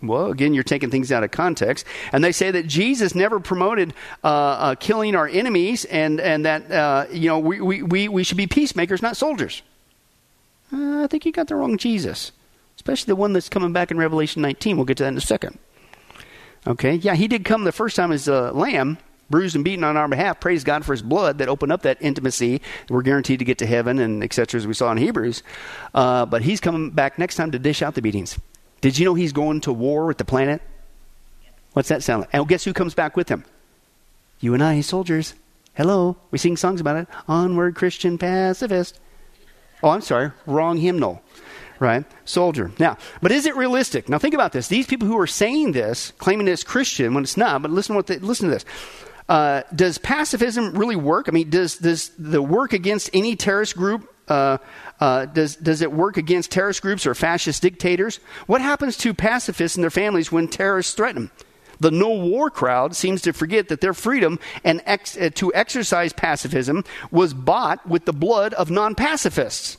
well, 0.00 0.30
again, 0.30 0.54
you're 0.54 0.64
taking 0.64 0.90
things 0.90 1.10
out 1.10 1.24
of 1.24 1.30
context. 1.30 1.84
And 2.12 2.22
they 2.22 2.32
say 2.32 2.50
that 2.50 2.66
Jesus 2.66 3.14
never 3.14 3.40
promoted 3.40 3.94
uh, 4.22 4.28
uh, 4.28 4.74
killing 4.76 5.16
our 5.16 5.26
enemies 5.26 5.84
and, 5.86 6.20
and 6.20 6.44
that, 6.44 6.70
uh, 6.70 7.06
you 7.10 7.28
know, 7.28 7.38
we, 7.38 7.60
we, 7.60 7.82
we 7.82 8.08
we 8.08 8.24
should 8.24 8.36
be 8.36 8.46
peacemakers, 8.46 9.02
not 9.02 9.16
soldiers. 9.16 9.62
Uh, 10.72 11.02
I 11.02 11.06
think 11.08 11.24
you 11.24 11.32
got 11.32 11.48
the 11.48 11.56
wrong 11.56 11.78
Jesus, 11.78 12.32
especially 12.76 13.10
the 13.10 13.16
one 13.16 13.32
that's 13.32 13.48
coming 13.48 13.72
back 13.72 13.90
in 13.90 13.98
Revelation 13.98 14.42
19. 14.42 14.76
We'll 14.76 14.86
get 14.86 14.98
to 14.98 15.02
that 15.04 15.08
in 15.08 15.16
a 15.16 15.20
second. 15.20 15.58
Okay, 16.66 16.94
yeah, 16.94 17.14
he 17.14 17.28
did 17.28 17.44
come 17.44 17.64
the 17.64 17.72
first 17.72 17.96
time 17.96 18.12
as 18.12 18.28
a 18.28 18.52
lamb, 18.52 18.98
bruised 19.30 19.54
and 19.54 19.64
beaten 19.64 19.84
on 19.84 19.96
our 19.96 20.08
behalf. 20.08 20.40
Praise 20.40 20.64
God 20.64 20.84
for 20.84 20.92
his 20.92 21.02
blood 21.02 21.38
that 21.38 21.48
opened 21.48 21.72
up 21.72 21.82
that 21.82 21.98
intimacy. 22.00 22.60
We're 22.88 23.02
guaranteed 23.02 23.38
to 23.38 23.44
get 23.44 23.58
to 23.58 23.66
heaven 23.66 23.98
and 23.98 24.22
etc. 24.22 24.58
as 24.58 24.66
we 24.66 24.74
saw 24.74 24.92
in 24.92 24.98
Hebrews. 24.98 25.42
Uh, 25.94 26.26
but 26.26 26.42
he's 26.42 26.60
coming 26.60 26.90
back 26.90 27.18
next 27.18 27.36
time 27.36 27.50
to 27.52 27.58
dish 27.58 27.80
out 27.80 27.94
the 27.94 28.02
beatings. 28.02 28.38
Did 28.80 28.98
you 28.98 29.04
know 29.04 29.14
he's 29.14 29.32
going 29.32 29.60
to 29.62 29.72
war 29.72 30.06
with 30.06 30.18
the 30.18 30.24
planet? 30.24 30.62
What's 31.72 31.88
that 31.88 32.02
sound 32.02 32.22
like? 32.22 32.30
And 32.32 32.46
guess 32.48 32.64
who 32.64 32.72
comes 32.72 32.94
back 32.94 33.16
with 33.16 33.28
him? 33.28 33.44
You 34.40 34.54
and 34.54 34.62
I, 34.62 34.80
soldiers. 34.80 35.34
Hello. 35.74 36.16
We 36.30 36.38
sing 36.38 36.56
songs 36.56 36.80
about 36.80 36.96
it. 36.96 37.08
Onward, 37.26 37.74
Christian 37.74 38.18
pacifist. 38.18 38.98
Oh, 39.82 39.90
I'm 39.90 40.00
sorry. 40.00 40.32
Wrong 40.46 40.76
hymnal. 40.76 41.22
Right? 41.78 42.04
Soldier. 42.24 42.72
Now, 42.78 42.98
but 43.22 43.30
is 43.30 43.46
it 43.46 43.56
realistic? 43.56 44.08
Now, 44.08 44.18
think 44.18 44.34
about 44.34 44.52
this. 44.52 44.66
These 44.66 44.86
people 44.86 45.06
who 45.06 45.18
are 45.18 45.26
saying 45.26 45.72
this, 45.72 46.12
claiming 46.18 46.48
it's 46.48 46.64
Christian 46.64 47.14
when 47.14 47.22
it's 47.22 47.36
not, 47.36 47.62
but 47.62 47.70
listen, 47.70 47.94
what 47.94 48.08
they, 48.08 48.18
listen 48.18 48.48
to 48.48 48.54
this. 48.54 48.64
Uh, 49.28 49.62
does 49.74 49.98
pacifism 49.98 50.76
really 50.76 50.96
work? 50.96 51.28
I 51.28 51.32
mean, 51.32 51.50
does, 51.50 51.78
does 51.78 52.10
the 52.18 52.42
work 52.42 52.72
against 52.72 53.10
any 53.12 53.36
terrorist 53.36 53.76
group 53.76 54.12
uh, 54.28 54.58
uh, 55.00 55.26
does, 55.26 55.56
does 55.56 55.82
it 55.82 55.92
work 55.92 56.16
against 56.16 56.50
terrorist 56.50 56.82
groups 56.82 57.06
or 57.06 57.14
fascist 57.14 57.62
dictators? 57.62 58.20
What 58.46 58.60
happens 58.60 58.96
to 58.98 59.14
pacifists 59.14 59.76
and 59.76 59.82
their 59.82 59.90
families 59.90 60.32
when 60.32 60.48
terrorists 60.48 60.94
threaten 60.94 61.24
them? 61.24 61.30
The 61.80 61.90
no 61.90 62.10
war 62.10 62.50
crowd 62.50 62.96
seems 62.96 63.22
to 63.22 63.32
forget 63.32 63.68
that 63.68 63.80
their 63.80 63.94
freedom 63.94 64.40
and 64.64 64.82
ex- 64.84 65.16
uh, 65.16 65.30
to 65.34 65.54
exercise 65.54 66.12
pacifism 66.12 66.84
was 67.10 67.34
bought 67.34 67.86
with 67.86 68.04
the 68.04 68.12
blood 68.12 68.52
of 68.54 68.70
non 68.70 68.94
pacifists. 68.94 69.76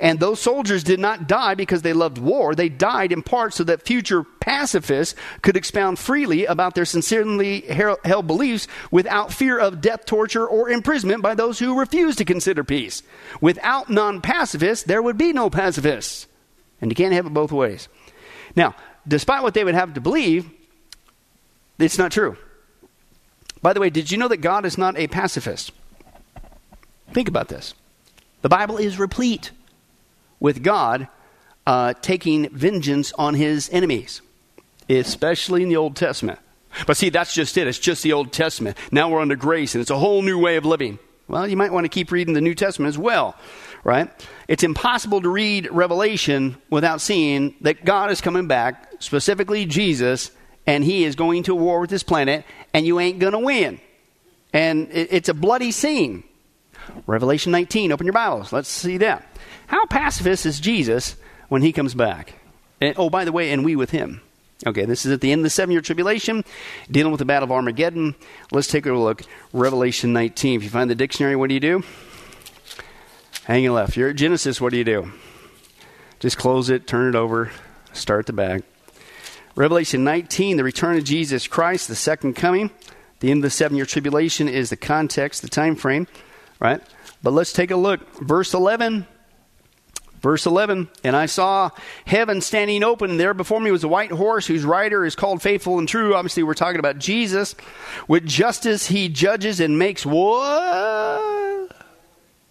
And 0.00 0.20
those 0.20 0.40
soldiers 0.40 0.84
did 0.84 1.00
not 1.00 1.28
die 1.28 1.54
because 1.54 1.82
they 1.82 1.92
loved 1.92 2.18
war. 2.18 2.54
They 2.54 2.68
died 2.68 3.12
in 3.12 3.22
part 3.22 3.54
so 3.54 3.64
that 3.64 3.86
future 3.86 4.24
pacifists 4.24 5.14
could 5.42 5.56
expound 5.56 5.98
freely 5.98 6.44
about 6.46 6.74
their 6.74 6.84
sincerely 6.84 7.60
held 7.62 8.26
beliefs 8.26 8.68
without 8.90 9.32
fear 9.32 9.58
of 9.58 9.80
death, 9.80 10.04
torture, 10.04 10.46
or 10.46 10.68
imprisonment 10.68 11.22
by 11.22 11.34
those 11.34 11.58
who 11.58 11.78
refuse 11.78 12.16
to 12.16 12.24
consider 12.24 12.64
peace. 12.64 13.02
Without 13.40 13.88
non 13.88 14.20
pacifists, 14.20 14.84
there 14.84 15.02
would 15.02 15.18
be 15.18 15.32
no 15.32 15.50
pacifists. 15.50 16.26
And 16.80 16.90
you 16.90 16.94
can't 16.94 17.14
have 17.14 17.26
it 17.26 17.34
both 17.34 17.52
ways. 17.52 17.88
Now, 18.56 18.74
despite 19.06 19.42
what 19.42 19.54
they 19.54 19.64
would 19.64 19.74
have 19.74 19.94
to 19.94 20.00
believe, 20.00 20.50
it's 21.78 21.98
not 21.98 22.12
true. 22.12 22.36
By 23.62 23.72
the 23.72 23.80
way, 23.80 23.90
did 23.90 24.10
you 24.10 24.18
know 24.18 24.28
that 24.28 24.38
God 24.38 24.66
is 24.66 24.76
not 24.76 24.98
a 24.98 25.06
pacifist? 25.06 25.72
Think 27.12 27.28
about 27.28 27.48
this. 27.48 27.74
The 28.42 28.48
Bible 28.48 28.76
is 28.76 28.98
replete 28.98 29.52
with 30.44 30.62
God 30.62 31.08
uh, 31.66 31.94
taking 32.02 32.50
vengeance 32.50 33.14
on 33.14 33.32
his 33.32 33.70
enemies, 33.70 34.20
especially 34.90 35.62
in 35.62 35.70
the 35.70 35.76
Old 35.78 35.96
Testament. 35.96 36.38
But 36.86 36.98
see, 36.98 37.08
that's 37.08 37.32
just 37.32 37.56
it. 37.56 37.66
It's 37.66 37.78
just 37.78 38.02
the 38.02 38.12
Old 38.12 38.30
Testament. 38.30 38.76
Now 38.92 39.08
we're 39.08 39.22
under 39.22 39.36
grace, 39.36 39.74
and 39.74 39.80
it's 39.80 39.90
a 39.90 39.98
whole 39.98 40.20
new 40.20 40.38
way 40.38 40.56
of 40.56 40.66
living. 40.66 40.98
Well, 41.28 41.48
you 41.48 41.56
might 41.56 41.72
want 41.72 41.86
to 41.86 41.88
keep 41.88 42.12
reading 42.12 42.34
the 42.34 42.42
New 42.42 42.54
Testament 42.54 42.90
as 42.90 42.98
well, 42.98 43.36
right? 43.84 44.10
It's 44.46 44.62
impossible 44.62 45.22
to 45.22 45.30
read 45.30 45.70
Revelation 45.72 46.58
without 46.68 47.00
seeing 47.00 47.54
that 47.62 47.86
God 47.86 48.10
is 48.10 48.20
coming 48.20 48.46
back, 48.46 48.92
specifically 48.98 49.64
Jesus, 49.64 50.30
and 50.66 50.84
he 50.84 51.04
is 51.04 51.16
going 51.16 51.44
to 51.44 51.54
war 51.54 51.80
with 51.80 51.88
this 51.88 52.02
planet, 52.02 52.44
and 52.74 52.86
you 52.86 53.00
ain't 53.00 53.18
going 53.18 53.32
to 53.32 53.38
win. 53.38 53.80
And 54.52 54.88
it's 54.92 55.30
a 55.30 55.34
bloody 55.34 55.70
scene. 55.70 56.22
Revelation 57.06 57.52
19, 57.52 57.92
open 57.92 58.06
your 58.06 58.12
Bibles. 58.12 58.52
Let's 58.52 58.68
see 58.68 58.98
that. 58.98 59.26
How 59.66 59.86
pacifist 59.86 60.46
is 60.46 60.60
Jesus 60.60 61.16
when 61.48 61.62
he 61.62 61.72
comes 61.72 61.94
back? 61.94 62.34
And, 62.80 62.94
oh, 62.98 63.10
by 63.10 63.24
the 63.24 63.32
way, 63.32 63.50
and 63.50 63.64
we 63.64 63.76
with 63.76 63.90
him. 63.90 64.20
Okay, 64.66 64.84
this 64.84 65.04
is 65.04 65.12
at 65.12 65.20
the 65.20 65.32
end 65.32 65.40
of 65.40 65.44
the 65.44 65.50
seven 65.50 65.72
year 65.72 65.80
tribulation, 65.80 66.44
dealing 66.90 67.12
with 67.12 67.18
the 67.18 67.24
battle 67.24 67.44
of 67.44 67.52
Armageddon. 67.52 68.14
Let's 68.52 68.68
take 68.68 68.86
a 68.86 68.92
look. 68.92 69.22
Revelation 69.52 70.12
19. 70.12 70.56
If 70.56 70.64
you 70.64 70.70
find 70.70 70.88
the 70.88 70.94
dictionary, 70.94 71.36
what 71.36 71.48
do 71.48 71.54
you 71.54 71.60
do? 71.60 71.82
Hang 73.44 73.70
left. 73.70 73.96
You're 73.96 74.10
at 74.10 74.16
Genesis, 74.16 74.60
what 74.60 74.70
do 74.70 74.78
you 74.78 74.84
do? 74.84 75.12
Just 76.18 76.38
close 76.38 76.70
it, 76.70 76.86
turn 76.86 77.10
it 77.10 77.14
over, 77.14 77.50
start 77.92 78.24
the 78.24 78.32
back. 78.32 78.62
Revelation 79.54 80.02
19, 80.02 80.56
the 80.56 80.64
return 80.64 80.96
of 80.96 81.04
Jesus 81.04 81.46
Christ, 81.46 81.88
the 81.88 81.94
second 81.94 82.34
coming. 82.34 82.70
The 83.20 83.30
end 83.30 83.38
of 83.38 83.42
the 83.42 83.50
seven 83.50 83.76
year 83.76 83.86
tribulation 83.86 84.48
is 84.48 84.70
the 84.70 84.76
context, 84.76 85.42
the 85.42 85.48
time 85.48 85.76
frame, 85.76 86.06
right? 86.60 86.82
But 87.22 87.32
let's 87.32 87.52
take 87.52 87.70
a 87.70 87.76
look. 87.76 88.00
Verse 88.20 88.54
11 88.54 89.06
Verse 90.24 90.46
11, 90.46 90.88
and 91.04 91.14
I 91.14 91.26
saw 91.26 91.68
heaven 92.06 92.40
standing 92.40 92.82
open, 92.82 93.10
and 93.10 93.20
there 93.20 93.34
before 93.34 93.60
me 93.60 93.70
was 93.70 93.84
a 93.84 93.88
white 93.88 94.10
horse 94.10 94.46
whose 94.46 94.64
rider 94.64 95.04
is 95.04 95.14
called 95.14 95.42
Faithful 95.42 95.78
and 95.78 95.86
True. 95.86 96.14
Obviously, 96.14 96.42
we're 96.42 96.54
talking 96.54 96.78
about 96.78 96.98
Jesus. 96.98 97.54
With 98.08 98.24
justice, 98.24 98.86
he 98.86 99.10
judges 99.10 99.60
and 99.60 99.78
makes 99.78 100.06
war. 100.06 100.38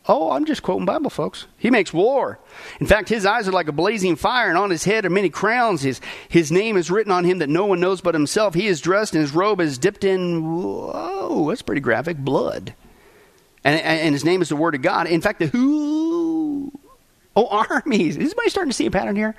Oh, 0.06 0.30
I'm 0.32 0.46
just 0.46 0.62
quoting 0.62 0.86
Bible, 0.86 1.10
folks. 1.10 1.48
He 1.58 1.72
makes 1.72 1.92
war. 1.92 2.38
In 2.80 2.86
fact, 2.86 3.10
his 3.10 3.26
eyes 3.26 3.48
are 3.48 3.52
like 3.52 3.70
a 3.70 3.72
blazing 3.72 4.18
fire, 4.18 4.50
and 4.50 4.58
on 4.60 4.70
his 4.70 4.84
head 4.84 5.04
are 5.04 5.10
many 5.10 5.32
crowns. 5.32 5.82
His, 5.82 6.00
his 6.30 6.52
name 6.52 6.78
is 6.78 6.92
written 6.92 7.12
on 7.12 7.24
him 7.24 7.40
that 7.40 7.50
no 7.50 7.66
one 7.66 7.80
knows 7.80 8.02
but 8.02 8.14
himself. 8.14 8.54
He 8.54 8.68
is 8.68 8.82
dressed, 8.82 9.16
and 9.16 9.22
his 9.22 9.34
robe 9.34 9.60
is 9.60 9.80
dipped 9.80 10.04
in, 10.04 10.44
whoa, 10.62 11.48
that's 11.50 11.64
pretty 11.64 11.82
graphic, 11.82 12.18
blood. 12.20 12.76
And, 13.64 13.80
and 13.80 14.14
his 14.14 14.26
name 14.26 14.42
is 14.42 14.50
the 14.50 14.56
Word 14.56 14.76
of 14.76 14.82
God. 14.82 15.08
In 15.08 15.22
fact, 15.22 15.40
the 15.40 15.48
who 15.48 16.72
Oh, 17.36 17.48
armies. 17.70 18.18
Is 18.18 18.32
anybody 18.32 18.50
starting 18.50 18.72
to 18.72 18.76
see 18.76 18.86
a 18.86 18.92
pattern 18.92 19.16
here? 19.16 19.36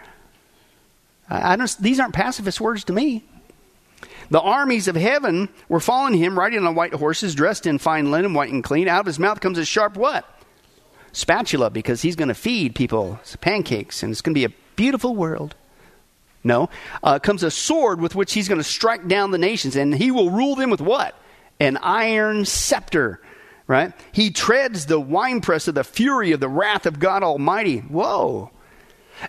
I 1.29 1.57
don't, 1.57 1.75
these 1.79 2.01
aren't 2.01 2.15
pacifist 2.15 2.61
words 2.61 2.85
to 2.85 2.93
me. 2.93 3.25
The 4.31 4.41
armies 4.41 4.89
of 4.89 4.97
heaven 4.97 5.49
were 5.69 5.81
following 5.81 6.15
him, 6.15 6.39
riding 6.39 6.67
on 6.67 6.75
white 6.75 6.93
horses, 6.93 7.35
dressed 7.35 7.67
in 7.67 7.79
fine 7.79 8.11
linen, 8.11 8.35
white 8.35 8.53
and 8.53 8.63
clean. 8.63 8.89
Out 8.89 9.01
of 9.01 9.07
his 9.07 9.19
mouth 9.19 9.41
comes 9.41 9.59
a 9.59 9.65
sharp 9.65 9.97
what? 9.97 10.29
Spatula, 11.13 11.71
because 11.71 12.03
he's 12.03 12.17
going 12.17 12.29
to 12.29 12.35
feed 12.35 12.75
people 12.75 13.19
pancakes, 13.41 14.03
and 14.03 14.13
it's 14.13 14.21
going 14.21 14.35
to 14.35 14.39
be 14.39 14.45
a 14.45 14.55
beautiful 14.77 15.15
world. 15.15 15.55
No. 16.43 16.69
Uh, 17.03 17.19
comes 17.19 17.43
a 17.43 17.51
sword 17.51 18.01
with 18.01 18.15
which 18.15 18.35
he's 18.35 18.49
going 18.49 18.61
to 18.61 18.65
strike 18.65 19.09
down 19.09 19.31
the 19.31 19.39
nations, 19.39 19.77
and 19.77 19.95
he 19.95 20.11
will 20.11 20.31
rule 20.31 20.57
them 20.57 20.71
with 20.71 20.81
what? 20.81 21.15
An 21.61 21.79
iron 21.79 22.45
scepter 22.45 23.21
right? 23.67 23.93
He 24.13 24.31
treads 24.31 24.87
the 24.87 25.01
winepress 25.01 25.69
of 25.69 25.75
the 25.75 25.85
fury 25.85 26.33
of 26.33 26.41
the 26.41 26.49
wrath 26.49 26.87
of 26.87 26.99
God 26.99 27.23
Almighty. 27.23 27.79
Whoa. 27.79 28.51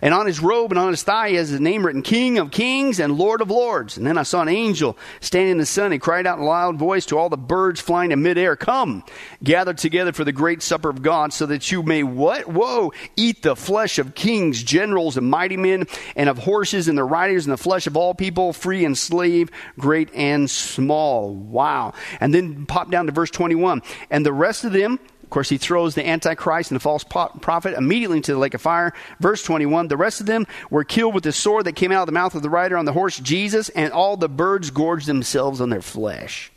And 0.02 0.12
on 0.12 0.26
his 0.26 0.40
robe 0.40 0.72
and 0.72 0.78
on 0.78 0.90
his 0.90 1.02
thigh, 1.02 1.30
he 1.30 1.34
has 1.36 1.48
his 1.48 1.60
name 1.60 1.84
written 1.84 2.02
King 2.02 2.38
of 2.38 2.50
Kings 2.50 3.00
and 3.00 3.16
Lord 3.16 3.40
of 3.40 3.50
Lords. 3.50 3.96
And 3.96 4.06
then 4.06 4.18
I 4.18 4.22
saw 4.22 4.42
an 4.42 4.48
angel 4.48 4.96
standing 5.20 5.52
in 5.52 5.58
the 5.58 5.66
sun. 5.66 5.92
He 5.92 5.98
cried 5.98 6.26
out 6.26 6.38
in 6.38 6.44
a 6.44 6.48
loud 6.48 6.76
voice 6.76 7.06
to 7.06 7.18
all 7.18 7.28
the 7.28 7.36
birds 7.36 7.80
flying 7.80 8.12
in 8.12 8.22
midair, 8.22 8.56
Come, 8.56 9.04
gather 9.42 9.74
together 9.74 10.12
for 10.12 10.24
the 10.24 10.32
great 10.32 10.62
supper 10.62 10.88
of 10.88 11.02
God, 11.02 11.32
so 11.32 11.46
that 11.46 11.70
you 11.70 11.82
may 11.82 12.02
what? 12.02 12.48
Whoa! 12.48 12.92
Eat 13.16 13.42
the 13.42 13.56
flesh 13.56 13.98
of 13.98 14.14
kings, 14.14 14.62
generals, 14.62 15.16
and 15.16 15.28
mighty 15.28 15.56
men, 15.56 15.86
and 16.14 16.28
of 16.28 16.38
horses 16.38 16.88
and 16.88 16.98
the 16.98 17.04
riders, 17.04 17.46
and 17.46 17.52
the 17.52 17.56
flesh 17.56 17.86
of 17.86 17.96
all 17.96 18.14
people, 18.14 18.52
free 18.52 18.84
and 18.84 18.96
slave, 18.96 19.50
great 19.78 20.12
and 20.14 20.50
small. 20.50 21.34
Wow. 21.34 21.94
And 22.20 22.34
then 22.34 22.66
pop 22.66 22.90
down 22.90 23.06
to 23.06 23.12
verse 23.12 23.30
21. 23.30 23.82
And 24.10 24.24
the 24.24 24.32
rest 24.32 24.64
of 24.64 24.72
them 24.72 24.98
of 25.26 25.30
course, 25.30 25.48
he 25.48 25.58
throws 25.58 25.96
the 25.96 26.06
Antichrist 26.06 26.70
and 26.70 26.76
the 26.76 26.80
false 26.80 27.02
prophet 27.02 27.74
immediately 27.76 28.18
into 28.18 28.32
the 28.32 28.38
lake 28.38 28.54
of 28.54 28.62
fire. 28.62 28.92
Verse 29.18 29.42
21 29.42 29.88
The 29.88 29.96
rest 29.96 30.20
of 30.20 30.26
them 30.26 30.46
were 30.70 30.84
killed 30.84 31.16
with 31.16 31.24
the 31.24 31.32
sword 31.32 31.64
that 31.64 31.72
came 31.72 31.90
out 31.90 32.02
of 32.02 32.06
the 32.06 32.12
mouth 32.12 32.36
of 32.36 32.42
the 32.42 32.48
rider 32.48 32.76
on 32.76 32.84
the 32.84 32.92
horse, 32.92 33.18
Jesus, 33.18 33.68
and 33.70 33.92
all 33.92 34.16
the 34.16 34.28
birds 34.28 34.70
gorged 34.70 35.06
themselves 35.08 35.60
on 35.60 35.68
their 35.68 35.82
flesh. 35.82 36.52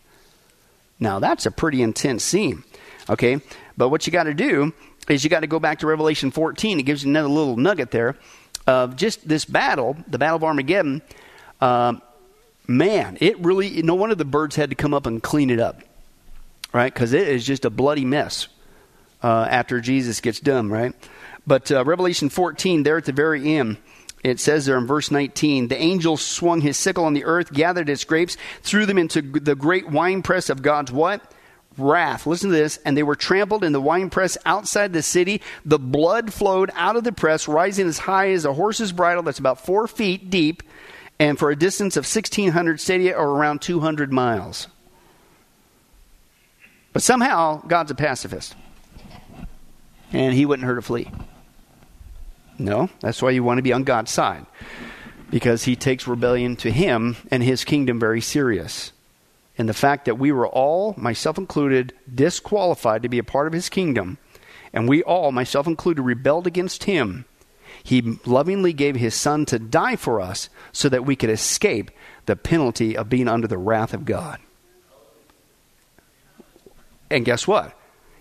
Now, 0.99 1.17
that's 1.17 1.47
a 1.47 1.51
pretty 1.51 1.81
intense 1.81 2.23
scene. 2.23 2.63
Okay? 3.09 3.41
But 3.75 3.89
what 3.89 4.05
you 4.05 4.13
got 4.13 4.25
to 4.25 4.35
do 4.35 4.71
is 5.07 5.23
you 5.23 5.31
got 5.31 5.39
to 5.39 5.47
go 5.47 5.59
back 5.59 5.79
to 5.79 5.87
Revelation 5.87 6.29
14. 6.29 6.79
It 6.79 6.83
gives 6.83 7.03
you 7.03 7.09
another 7.09 7.27
little 7.27 7.57
nugget 7.57 7.89
there 7.89 8.17
of 8.67 8.95
just 8.95 9.27
this 9.27 9.45
battle, 9.45 9.97
the 10.07 10.19
Battle 10.19 10.35
of 10.35 10.43
Armageddon. 10.43 11.01
Uh, 11.59 11.95
man, 12.67 13.17
it 13.19 13.39
really, 13.39 13.81
no 13.81 13.95
wonder 13.95 14.13
the 14.13 14.25
birds 14.25 14.55
had 14.55 14.69
to 14.69 14.75
come 14.75 14.93
up 14.93 15.07
and 15.07 15.23
clean 15.23 15.49
it 15.49 15.59
up, 15.59 15.81
right? 16.71 16.93
Because 16.93 17.13
it 17.13 17.27
is 17.27 17.43
just 17.47 17.65
a 17.65 17.71
bloody 17.71 18.05
mess 18.05 18.47
uh, 19.23 19.47
after 19.49 19.79
Jesus 19.81 20.21
gets 20.21 20.39
done, 20.39 20.69
right? 20.69 20.93
But 21.45 21.71
uh, 21.71 21.83
Revelation 21.83 22.29
14, 22.29 22.83
there 22.83 22.97
at 22.97 23.05
the 23.05 23.11
very 23.11 23.55
end, 23.55 23.77
it 24.23 24.39
says 24.39 24.65
there 24.65 24.77
in 24.77 24.85
verse 24.85 25.11
19 25.11 25.67
the 25.67 25.81
angel 25.81 26.17
swung 26.17 26.61
his 26.61 26.77
sickle 26.77 27.05
on 27.05 27.13
the 27.13 27.25
earth, 27.25 27.51
gathered 27.51 27.89
its 27.89 28.03
grapes, 28.03 28.37
threw 28.61 28.85
them 28.85 28.97
into 28.97 29.21
the 29.21 29.55
great 29.55 29.89
winepress 29.89 30.49
of 30.49 30.61
God's 30.61 30.91
what? 30.91 31.33
Wrath. 31.77 32.27
Listen 32.27 32.49
to 32.49 32.55
this. 32.55 32.77
And 32.85 32.97
they 32.97 33.03
were 33.03 33.15
trampled 33.15 33.63
in 33.63 33.71
the 33.71 33.81
winepress 33.81 34.37
outside 34.45 34.91
the 34.91 35.01
city. 35.01 35.41
The 35.63 35.79
blood 35.79 36.33
flowed 36.33 36.71
out 36.75 36.97
of 36.97 37.03
the 37.03 37.13
press, 37.13 37.47
rising 37.47 37.87
as 37.87 37.99
high 37.99 38.31
as 38.31 38.43
a 38.43 38.53
horse's 38.53 38.91
bridle, 38.91 39.23
that's 39.23 39.39
about 39.39 39.65
four 39.65 39.87
feet 39.87 40.29
deep, 40.29 40.61
and 41.19 41.39
for 41.39 41.51
a 41.51 41.55
distance 41.55 41.95
of 41.95 42.03
1,600 42.03 42.81
stadia 42.81 43.13
or 43.15 43.29
around 43.29 43.61
200 43.61 44.11
miles. 44.11 44.67
But 46.91 47.01
somehow, 47.01 47.61
God's 47.65 47.91
a 47.91 47.95
pacifist. 47.95 48.55
And 50.11 50.33
he 50.33 50.45
wouldn't 50.45 50.65
hurt 50.67 50.77
a 50.77 50.81
flea. 50.81 51.11
No, 52.57 52.89
that's 52.99 53.21
why 53.21 53.29
you 53.31 53.43
want 53.43 53.57
to 53.57 53.63
be 53.63 53.73
on 53.73 53.83
God's 53.83 54.11
side. 54.11 54.45
Because 55.29 55.63
he 55.63 55.75
takes 55.75 56.07
rebellion 56.07 56.55
to 56.57 56.71
him 56.71 57.15
and 57.31 57.43
his 57.43 57.63
kingdom 57.63 57.99
very 57.99 58.21
serious. 58.21 58.91
And 59.57 59.69
the 59.69 59.73
fact 59.73 60.05
that 60.05 60.17
we 60.17 60.31
were 60.31 60.47
all, 60.47 60.95
myself 60.97 61.37
included, 61.37 61.93
disqualified 62.13 63.03
to 63.03 63.09
be 63.09 63.19
a 63.19 63.23
part 63.23 63.47
of 63.47 63.53
his 63.53 63.69
kingdom, 63.69 64.17
and 64.73 64.87
we 64.87 65.03
all, 65.03 65.31
myself 65.31 65.67
included, 65.67 66.01
rebelled 66.01 66.47
against 66.47 66.85
him, 66.85 67.25
he 67.83 68.19
lovingly 68.25 68.73
gave 68.73 68.95
his 68.95 69.15
son 69.15 69.45
to 69.45 69.59
die 69.59 69.95
for 69.95 70.21
us 70.21 70.49
so 70.71 70.89
that 70.89 71.05
we 71.05 71.15
could 71.15 71.29
escape 71.29 71.91
the 72.25 72.35
penalty 72.35 72.95
of 72.95 73.09
being 73.09 73.27
under 73.27 73.47
the 73.47 73.57
wrath 73.57 73.93
of 73.93 74.05
God. 74.05 74.39
And 77.09 77.25
guess 77.25 77.47
what? 77.47 77.73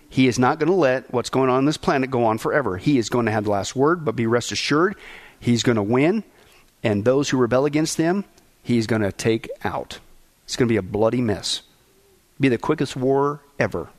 He 0.09 0.27
is 0.27 0.39
not 0.39 0.59
going 0.59 0.71
to 0.71 0.75
let 0.75 1.11
what's 1.13 1.29
going 1.29 1.49
on 1.49 1.57
on 1.57 1.65
this 1.65 1.77
planet 1.77 2.09
go 2.09 2.25
on 2.25 2.39
forever. 2.39 2.77
He 2.77 2.97
is 2.97 3.09
going 3.09 3.27
to 3.27 3.31
have 3.31 3.43
the 3.43 3.51
last 3.51 3.75
word, 3.75 4.03
but 4.03 4.15
be 4.15 4.25
rest 4.25 4.51
assured, 4.51 4.95
he's 5.39 5.63
going 5.63 5.75
to 5.75 5.83
win. 5.83 6.23
And 6.83 7.05
those 7.05 7.29
who 7.29 7.37
rebel 7.37 7.65
against 7.65 7.97
him, 7.97 8.25
he's 8.63 8.87
going 8.87 9.01
to 9.01 9.11
take 9.11 9.49
out. 9.63 9.99
It's 10.45 10.55
going 10.55 10.67
to 10.67 10.73
be 10.73 10.77
a 10.77 10.81
bloody 10.81 11.21
mess. 11.21 11.61
Be 12.39 12.49
the 12.49 12.57
quickest 12.57 12.95
war 12.95 13.41
ever. 13.59 13.89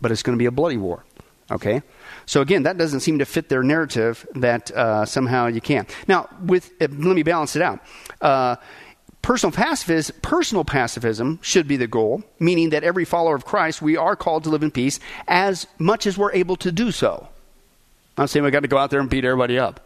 But 0.00 0.12
it's 0.12 0.22
going 0.22 0.36
to 0.36 0.38
be 0.38 0.46
a 0.46 0.50
bloody 0.50 0.76
war. 0.76 1.04
Okay? 1.50 1.82
So 2.26 2.40
again, 2.40 2.64
that 2.64 2.76
doesn't 2.76 3.00
seem 3.00 3.20
to 3.20 3.24
fit 3.24 3.48
their 3.48 3.62
narrative 3.62 4.26
that 4.34 4.70
uh, 4.72 5.06
somehow 5.06 5.46
you 5.46 5.60
can. 5.60 5.86
Now, 6.08 6.28
with 6.44 6.72
uh, 6.80 6.88
let 6.90 7.16
me 7.16 7.22
balance 7.22 7.56
it 7.56 7.62
out. 7.62 7.80
Uh, 8.20 8.56
Personal 9.26 9.50
pacifism, 9.50 10.14
personal 10.22 10.64
pacifism 10.64 11.40
should 11.42 11.66
be 11.66 11.76
the 11.76 11.88
goal, 11.88 12.22
meaning 12.38 12.70
that 12.70 12.84
every 12.84 13.04
follower 13.04 13.34
of 13.34 13.44
Christ, 13.44 13.82
we 13.82 13.96
are 13.96 14.14
called 14.14 14.44
to 14.44 14.50
live 14.50 14.62
in 14.62 14.70
peace 14.70 15.00
as 15.26 15.66
much 15.80 16.06
as 16.06 16.16
we're 16.16 16.30
able 16.30 16.54
to 16.58 16.70
do 16.70 16.92
so. 16.92 17.26
I'm 18.16 18.22
not 18.22 18.30
saying 18.30 18.44
we've 18.44 18.52
got 18.52 18.60
to 18.60 18.68
go 18.68 18.78
out 18.78 18.90
there 18.90 19.00
and 19.00 19.10
beat 19.10 19.24
everybody 19.24 19.58
up. 19.58 19.80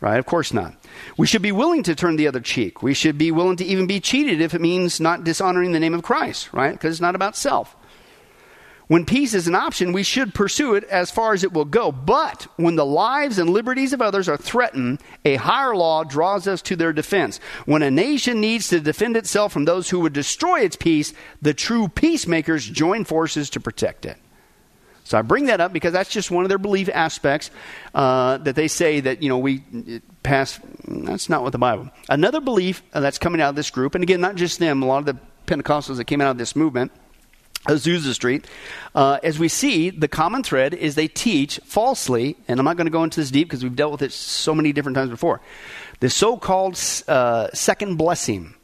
Right? 0.00 0.16
Of 0.16 0.24
course 0.24 0.54
not. 0.54 0.74
We 1.18 1.26
should 1.26 1.42
be 1.42 1.52
willing 1.52 1.82
to 1.82 1.94
turn 1.94 2.16
the 2.16 2.26
other 2.26 2.40
cheek. 2.40 2.82
We 2.82 2.94
should 2.94 3.18
be 3.18 3.30
willing 3.30 3.58
to 3.58 3.64
even 3.66 3.86
be 3.86 4.00
cheated 4.00 4.40
if 4.40 4.54
it 4.54 4.62
means 4.62 5.00
not 5.00 5.22
dishonoring 5.22 5.72
the 5.72 5.78
name 5.78 5.92
of 5.92 6.02
Christ, 6.02 6.50
right? 6.54 6.72
Because 6.72 6.94
it's 6.94 7.02
not 7.02 7.14
about 7.14 7.36
self. 7.36 7.76
When 8.92 9.06
peace 9.06 9.32
is 9.32 9.48
an 9.48 9.54
option, 9.54 9.94
we 9.94 10.02
should 10.02 10.34
pursue 10.34 10.74
it 10.74 10.84
as 10.84 11.10
far 11.10 11.32
as 11.32 11.44
it 11.44 11.54
will 11.54 11.64
go. 11.64 11.90
But 11.90 12.46
when 12.56 12.76
the 12.76 12.84
lives 12.84 13.38
and 13.38 13.48
liberties 13.48 13.94
of 13.94 14.02
others 14.02 14.28
are 14.28 14.36
threatened, 14.36 15.00
a 15.24 15.36
higher 15.36 15.74
law 15.74 16.04
draws 16.04 16.46
us 16.46 16.60
to 16.60 16.76
their 16.76 16.92
defense. 16.92 17.40
When 17.64 17.80
a 17.80 17.90
nation 17.90 18.42
needs 18.42 18.68
to 18.68 18.80
defend 18.80 19.16
itself 19.16 19.50
from 19.50 19.64
those 19.64 19.88
who 19.88 20.00
would 20.00 20.12
destroy 20.12 20.60
its 20.60 20.76
peace, 20.76 21.14
the 21.40 21.54
true 21.54 21.88
peacemakers 21.88 22.68
join 22.68 23.04
forces 23.06 23.48
to 23.48 23.60
protect 23.60 24.04
it. 24.04 24.18
So 25.04 25.18
I 25.18 25.22
bring 25.22 25.46
that 25.46 25.62
up 25.62 25.72
because 25.72 25.94
that's 25.94 26.10
just 26.10 26.30
one 26.30 26.44
of 26.44 26.50
their 26.50 26.58
belief 26.58 26.90
aspects 26.92 27.50
uh, 27.94 28.36
that 28.38 28.56
they 28.56 28.68
say 28.68 29.00
that 29.00 29.22
you 29.22 29.30
know 29.30 29.38
we 29.38 29.62
pass. 30.22 30.60
That's 30.86 31.30
not 31.30 31.42
what 31.42 31.52
the 31.52 31.58
Bible. 31.58 31.88
Another 32.10 32.42
belief 32.42 32.82
that's 32.92 33.16
coming 33.16 33.40
out 33.40 33.48
of 33.48 33.56
this 33.56 33.70
group, 33.70 33.94
and 33.94 34.04
again, 34.04 34.20
not 34.20 34.34
just 34.34 34.58
them. 34.58 34.82
A 34.82 34.86
lot 34.86 34.98
of 34.98 35.06
the 35.06 35.18
Pentecostals 35.46 35.96
that 35.96 36.04
came 36.04 36.20
out 36.20 36.32
of 36.32 36.36
this 36.36 36.54
movement 36.54 36.92
Azusa 37.66 38.12
Street, 38.12 38.46
uh, 38.94 39.18
as 39.22 39.38
we 39.38 39.48
see, 39.48 39.90
the 39.90 40.08
common 40.08 40.42
thread 40.42 40.74
is 40.74 40.94
they 40.94 41.08
teach 41.08 41.60
falsely, 41.64 42.36
and 42.48 42.58
I'm 42.58 42.64
not 42.64 42.76
going 42.76 42.86
to 42.86 42.90
go 42.92 43.04
into 43.04 43.20
this 43.20 43.30
deep 43.30 43.48
because 43.48 43.62
we've 43.62 43.76
dealt 43.76 43.92
with 43.92 44.02
it 44.02 44.12
so 44.12 44.54
many 44.54 44.72
different 44.72 44.96
times 44.96 45.10
before. 45.10 45.40
The 46.00 46.10
so 46.10 46.36
called 46.36 46.78
uh, 47.06 47.48
second 47.54 47.96
blessing, 47.96 48.54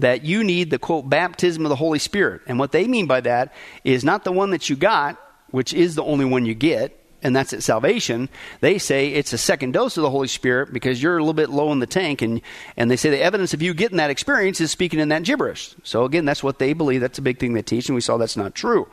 that 0.00 0.24
you 0.24 0.42
need 0.42 0.70
the 0.70 0.78
quote, 0.78 1.08
baptism 1.08 1.64
of 1.64 1.68
the 1.68 1.76
Holy 1.76 1.98
Spirit. 1.98 2.42
And 2.46 2.58
what 2.58 2.72
they 2.72 2.86
mean 2.86 3.06
by 3.06 3.20
that 3.20 3.54
is 3.84 4.04
not 4.04 4.24
the 4.24 4.32
one 4.32 4.50
that 4.50 4.68
you 4.68 4.76
got, 4.76 5.20
which 5.50 5.72
is 5.72 5.94
the 5.94 6.02
only 6.02 6.24
one 6.24 6.46
you 6.46 6.54
get, 6.54 6.96
and 7.22 7.34
that's 7.34 7.52
at 7.52 7.62
salvation, 7.62 8.28
they 8.60 8.78
say 8.78 9.08
it's 9.08 9.32
a 9.32 9.38
second 9.38 9.72
dose 9.72 9.96
of 9.96 10.02
the 10.02 10.10
Holy 10.10 10.28
Spirit 10.28 10.72
because 10.72 11.02
you're 11.02 11.16
a 11.16 11.20
little 11.20 11.34
bit 11.34 11.50
low 11.50 11.72
in 11.72 11.78
the 11.78 11.86
tank, 11.86 12.22
and, 12.22 12.40
and 12.76 12.90
they 12.90 12.96
say 12.96 13.10
the 13.10 13.20
evidence 13.20 13.54
of 13.54 13.62
you 13.62 13.74
getting 13.74 13.98
that 13.98 14.10
experience 14.10 14.60
is 14.60 14.70
speaking 14.70 15.00
in 15.00 15.08
that 15.08 15.22
gibberish. 15.22 15.74
So 15.82 16.04
again, 16.04 16.24
that's 16.24 16.42
what 16.42 16.58
they 16.58 16.72
believe. 16.72 17.00
That's 17.00 17.18
a 17.18 17.22
big 17.22 17.38
thing 17.38 17.52
they 17.52 17.62
teach, 17.62 17.88
and 17.88 17.94
we 17.94 18.00
saw 18.00 18.16
that's 18.16 18.36
not 18.36 18.54
true. 18.54 18.88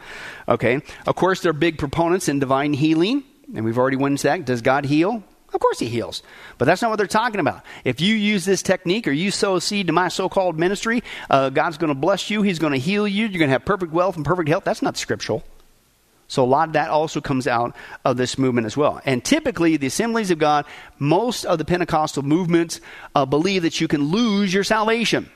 Okay, 0.47 0.81
of 1.05 1.15
course, 1.15 1.41
they're 1.41 1.53
big 1.53 1.77
proponents 1.77 2.27
in 2.27 2.39
divine 2.39 2.73
healing, 2.73 3.23
and 3.55 3.65
we've 3.65 3.77
already 3.77 3.97
went 3.97 4.13
into 4.13 4.23
that. 4.23 4.45
Does 4.45 4.61
God 4.61 4.85
heal? 4.85 5.23
Of 5.53 5.61
course 5.61 5.79
he 5.79 5.87
heals. 5.87 6.23
But 6.57 6.65
that's 6.65 6.81
not 6.81 6.89
what 6.89 6.97
they're 6.97 7.07
talking 7.07 7.39
about. 7.39 7.63
If 7.85 8.01
you 8.01 8.15
use 8.15 8.43
this 8.43 8.61
technique 8.61 9.07
or 9.07 9.11
you 9.11 9.31
sow 9.31 9.59
seed 9.59 9.87
to 9.87 9.93
my 9.93 10.09
so 10.09 10.27
called 10.27 10.59
ministry, 10.59 11.03
uh, 11.29 11.49
God's 11.49 11.77
going 11.77 11.87
to 11.87 11.95
bless 11.95 12.29
you. 12.29 12.41
He's 12.41 12.59
going 12.59 12.73
to 12.73 12.79
heal 12.79 13.07
you. 13.07 13.25
You're 13.25 13.39
going 13.39 13.47
to 13.47 13.53
have 13.53 13.65
perfect 13.65 13.93
wealth 13.93 14.17
and 14.17 14.25
perfect 14.25 14.49
health. 14.49 14.65
That's 14.65 14.81
not 14.81 14.97
scriptural. 14.97 15.43
So 16.27 16.43
a 16.43 16.45
lot 16.45 16.69
of 16.69 16.73
that 16.73 16.89
also 16.89 17.21
comes 17.21 17.47
out 17.47 17.75
of 18.03 18.17
this 18.17 18.37
movement 18.37 18.67
as 18.67 18.75
well. 18.75 19.01
And 19.05 19.23
typically, 19.23 19.77
the 19.77 19.87
Assemblies 19.87 20.29
of 20.29 20.39
God, 20.39 20.65
most 20.99 21.45
of 21.45 21.57
the 21.57 21.65
Pentecostal 21.65 22.23
movements 22.23 22.81
uh, 23.15 23.25
believe 23.25 23.63
that 23.63 23.79
you 23.79 23.87
can 23.87 24.03
lose 24.03 24.53
your 24.53 24.65
salvation. 24.65 25.29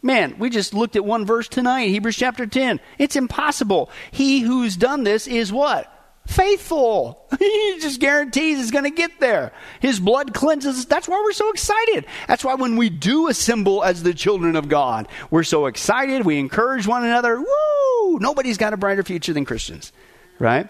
Man, 0.00 0.38
we 0.38 0.50
just 0.50 0.72
looked 0.72 0.94
at 0.94 1.04
one 1.04 1.26
verse 1.26 1.48
tonight, 1.48 1.88
Hebrews 1.88 2.16
chapter 2.16 2.46
10. 2.46 2.78
It's 2.98 3.16
impossible. 3.16 3.90
He 4.12 4.40
who's 4.40 4.76
done 4.76 5.02
this 5.02 5.26
is 5.26 5.52
what? 5.52 5.92
Faithful. 6.28 7.26
he 7.38 7.78
just 7.80 8.00
guarantees 8.00 8.58
he's 8.58 8.70
going 8.70 8.84
to 8.84 8.90
get 8.90 9.18
there. 9.18 9.52
His 9.80 9.98
blood 9.98 10.34
cleanses. 10.34 10.84
That's 10.84 11.08
why 11.08 11.20
we're 11.24 11.32
so 11.32 11.50
excited. 11.50 12.04
That's 12.28 12.44
why 12.44 12.54
when 12.54 12.76
we 12.76 12.90
do 12.90 13.28
assemble 13.28 13.82
as 13.82 14.02
the 14.02 14.14
children 14.14 14.54
of 14.54 14.68
God, 14.68 15.08
we're 15.30 15.42
so 15.42 15.66
excited. 15.66 16.24
We 16.24 16.38
encourage 16.38 16.86
one 16.86 17.04
another. 17.04 17.40
Woo! 17.40 18.18
Nobody's 18.20 18.58
got 18.58 18.74
a 18.74 18.76
brighter 18.76 19.02
future 19.02 19.32
than 19.32 19.44
Christians, 19.44 19.92
right? 20.38 20.68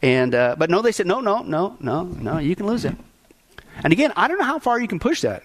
And 0.00 0.34
uh, 0.34 0.56
but 0.58 0.70
no, 0.70 0.80
they 0.80 0.92
said 0.92 1.06
no, 1.06 1.20
no, 1.20 1.42
no, 1.42 1.76
no, 1.80 2.04
no. 2.04 2.38
You 2.38 2.54
can 2.54 2.66
lose 2.66 2.84
it. 2.84 2.96
And 3.82 3.92
again, 3.92 4.12
I 4.16 4.28
don't 4.28 4.38
know 4.38 4.44
how 4.44 4.60
far 4.60 4.80
you 4.80 4.86
can 4.86 5.00
push 5.00 5.22
that. 5.22 5.42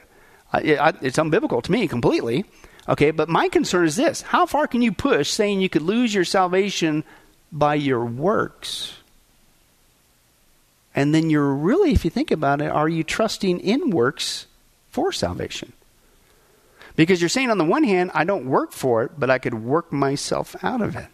it's 0.54 1.18
unbiblical 1.18 1.64
to 1.64 1.72
me 1.72 1.88
completely. 1.88 2.46
Okay, 2.88 3.12
but 3.12 3.30
my 3.30 3.50
concern 3.50 3.86
is 3.86 3.96
this: 3.96 4.22
How 4.22 4.46
far 4.46 4.68
can 4.68 4.82
you 4.82 4.92
push 4.92 5.30
saying 5.30 5.62
you 5.62 5.70
could 5.70 5.82
lose 5.82 6.14
your 6.14 6.26
salvation 6.26 7.04
by 7.52 7.76
your 7.76 8.06
works? 8.06 8.99
And 11.00 11.16
then 11.16 11.30
you're 11.30 11.54
really, 11.54 11.94
if 11.94 12.04
you 12.04 12.12
think 12.12 12.30
about 12.30 12.60
it, 12.62 12.70
are 12.70 12.90
you 12.90 13.06
trusting 13.06 13.62
in 13.62 13.90
works 13.90 14.48
for 14.90 15.14
salvation? 15.14 15.72
Because 16.98 17.22
you're 17.22 17.30
saying, 17.30 17.50
on 17.50 17.58
the 17.58 17.64
one 17.64 17.86
hand, 17.86 18.12
I 18.14 18.26
don't 18.26 18.48
work 18.48 18.74
for 18.74 19.04
it, 19.04 19.12
but 19.18 19.30
I 19.30 19.38
could 19.38 19.54
work 19.54 19.94
myself 19.94 20.58
out 20.62 20.82
of 20.82 20.98
it. 20.98 21.08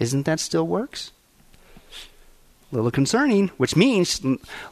Isn't 0.00 0.26
that 0.26 0.40
still 0.40 0.66
works? 0.66 1.12
A 2.72 2.74
little 2.74 2.90
concerning, 2.90 3.46
which 3.58 3.76
means, 3.76 4.20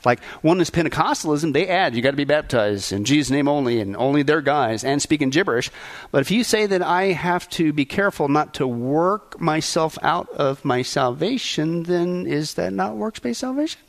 like 0.05 0.19
oneness 0.43 0.71
Pentecostalism, 0.71 1.53
they 1.53 1.69
add 1.69 1.95
you 1.95 2.03
got 2.03 2.11
to 2.11 2.17
be 2.17 2.25
baptized 2.25 2.91
in 2.91 3.05
Jesus' 3.05 3.31
name 3.31 3.47
only, 3.47 3.79
and 3.79 3.97
only 3.97 4.25
their 4.25 4.41
guys, 4.41 4.83
and 4.83 5.01
speaking 5.01 5.31
gibberish. 5.31 5.71
But 6.11 6.23
if 6.23 6.33
you 6.33 6.43
say 6.43 6.67
that 6.67 6.83
I 6.83 7.13
have 7.13 7.49
to 7.51 7.73
be 7.73 7.85
careful 7.85 8.27
not 8.27 8.55
to 8.55 8.67
work 8.67 9.41
myself 9.41 9.97
out 10.03 10.29
of 10.31 10.65
my 10.65 10.83
salvation, 10.83 11.85
then 11.85 12.27
is 12.27 12.55
that 12.55 12.73
not 12.73 12.97
works 12.97 13.21
based 13.21 13.39
salvation? 13.39 13.81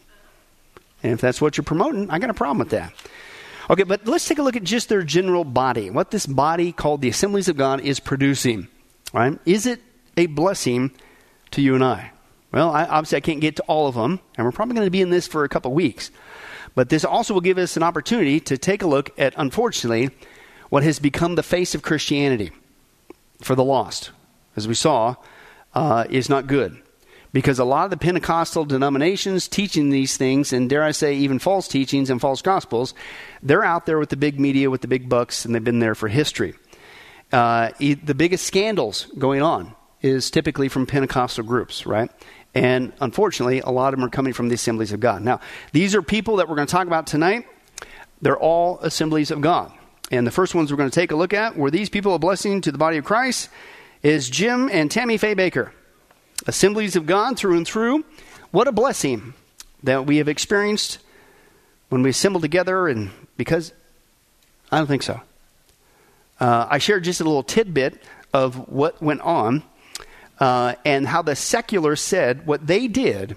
And 1.03 1.13
if 1.13 1.21
that's 1.21 1.41
what 1.41 1.57
you're 1.57 1.63
promoting, 1.63 2.09
I 2.09 2.19
got 2.19 2.29
a 2.29 2.33
problem 2.33 2.59
with 2.59 2.69
that. 2.69 2.93
Okay, 3.69 3.83
but 3.83 4.07
let's 4.07 4.27
take 4.27 4.39
a 4.39 4.41
look 4.41 4.55
at 4.55 4.63
just 4.63 4.89
their 4.89 5.03
general 5.03 5.43
body. 5.43 5.89
What 5.89 6.11
this 6.11 6.25
body 6.25 6.71
called 6.71 7.01
the 7.01 7.09
Assemblies 7.09 7.49
of 7.49 7.57
God 7.57 7.81
is 7.81 7.99
producing. 7.99 8.67
Right? 9.13 9.37
Is 9.45 9.65
it 9.65 9.81
a 10.15 10.25
blessing 10.27 10.91
to 11.51 11.61
you 11.61 11.75
and 11.75 11.83
I? 11.83 12.11
Well, 12.51 12.71
I, 12.71 12.85
obviously, 12.85 13.17
I 13.17 13.21
can't 13.21 13.41
get 13.41 13.57
to 13.57 13.63
all 13.63 13.87
of 13.87 13.95
them, 13.95 14.19
and 14.37 14.45
we're 14.45 14.53
probably 14.53 14.75
going 14.75 14.87
to 14.87 14.91
be 14.91 15.01
in 15.01 15.09
this 15.09 15.27
for 15.27 15.43
a 15.43 15.49
couple 15.49 15.73
weeks. 15.73 16.11
But 16.75 16.89
this 16.89 17.03
also 17.03 17.33
will 17.33 17.41
give 17.41 17.57
us 17.57 17.75
an 17.75 17.83
opportunity 17.83 18.39
to 18.41 18.57
take 18.57 18.81
a 18.81 18.87
look 18.87 19.09
at, 19.19 19.33
unfortunately, 19.37 20.11
what 20.69 20.83
has 20.83 20.99
become 20.99 21.35
the 21.35 21.43
face 21.43 21.75
of 21.75 21.81
Christianity 21.81 22.51
for 23.41 23.55
the 23.55 23.63
lost. 23.63 24.11
As 24.55 24.67
we 24.67 24.75
saw, 24.75 25.15
uh, 25.73 26.05
is 26.09 26.29
not 26.29 26.47
good 26.47 26.81
because 27.33 27.59
a 27.59 27.65
lot 27.65 27.85
of 27.85 27.91
the 27.91 27.97
Pentecostal 27.97 28.65
denominations 28.65 29.47
teaching 29.47 29.89
these 29.89 30.17
things, 30.17 30.53
and 30.53 30.69
dare 30.69 30.83
I 30.83 30.91
say, 30.91 31.15
even 31.15 31.39
false 31.39 31.67
teachings 31.67 32.09
and 32.09 32.21
false 32.21 32.41
gospels, 32.41 32.93
they're 33.43 33.63
out 33.63 33.85
there 33.85 33.99
with 33.99 34.09
the 34.09 34.17
big 34.17 34.39
media, 34.39 34.69
with 34.69 34.81
the 34.81 34.87
big 34.87 35.09
bucks, 35.09 35.45
and 35.45 35.53
they've 35.53 35.63
been 35.63 35.79
there 35.79 35.95
for 35.95 36.07
history. 36.07 36.55
Uh, 37.31 37.71
the 37.79 38.15
biggest 38.15 38.45
scandals 38.45 39.07
going 39.17 39.41
on 39.41 39.75
is 40.01 40.31
typically 40.31 40.69
from 40.69 40.85
Pentecostal 40.85 41.43
groups, 41.43 41.85
right? 41.85 42.09
And 42.55 42.93
unfortunately, 43.01 43.59
a 43.59 43.69
lot 43.69 43.93
of 43.93 43.99
them 43.99 44.07
are 44.07 44.11
coming 44.11 44.33
from 44.33 44.49
the 44.49 44.55
assemblies 44.55 44.91
of 44.93 44.99
God. 44.99 45.21
Now, 45.21 45.41
these 45.73 45.93
are 45.95 46.01
people 46.01 46.37
that 46.37 46.47
we're 46.47 46.55
going 46.55 46.67
to 46.67 46.71
talk 46.71 46.87
about 46.87 47.07
tonight. 47.07 47.45
They're 48.21 48.37
all 48.37 48.79
assemblies 48.79 49.31
of 49.31 49.41
God. 49.41 49.71
And 50.09 50.25
the 50.25 50.31
first 50.31 50.55
ones 50.55 50.71
we're 50.71 50.77
going 50.77 50.89
to 50.89 50.99
take 50.99 51.11
a 51.11 51.15
look 51.15 51.33
at 51.33 51.57
were 51.57 51.69
these 51.69 51.89
people 51.89 52.15
a 52.15 52.19
blessing 52.19 52.61
to 52.61 52.71
the 52.71 52.77
body 52.77 52.97
of 52.97 53.05
Christ 53.05 53.49
is 54.01 54.29
Jim 54.29 54.69
and 54.71 54.89
Tammy 54.89 55.17
Faye 55.17 55.35
Bakker. 55.35 55.71
Assemblies 56.47 56.95
of 56.95 57.05
God 57.05 57.37
through 57.37 57.57
and 57.57 57.67
through. 57.67 58.05
What 58.51 58.67
a 58.67 58.71
blessing 58.71 59.33
that 59.83 60.05
we 60.05 60.17
have 60.17 60.27
experienced 60.27 60.99
when 61.89 62.01
we 62.01 62.09
assemble 62.09 62.41
together 62.41 62.87
and 62.87 63.11
because 63.35 63.73
I 64.71 64.77
don't 64.77 64.87
think 64.87 65.03
so. 65.03 65.21
Uh, 66.39 66.67
I 66.69 66.77
shared 66.77 67.03
just 67.03 67.21
a 67.21 67.23
little 67.23 67.43
tidbit 67.43 68.01
of 68.33 68.69
what 68.69 69.01
went 69.01 69.21
on 69.21 69.63
uh, 70.39 70.75
and 70.85 71.07
how 71.07 71.21
the 71.21 71.35
secular 71.35 71.95
said 71.95 72.45
what 72.45 72.67
they 72.67 72.87
did 72.87 73.35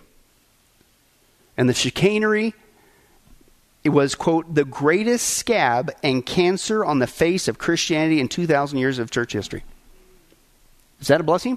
and 1.57 1.69
the 1.69 1.75
chicanery 1.75 2.55
it 3.83 3.89
was 3.89 4.15
quote 4.15 4.55
the 4.55 4.65
greatest 4.65 5.27
scab 5.27 5.91
and 6.03 6.27
cancer 6.27 6.85
on 6.85 6.99
the 6.99 7.07
face 7.07 7.49
of 7.49 7.59
christianity 7.59 8.21
in 8.21 8.29
2000 8.29 8.79
years 8.79 8.99
of 8.99 9.11
church 9.11 9.33
history 9.33 9.65
is 11.01 11.09
that 11.09 11.21
a 11.21 11.25
blessing 11.25 11.57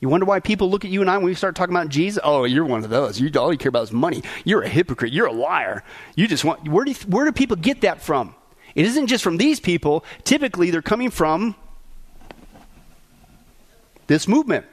you 0.00 0.08
wonder 0.08 0.26
why 0.26 0.40
people 0.40 0.70
look 0.70 0.84
at 0.84 0.90
you 0.90 1.00
and 1.00 1.10
I 1.10 1.16
when 1.16 1.26
we 1.26 1.34
start 1.34 1.54
talking 1.54 1.74
about 1.74 1.88
Jesus? 1.88 2.20
Oh, 2.22 2.44
you're 2.44 2.64
one 2.64 2.84
of 2.84 2.90
those. 2.90 3.18
You 3.18 3.30
all 3.38 3.52
you 3.52 3.58
care 3.58 3.70
about 3.70 3.84
is 3.84 3.92
money. 3.92 4.22
You're 4.44 4.62
a 4.62 4.68
hypocrite. 4.68 5.12
You're 5.12 5.26
a 5.26 5.32
liar. 5.32 5.82
You 6.16 6.28
just 6.28 6.44
want. 6.44 6.68
Where 6.68 6.84
do 6.84 6.90
you, 6.90 6.96
where 7.06 7.24
do 7.24 7.32
people 7.32 7.56
get 7.56 7.80
that 7.80 8.02
from? 8.02 8.34
It 8.74 8.84
isn't 8.84 9.06
just 9.06 9.24
from 9.24 9.38
these 9.38 9.58
people. 9.58 10.04
Typically, 10.24 10.70
they're 10.70 10.82
coming 10.82 11.10
from 11.10 11.54
this 14.06 14.28
movement. 14.28 14.66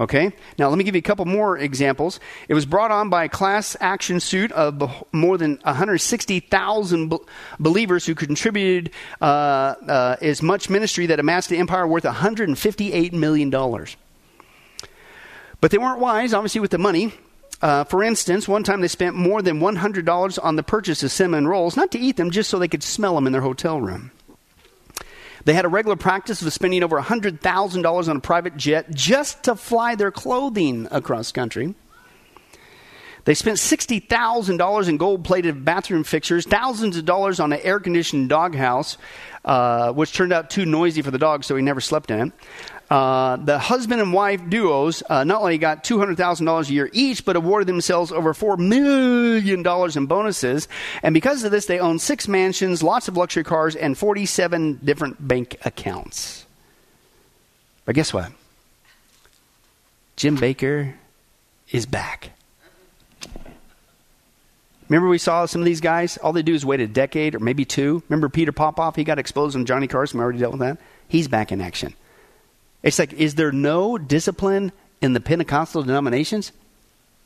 Okay? 0.00 0.32
Now, 0.58 0.70
let 0.70 0.78
me 0.78 0.84
give 0.84 0.94
you 0.94 1.00
a 1.00 1.02
couple 1.02 1.26
more 1.26 1.58
examples. 1.58 2.20
It 2.48 2.54
was 2.54 2.64
brought 2.64 2.90
on 2.90 3.10
by 3.10 3.24
a 3.24 3.28
class 3.28 3.76
action 3.80 4.18
suit 4.18 4.50
of 4.52 5.04
more 5.12 5.36
than 5.36 5.58
160,000 5.62 7.08
be- 7.10 7.18
believers 7.58 8.06
who 8.06 8.14
contributed 8.14 8.92
uh, 9.20 9.24
uh, 9.24 10.16
as 10.22 10.42
much 10.42 10.70
ministry 10.70 11.04
that 11.06 11.20
amassed 11.20 11.50
an 11.50 11.58
empire 11.58 11.86
worth 11.86 12.04
$158 12.04 13.12
million. 13.12 13.50
But 15.60 15.70
they 15.70 15.76
weren't 15.76 16.00
wise, 16.00 16.32
obviously, 16.32 16.62
with 16.62 16.70
the 16.70 16.78
money. 16.78 17.12
Uh, 17.60 17.84
for 17.84 18.02
instance, 18.02 18.48
one 18.48 18.62
time 18.64 18.80
they 18.80 18.88
spent 18.88 19.14
more 19.14 19.42
than 19.42 19.60
$100 19.60 20.38
on 20.42 20.56
the 20.56 20.62
purchase 20.62 21.02
of 21.02 21.12
cinnamon 21.12 21.46
rolls, 21.46 21.76
not 21.76 21.90
to 21.90 21.98
eat 21.98 22.16
them, 22.16 22.30
just 22.30 22.48
so 22.48 22.58
they 22.58 22.68
could 22.68 22.82
smell 22.82 23.16
them 23.16 23.26
in 23.26 23.32
their 23.34 23.42
hotel 23.42 23.78
room. 23.78 24.12
They 25.44 25.54
had 25.54 25.64
a 25.64 25.68
regular 25.68 25.96
practice 25.96 26.42
of 26.42 26.52
spending 26.52 26.82
over 26.82 27.00
$100,000 27.00 28.08
on 28.08 28.16
a 28.16 28.20
private 28.20 28.56
jet 28.56 28.90
just 28.92 29.42
to 29.44 29.56
fly 29.56 29.94
their 29.94 30.10
clothing 30.10 30.86
across 30.90 31.32
country. 31.32 31.74
They 33.24 33.34
spent 33.34 33.58
$60,000 33.58 34.88
in 34.88 34.96
gold 34.96 35.24
plated 35.24 35.64
bathroom 35.64 36.04
fixtures, 36.04 36.46
thousands 36.46 36.96
of 36.96 37.04
dollars 37.04 37.38
on 37.38 37.52
an 37.52 37.60
air 37.62 37.78
conditioned 37.78 38.28
doghouse, 38.28 38.96
uh, 39.44 39.92
which 39.92 40.12
turned 40.12 40.32
out 40.32 40.50
too 40.50 40.64
noisy 40.64 41.02
for 41.02 41.10
the 41.10 41.18
dog, 41.18 41.44
so 41.44 41.54
he 41.56 41.62
never 41.62 41.80
slept 41.80 42.10
in 42.10 42.28
it. 42.28 42.32
Uh, 42.90 43.36
the 43.36 43.56
husband 43.56 44.00
and 44.00 44.12
wife 44.12 44.40
duos 44.48 45.00
uh, 45.08 45.22
not 45.22 45.40
only 45.40 45.58
got 45.58 45.84
$200,000 45.84 46.68
a 46.68 46.72
year 46.72 46.90
each, 46.92 47.24
but 47.24 47.36
awarded 47.36 47.68
themselves 47.68 48.10
over 48.10 48.34
$4 48.34 48.58
million 48.58 49.64
in 49.96 50.06
bonuses. 50.06 50.66
And 51.04 51.14
because 51.14 51.44
of 51.44 51.52
this, 51.52 51.66
they 51.66 51.78
own 51.78 52.00
six 52.00 52.26
mansions, 52.26 52.82
lots 52.82 53.06
of 53.06 53.16
luxury 53.16 53.44
cars, 53.44 53.76
and 53.76 53.96
47 53.96 54.80
different 54.82 55.26
bank 55.26 55.56
accounts. 55.64 56.46
But 57.84 57.94
guess 57.94 58.12
what? 58.12 58.32
Jim 60.16 60.36
Bakker 60.36 60.94
is 61.70 61.86
back. 61.86 62.30
Remember, 64.88 65.08
we 65.08 65.18
saw 65.18 65.46
some 65.46 65.60
of 65.60 65.64
these 65.64 65.80
guys? 65.80 66.16
All 66.18 66.32
they 66.32 66.42
do 66.42 66.54
is 66.54 66.66
wait 66.66 66.80
a 66.80 66.88
decade 66.88 67.36
or 67.36 67.38
maybe 67.38 67.64
two. 67.64 68.02
Remember 68.08 68.28
Peter 68.28 68.50
Popoff? 68.50 68.96
He 68.96 69.04
got 69.04 69.20
exposed 69.20 69.54
on 69.54 69.64
Johnny 69.64 69.86
Carson. 69.86 70.18
We 70.18 70.24
already 70.24 70.40
dealt 70.40 70.52
with 70.54 70.60
that. 70.60 70.78
He's 71.06 71.28
back 71.28 71.52
in 71.52 71.60
action. 71.60 71.94
It's 72.82 72.98
like, 72.98 73.12
is 73.12 73.34
there 73.34 73.52
no 73.52 73.98
discipline 73.98 74.72
in 75.00 75.12
the 75.12 75.20
Pentecostal 75.20 75.82
denominations? 75.82 76.52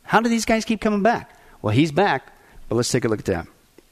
How 0.02 0.20
do 0.20 0.28
these 0.28 0.44
guys 0.44 0.64
keep 0.64 0.80
coming 0.80 1.02
back? 1.02 1.30
Well, 1.62 1.74
he's 1.74 1.92
back, 1.92 2.32
but 2.68 2.76
let's 2.76 2.90
take 2.90 3.04
a 3.04 3.08
look 3.08 3.20
at 3.20 3.24
that. 3.26 3.46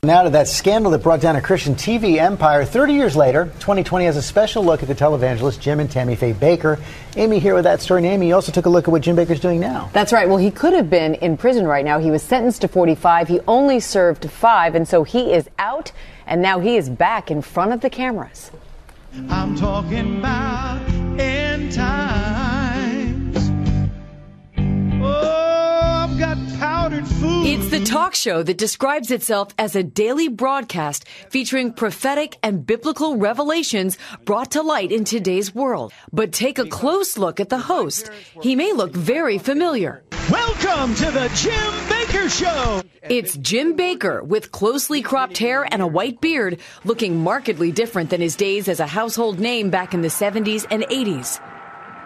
Now 0.04 0.24
to 0.24 0.30
that 0.30 0.48
scandal 0.48 0.90
that 0.90 1.04
brought 1.04 1.20
down 1.20 1.36
a 1.36 1.40
Christian 1.40 1.76
TV 1.76 2.18
empire. 2.18 2.64
30 2.64 2.92
years 2.94 3.14
later, 3.14 3.44
2020 3.44 4.04
has 4.06 4.16
a 4.16 4.22
special 4.22 4.64
look 4.64 4.82
at 4.82 4.88
the 4.88 4.96
televangelist 4.96 5.60
Jim 5.60 5.78
and 5.78 5.88
Tammy 5.88 6.16
Faye 6.16 6.32
Bakker. 6.32 6.80
Amy 7.14 7.38
here 7.38 7.54
with 7.54 7.62
that 7.62 7.80
story. 7.80 8.00
And 8.00 8.06
Amy, 8.08 8.26
you 8.26 8.34
also 8.34 8.50
took 8.50 8.66
a 8.66 8.68
look 8.68 8.88
at 8.88 8.90
what 8.90 9.02
Jim 9.02 9.14
Bakker's 9.14 9.38
doing 9.38 9.60
now. 9.60 9.90
That's 9.92 10.12
right. 10.12 10.28
Well, 10.28 10.38
he 10.38 10.50
could 10.50 10.72
have 10.72 10.90
been 10.90 11.14
in 11.14 11.36
prison 11.36 11.68
right 11.68 11.84
now. 11.84 12.00
He 12.00 12.10
was 12.10 12.20
sentenced 12.20 12.62
to 12.62 12.68
45. 12.68 13.28
He 13.28 13.38
only 13.46 13.78
served 13.78 14.28
five, 14.28 14.74
and 14.74 14.88
so 14.88 15.04
he 15.04 15.32
is 15.32 15.48
out, 15.60 15.92
and 16.26 16.42
now 16.42 16.58
he 16.58 16.76
is 16.76 16.90
back 16.90 17.30
in 17.30 17.40
front 17.40 17.72
of 17.72 17.80
the 17.80 17.88
cameras. 17.88 18.50
I'm 19.28 19.54
talking 19.54 20.18
about 20.18 21.01
times. 21.72 23.50
Oh, 25.02 25.80
I've 25.82 26.18
got 26.18 26.36
powdered 26.58 27.06
food. 27.06 27.46
It's 27.46 27.70
the 27.70 27.84
talk 27.84 28.14
show 28.14 28.42
that 28.42 28.58
describes 28.58 29.10
itself 29.10 29.48
as 29.58 29.74
a 29.74 29.82
daily 29.82 30.28
broadcast 30.28 31.08
featuring 31.30 31.72
prophetic 31.72 32.36
and 32.42 32.66
biblical 32.66 33.16
revelations 33.16 33.98
brought 34.24 34.52
to 34.52 34.62
light 34.62 34.92
in 34.92 35.04
today's 35.04 35.54
world. 35.54 35.92
But 36.12 36.32
take 36.32 36.58
a 36.58 36.66
close 36.66 37.16
look 37.18 37.40
at 37.40 37.48
the 37.48 37.58
host. 37.58 38.10
He 38.42 38.56
may 38.56 38.72
look 38.72 38.92
very 38.92 39.38
familiar. 39.38 40.04
Welcome 40.30 40.94
to 40.96 41.10
the 41.10 41.30
Jim 41.34 41.91
Bakker 42.12 42.28
Show. 42.28 42.82
It's 43.08 43.38
Jim 43.38 43.74
Bakker 43.74 44.22
with 44.22 44.52
closely 44.52 45.00
cropped 45.00 45.38
hair 45.38 45.66
and 45.72 45.80
a 45.80 45.86
white 45.86 46.20
beard, 46.20 46.60
looking 46.84 47.16
markedly 47.18 47.72
different 47.72 48.10
than 48.10 48.20
his 48.20 48.36
days 48.36 48.68
as 48.68 48.80
a 48.80 48.86
household 48.86 49.40
name 49.40 49.70
back 49.70 49.94
in 49.94 50.02
the 50.02 50.08
70s 50.08 50.66
and 50.70 50.82
80s. 50.82 51.40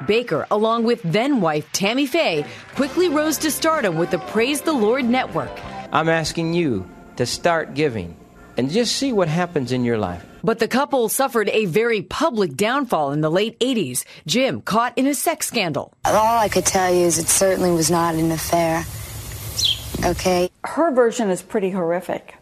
Bakker, 0.06 0.46
along 0.48 0.84
with 0.84 1.02
then 1.02 1.40
wife 1.40 1.68
Tammy 1.72 2.06
Faye, 2.06 2.46
quickly 2.76 3.08
rose 3.08 3.36
to 3.38 3.50
stardom 3.50 3.96
with 3.96 4.12
the 4.12 4.20
Praise 4.20 4.60
the 4.60 4.72
Lord 4.72 5.04
network. 5.04 5.50
I'm 5.90 6.08
asking 6.08 6.54
you 6.54 6.88
to 7.16 7.26
start 7.26 7.74
giving 7.74 8.16
and 8.56 8.70
just 8.70 8.94
see 8.94 9.12
what 9.12 9.26
happens 9.26 9.72
in 9.72 9.84
your 9.84 9.98
life. 9.98 10.24
But 10.44 10.60
the 10.60 10.68
couple 10.68 11.08
suffered 11.08 11.48
a 11.48 11.64
very 11.64 12.02
public 12.02 12.54
downfall 12.54 13.10
in 13.10 13.22
the 13.22 13.30
late 13.30 13.58
80s. 13.58 14.04
Jim 14.24 14.60
caught 14.60 14.96
in 14.96 15.08
a 15.08 15.14
sex 15.14 15.48
scandal. 15.48 15.92
All 16.04 16.38
I 16.38 16.48
could 16.48 16.64
tell 16.64 16.94
you 16.94 17.06
is 17.06 17.18
it 17.18 17.26
certainly 17.26 17.72
was 17.72 17.90
not 17.90 18.14
an 18.14 18.30
affair. 18.30 18.84
Okay? 20.04 20.50
Her 20.64 20.92
version 20.92 21.30
is 21.30 21.42
pretty 21.42 21.70
horrific. 21.70 22.36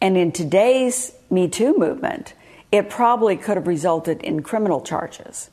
And 0.00 0.16
in 0.16 0.32
today's 0.32 1.12
Me 1.30 1.48
Too 1.48 1.76
movement, 1.76 2.34
it 2.70 2.90
probably 2.90 3.36
could 3.36 3.56
have 3.56 3.66
resulted 3.66 4.22
in 4.22 4.42
criminal 4.42 4.80
charges. 4.80 5.50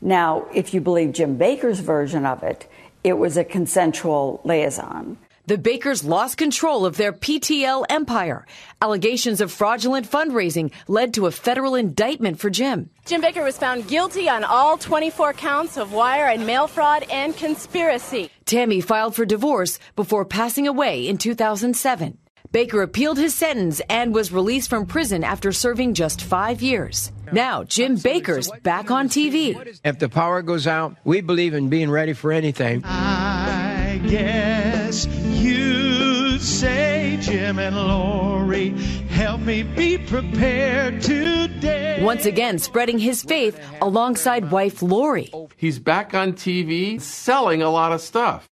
Now, 0.00 0.46
if 0.52 0.74
you 0.74 0.80
believe 0.80 1.12
Jim 1.12 1.38
Bakker's 1.38 1.80
version 1.80 2.26
of 2.26 2.42
it, 2.42 2.68
it 3.02 3.14
was 3.14 3.36
a 3.36 3.44
consensual 3.44 4.40
liaison. 4.44 5.18
The 5.46 5.58
Bakkers 5.58 6.02
lost 6.02 6.38
control 6.38 6.86
of 6.86 6.96
their 6.96 7.12
PTL 7.12 7.84
empire. 7.90 8.46
Allegations 8.80 9.42
of 9.42 9.52
fraudulent 9.52 10.10
fundraising 10.10 10.72
led 10.88 11.12
to 11.14 11.26
a 11.26 11.30
federal 11.30 11.74
indictment 11.74 12.38
for 12.38 12.48
Jim. 12.48 12.88
Jim 13.04 13.20
Bakker 13.20 13.44
was 13.44 13.58
found 13.58 13.86
guilty 13.86 14.26
on 14.26 14.42
all 14.42 14.78
24 14.78 15.34
counts 15.34 15.76
of 15.76 15.92
wire 15.92 16.28
and 16.28 16.46
mail 16.46 16.66
fraud 16.66 17.04
and 17.10 17.36
conspiracy. 17.36 18.30
Tammy 18.46 18.80
filed 18.80 19.14
for 19.14 19.26
divorce 19.26 19.78
before 19.96 20.24
passing 20.24 20.66
away 20.66 21.06
in 21.06 21.18
2007. 21.18 22.16
Bakker 22.50 22.82
appealed 22.82 23.18
his 23.18 23.34
sentence 23.34 23.82
and 23.90 24.14
was 24.14 24.32
released 24.32 24.70
from 24.70 24.86
prison 24.86 25.24
after 25.24 25.52
serving 25.52 25.92
just 25.92 26.22
five 26.22 26.62
years. 26.62 27.12
Now, 27.32 27.64
Jim 27.64 27.98
Bakker's 27.98 28.50
back 28.62 28.90
on 28.90 29.10
TV. 29.10 29.78
If 29.84 29.98
the 29.98 30.08
power 30.08 30.40
goes 30.40 30.66
out, 30.66 30.96
we 31.04 31.20
believe 31.20 31.52
in 31.52 31.68
being 31.68 31.90
ready 31.90 32.14
for 32.14 32.32
anything. 32.32 32.82
I 32.84 33.63
guess 34.08 35.06
you'd 35.06 36.40
say, 36.40 37.18
Jim 37.20 37.58
and 37.58 37.76
Lori, 37.76 38.70
help 39.08 39.40
me 39.40 39.62
be 39.62 39.98
prepared 39.98 41.00
today. 41.02 41.98
Once 42.02 42.26
again, 42.26 42.58
spreading 42.58 42.98
his 42.98 43.22
faith 43.22 43.58
alongside 43.80 44.50
wife 44.50 44.82
Lori. 44.82 45.32
He's 45.56 45.78
back 45.78 46.14
on 46.14 46.32
TV 46.32 47.00
selling 47.00 47.62
a 47.62 47.70
lot 47.70 47.92
of 47.92 48.00
stuff. 48.00 48.48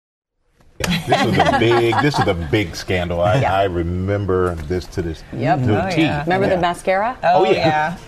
This 0.78 1.24
was 1.26 1.36
a 1.38 1.56
big. 1.60 1.94
this 2.00 2.18
is 2.18 2.26
a 2.26 2.34
big 2.34 2.74
scandal. 2.74 3.20
I, 3.20 3.40
Yeah. 3.40 3.54
I 3.54 3.64
remember 3.64 4.54
this 4.54 4.86
to 4.86 5.02
this 5.02 5.22
Yep. 5.34 5.58
to 5.64 5.78
a 5.78 5.86
oh, 5.86 5.90
T. 5.90 6.02
Remember 6.02 6.46
Yeah. 6.46 6.54
the 6.54 6.60
mascara? 6.60 7.18
Oh, 7.22 7.44
oh 7.46 7.50
yeah. 7.50 7.98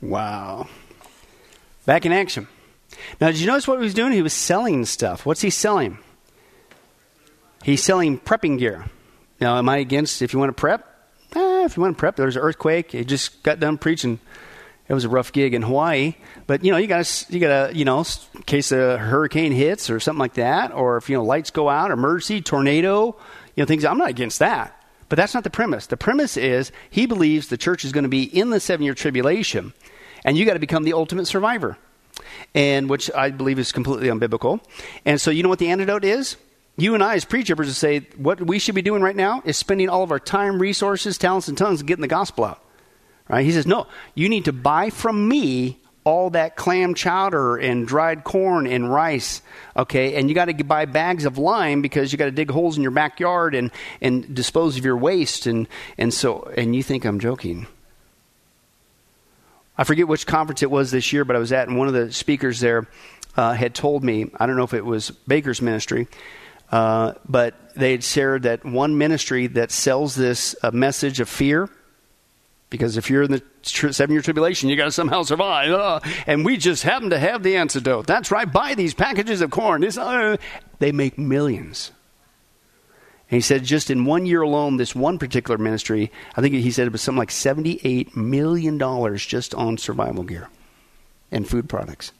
Wow. 0.00 0.66
Back 1.86 2.04
in 2.06 2.12
action. 2.12 2.48
Now, 3.20 3.28
did 3.28 3.40
you 3.40 3.46
notice 3.46 3.68
what 3.68 3.78
he 3.78 3.84
was 3.84 3.94
doing? 3.94 4.12
He 4.12 4.22
was 4.22 4.32
selling 4.32 4.84
stuff. 4.84 5.24
What's 5.26 5.40
he 5.40 5.50
selling? 5.50 5.98
He's 7.62 7.82
selling 7.82 8.18
prepping 8.18 8.58
gear. 8.58 8.86
Now, 9.40 9.58
am 9.58 9.68
I 9.68 9.78
against 9.78 10.22
if 10.22 10.32
you 10.32 10.38
want 10.38 10.50
to 10.50 10.60
prep? 10.60 10.86
Eh, 11.34 11.64
if 11.64 11.76
you 11.76 11.82
want 11.82 11.96
to 11.96 12.00
prep, 12.00 12.16
there's 12.16 12.36
an 12.36 12.42
earthquake. 12.42 12.92
He 12.92 13.04
just 13.04 13.42
got 13.42 13.58
done 13.60 13.78
preaching 13.78 14.18
It 14.88 14.94
was 14.94 15.04
a 15.04 15.08
rough 15.08 15.32
gig 15.32 15.54
in 15.54 15.62
Hawaii, 15.62 16.14
but 16.46 16.64
you 16.64 16.70
know, 16.70 16.76
you 16.76 16.86
got 16.86 17.26
you 17.30 17.40
got 17.40 17.68
to, 17.68 17.76
you 17.76 17.84
know, 17.84 18.04
in 18.34 18.42
case 18.42 18.72
a 18.72 18.98
hurricane 18.98 19.52
hits 19.52 19.88
or 19.88 20.00
something 20.00 20.18
like 20.18 20.34
that, 20.34 20.72
or 20.72 20.96
if 20.96 21.08
you 21.08 21.16
know 21.16 21.24
lights 21.24 21.50
go 21.50 21.68
out, 21.68 21.90
emergency, 21.90 22.42
tornado, 22.42 23.16
you 23.54 23.62
know, 23.62 23.64
things. 23.64 23.84
I'm 23.84 23.96
not 23.96 24.10
against 24.10 24.40
that, 24.40 24.76
but 25.08 25.16
that's 25.16 25.34
not 25.34 25.44
the 25.44 25.50
premise. 25.50 25.86
The 25.86 25.96
premise 25.96 26.36
is 26.36 26.72
he 26.90 27.06
believes 27.06 27.48
the 27.48 27.56
church 27.56 27.84
is 27.84 27.92
going 27.92 28.04
to 28.04 28.10
be 28.10 28.24
in 28.24 28.50
the 28.50 28.60
seven 28.60 28.84
year 28.84 28.94
tribulation, 28.94 29.72
and 30.24 30.36
you 30.36 30.44
got 30.44 30.54
to 30.54 30.58
become 30.58 30.82
the 30.82 30.92
ultimate 30.92 31.26
survivor, 31.26 31.78
and 32.54 32.88
which 32.88 33.10
I 33.12 33.30
believe 33.30 33.58
is 33.58 33.72
completely 33.72 34.08
unbiblical. 34.08 34.60
And 35.04 35.20
so, 35.20 35.30
you 35.30 35.42
know 35.42 35.48
what 35.48 35.58
the 35.58 35.68
antidote 35.68 36.04
is? 36.04 36.36
You 36.76 36.94
and 36.94 37.04
I, 37.04 37.14
as 37.14 37.24
preachers, 37.24 37.76
say 37.76 38.00
what 38.16 38.40
we 38.40 38.58
should 38.58 38.74
be 38.74 38.82
doing 38.82 39.02
right 39.02 39.16
now 39.16 39.42
is 39.44 39.56
spending 39.56 39.88
all 39.88 40.02
of 40.02 40.10
our 40.10 40.18
time, 40.18 40.58
resources, 40.58 41.18
talents, 41.18 41.48
and 41.48 41.56
tongues 41.56 41.82
getting 41.82 42.02
the 42.02 42.08
gospel 42.08 42.44
out. 42.44 42.64
Right? 43.28 43.44
He 43.44 43.52
says, 43.52 43.66
no, 43.66 43.86
you 44.14 44.28
need 44.28 44.46
to 44.46 44.52
buy 44.52 44.90
from 44.90 45.28
me 45.28 45.78
all 46.04 46.30
that 46.30 46.56
clam 46.56 46.94
chowder 46.94 47.56
and 47.56 47.86
dried 47.86 48.24
corn 48.24 48.66
and 48.66 48.92
rice, 48.92 49.40
okay? 49.76 50.16
And 50.16 50.28
you 50.28 50.34
got 50.34 50.46
to 50.46 50.64
buy 50.64 50.84
bags 50.84 51.24
of 51.24 51.38
lime 51.38 51.80
because 51.80 52.10
you 52.10 52.18
got 52.18 52.24
to 52.24 52.32
dig 52.32 52.50
holes 52.50 52.76
in 52.76 52.82
your 52.82 52.90
backyard 52.90 53.54
and, 53.54 53.70
and 54.00 54.34
dispose 54.34 54.76
of 54.76 54.84
your 54.84 54.96
waste. 54.96 55.46
And, 55.46 55.68
and 55.98 56.12
so, 56.12 56.50
and 56.56 56.74
you 56.74 56.82
think 56.82 57.04
I'm 57.04 57.20
joking. 57.20 57.68
I 59.76 59.84
forget 59.84 60.08
which 60.08 60.26
conference 60.26 60.62
it 60.62 60.70
was 60.70 60.90
this 60.90 61.12
year, 61.12 61.24
but 61.24 61.36
I 61.36 61.38
was 61.38 61.52
at, 61.52 61.68
and 61.68 61.78
one 61.78 61.88
of 61.88 61.94
the 61.94 62.12
speakers 62.12 62.60
there 62.60 62.86
uh, 63.36 63.52
had 63.52 63.74
told 63.74 64.04
me, 64.04 64.30
I 64.38 64.46
don't 64.46 64.56
know 64.56 64.64
if 64.64 64.74
it 64.74 64.84
was 64.84 65.10
Bakker's 65.28 65.62
ministry, 65.62 66.08
uh, 66.70 67.14
but 67.28 67.54
they 67.74 67.92
had 67.92 68.04
shared 68.04 68.42
that 68.42 68.64
one 68.64 68.98
ministry 68.98 69.46
that 69.48 69.70
sells 69.70 70.14
this 70.14 70.54
uh, 70.62 70.70
message 70.70 71.20
of 71.20 71.28
fear– 71.28 71.68
because 72.72 72.96
if 72.96 73.10
you're 73.10 73.22
in 73.22 73.30
the 73.30 73.42
seven 73.62 74.14
year 74.14 74.22
tribulation, 74.22 74.70
you 74.70 74.76
got 74.76 74.86
to 74.86 74.92
somehow 74.92 75.22
survive. 75.22 75.70
Uh, 75.70 76.00
and 76.26 76.42
we 76.42 76.56
just 76.56 76.82
happen 76.82 77.10
to 77.10 77.18
have 77.18 77.42
the 77.42 77.56
antidote. 77.56 78.06
That's 78.06 78.32
right. 78.32 78.50
Buy 78.50 78.74
these 78.74 78.94
packages 78.94 79.42
of 79.42 79.50
corn. 79.50 79.84
Uh, 79.84 80.38
they 80.78 80.90
make 80.90 81.18
millions. 81.18 81.92
And 83.32 83.38
he 83.38 83.40
said 83.40 83.64
just 83.64 83.90
in 83.90 84.04
one 84.04 84.26
year 84.26 84.42
alone, 84.42 84.76
this 84.76 84.94
one 84.94 85.18
particular 85.18 85.56
ministry, 85.56 86.12
I 86.36 86.42
think 86.42 86.54
he 86.54 86.70
said 86.70 86.86
it 86.86 86.92
was 86.92 87.00
something 87.00 87.18
like 87.18 87.30
$78 87.30 88.14
million 88.14 88.78
just 89.16 89.54
on 89.54 89.78
survival 89.78 90.22
gear 90.22 90.50
and 91.30 91.48
food 91.48 91.66
products. 91.66 92.12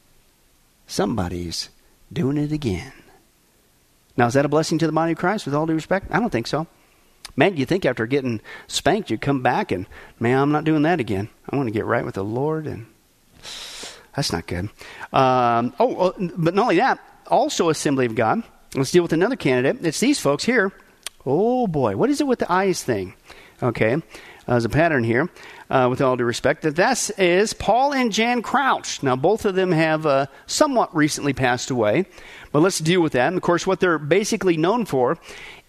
Somebody's 0.87 1.69
doing 2.11 2.39
it 2.39 2.51
again. 2.51 2.95
Now, 4.17 4.29
is 4.29 4.33
that 4.33 4.47
a 4.47 4.49
blessing 4.49 4.79
to 4.79 4.87
the 4.87 4.93
body 4.93 5.13
of 5.13 5.19
Christ 5.19 5.45
with 5.45 5.55
all 5.55 5.67
due 5.67 5.75
respect? 5.75 6.07
I 6.11 6.19
don't 6.19 6.31
think 6.31 6.47
so. 6.47 6.67
Man, 7.37 7.59
you 7.59 7.67
think 7.67 7.85
after 7.85 8.07
getting 8.07 8.41
spanked, 8.67 9.11
you 9.11 9.19
come 9.19 9.43
back 9.43 9.71
and, 9.71 9.85
man, 10.19 10.39
I'm 10.39 10.51
not 10.51 10.65
doing 10.65 10.81
that 10.85 10.99
again. 10.99 11.29
I 11.47 11.57
want 11.57 11.67
to 11.67 11.75
get 11.75 11.85
right 11.85 12.07
with 12.07 12.15
the 12.15 12.25
Lord, 12.25 12.67
and 12.67 12.87
that's 14.17 14.33
not 14.33 14.47
good. 14.47 14.71
Um, 15.13 15.75
oh, 15.79 16.15
but 16.39 16.55
not 16.55 16.63
only 16.63 16.77
that, 16.77 17.01
also 17.27 17.69
Assembly 17.69 18.07
of 18.07 18.15
God. 18.15 18.43
Let's 18.75 18.93
deal 18.93 19.03
with 19.03 19.13
another 19.13 19.37
candidate. 19.37 19.85
It's 19.85 20.01
these 20.01 20.19
folks 20.19 20.45
here. 20.45 20.73
Oh 21.25 21.67
boy, 21.67 21.97
what 21.97 22.11
is 22.11 22.21
it 22.21 22.27
with 22.27 22.41
the 22.41 22.51
eyes 22.51 22.83
thing? 22.83 23.15
Okay, 23.63 23.95
uh, 23.95 24.01
there's 24.47 24.65
a 24.65 24.69
pattern 24.69 25.05
here. 25.05 25.29
Uh, 25.71 25.89
with 25.89 26.03
all 26.03 26.17
due 26.17 26.25
respect, 26.25 26.61
that 26.63 26.77
this 26.77 27.09
is 27.11 27.55
Paul 27.55 27.95
and 27.95 28.13
Jan 28.13 28.43
Crouch. 28.43 29.03
Now, 29.03 29.17
both 29.17 29.47
of 29.47 29.55
them 29.55 29.73
have 29.73 30.05
uh, 30.05 30.27
somewhat 30.47 30.95
recently 30.95 31.33
passed 31.33 31.71
away, 31.71 32.05
but 32.51 32.61
let's 32.61 32.79
deal 32.79 33.01
with 33.01 33.13
that. 33.13 33.29
And 33.29 33.39
of 33.39 33.43
course, 33.43 33.67
what 33.67 33.81
they're 33.81 33.99
basically 33.99 34.59
known 34.59 34.85
for 34.85 35.17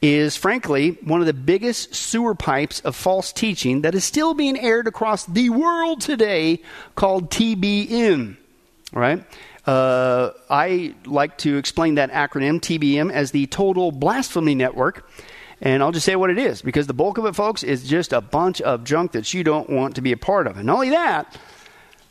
is 0.02 0.36
frankly 0.36 0.98
one 1.06 1.22
of 1.22 1.26
the 1.26 1.34
biggest 1.34 1.96
sewer 1.96 2.36
pipes 2.36 2.82
of 2.82 2.98
false 2.98 3.32
teaching 3.32 3.84
that 3.84 3.96
is 3.96 4.04
still 4.04 4.34
being 4.34 4.60
aired 4.60 4.88
across 4.88 5.26
the 5.26 5.50
world 5.50 6.02
today 6.02 6.62
called 6.96 7.32
TBN. 7.32 8.36
Right? 8.92 9.24
Uh, 9.66 10.32
I 10.50 10.96
like 11.06 11.38
to 11.40 11.56
explain 11.56 11.96
that 11.96 12.12
acronym, 12.12 12.60
TBN 12.60 13.10
as 13.14 13.32
the 13.32 13.46
Total 13.48 13.92
Blasphemy 13.94 14.56
Network. 14.56 15.10
And 15.64 15.82
I'll 15.82 15.94
just 15.94 16.06
say 16.06 16.18
what 16.18 16.30
it 16.30 16.38
is, 16.38 16.62
because 16.62 16.88
the 16.88 16.94
bulk 16.94 17.18
of 17.18 17.26
it, 17.26 17.36
folks, 17.36 17.64
is 17.64 17.88
just 17.88 18.12
a 18.12 18.20
bunch 18.20 18.60
of 18.60 18.84
junk 18.84 19.14
that 19.14 19.34
you 19.34 19.46
don't 19.46 19.70
want 19.70 19.96
to 19.96 20.02
be 20.02 20.12
a 20.12 20.18
part 20.18 20.46
of. 20.46 20.58
And 20.58 20.68
not 20.68 20.76
only 20.76 20.90
that, 20.90 21.40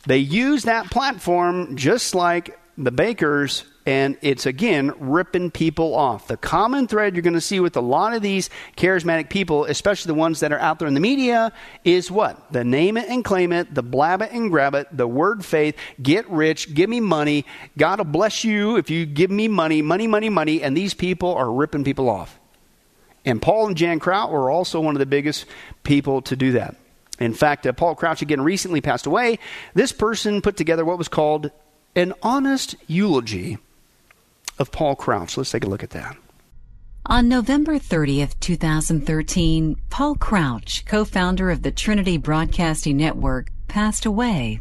they 0.06 0.16
use 0.16 0.62
that 0.62 0.90
platform 0.90 1.76
just 1.76 2.14
like 2.14 2.58
the 2.78 2.90
Bakkers 2.90 3.64
and 3.84 4.16
it's 4.22 4.46
again 4.46 4.92
ripping 4.98 5.50
people 5.50 5.94
off. 5.94 6.28
The 6.28 6.38
common 6.38 6.86
thread 6.86 7.14
you're 7.14 7.22
going 7.22 7.34
to 7.34 7.42
see 7.42 7.60
with 7.60 7.76
a 7.76 7.82
lot 7.82 8.14
of 8.14 8.22
these 8.22 8.48
charismatic 8.76 9.28
people, 9.28 9.66
especially 9.66 10.10
the 10.10 10.18
ones 10.18 10.40
that 10.40 10.50
are 10.52 10.58
out 10.58 10.78
there 10.78 10.88
in 10.88 10.94
the 10.94 11.00
media, 11.00 11.52
is 11.84 12.10
what? 12.10 12.52
The 12.52 12.64
name 12.64 12.96
it 12.96 13.08
and 13.10 13.22
claim 13.22 13.52
it, 13.52 13.74
the 13.74 13.82
blab 13.82 14.22
it 14.22 14.32
and 14.32 14.50
grab 14.50 14.74
it, 14.74 14.86
the 14.96 15.06
word 15.06 15.44
faith, 15.44 15.76
get 16.00 16.30
rich, 16.30 16.72
give 16.72 16.88
me 16.88 17.00
money, 17.00 17.44
God 17.76 17.98
will 17.98 18.06
bless 18.06 18.44
you 18.44 18.76
if 18.76 18.88
you 18.88 19.04
give 19.04 19.30
me 19.30 19.46
money, 19.46 19.82
money, 19.82 20.06
money, 20.06 20.30
money, 20.30 20.62
and 20.62 20.74
these 20.74 20.94
people 20.94 21.34
are 21.34 21.52
ripping 21.52 21.84
people 21.84 22.08
off. 22.08 22.38
And 23.24 23.40
Paul 23.40 23.68
and 23.68 23.76
Jan 23.76 24.00
Crouch 24.00 24.30
were 24.30 24.50
also 24.50 24.80
one 24.80 24.94
of 24.94 25.00
the 25.00 25.06
biggest 25.06 25.46
people 25.84 26.22
to 26.22 26.36
do 26.36 26.52
that. 26.52 26.76
In 27.18 27.34
fact, 27.34 27.66
uh, 27.66 27.72
Paul 27.72 27.94
Crouch 27.94 28.22
again 28.22 28.40
recently 28.40 28.80
passed 28.80 29.06
away. 29.06 29.38
This 29.74 29.92
person 29.92 30.42
put 30.42 30.56
together 30.56 30.84
what 30.84 30.98
was 30.98 31.08
called 31.08 31.50
an 31.94 32.14
honest 32.22 32.74
eulogy 32.86 33.58
of 34.58 34.72
Paul 34.72 34.96
Crouch. 34.96 35.36
Let's 35.36 35.50
take 35.50 35.64
a 35.64 35.68
look 35.68 35.82
at 35.82 35.90
that. 35.90 36.16
On 37.06 37.28
November 37.28 37.78
30th, 37.78 38.38
2013, 38.40 39.76
Paul 39.90 40.14
Crouch, 40.14 40.84
co-founder 40.86 41.50
of 41.50 41.62
the 41.62 41.72
Trinity 41.72 42.16
Broadcasting 42.16 42.96
Network, 42.96 43.50
passed 43.66 44.06
away. 44.06 44.60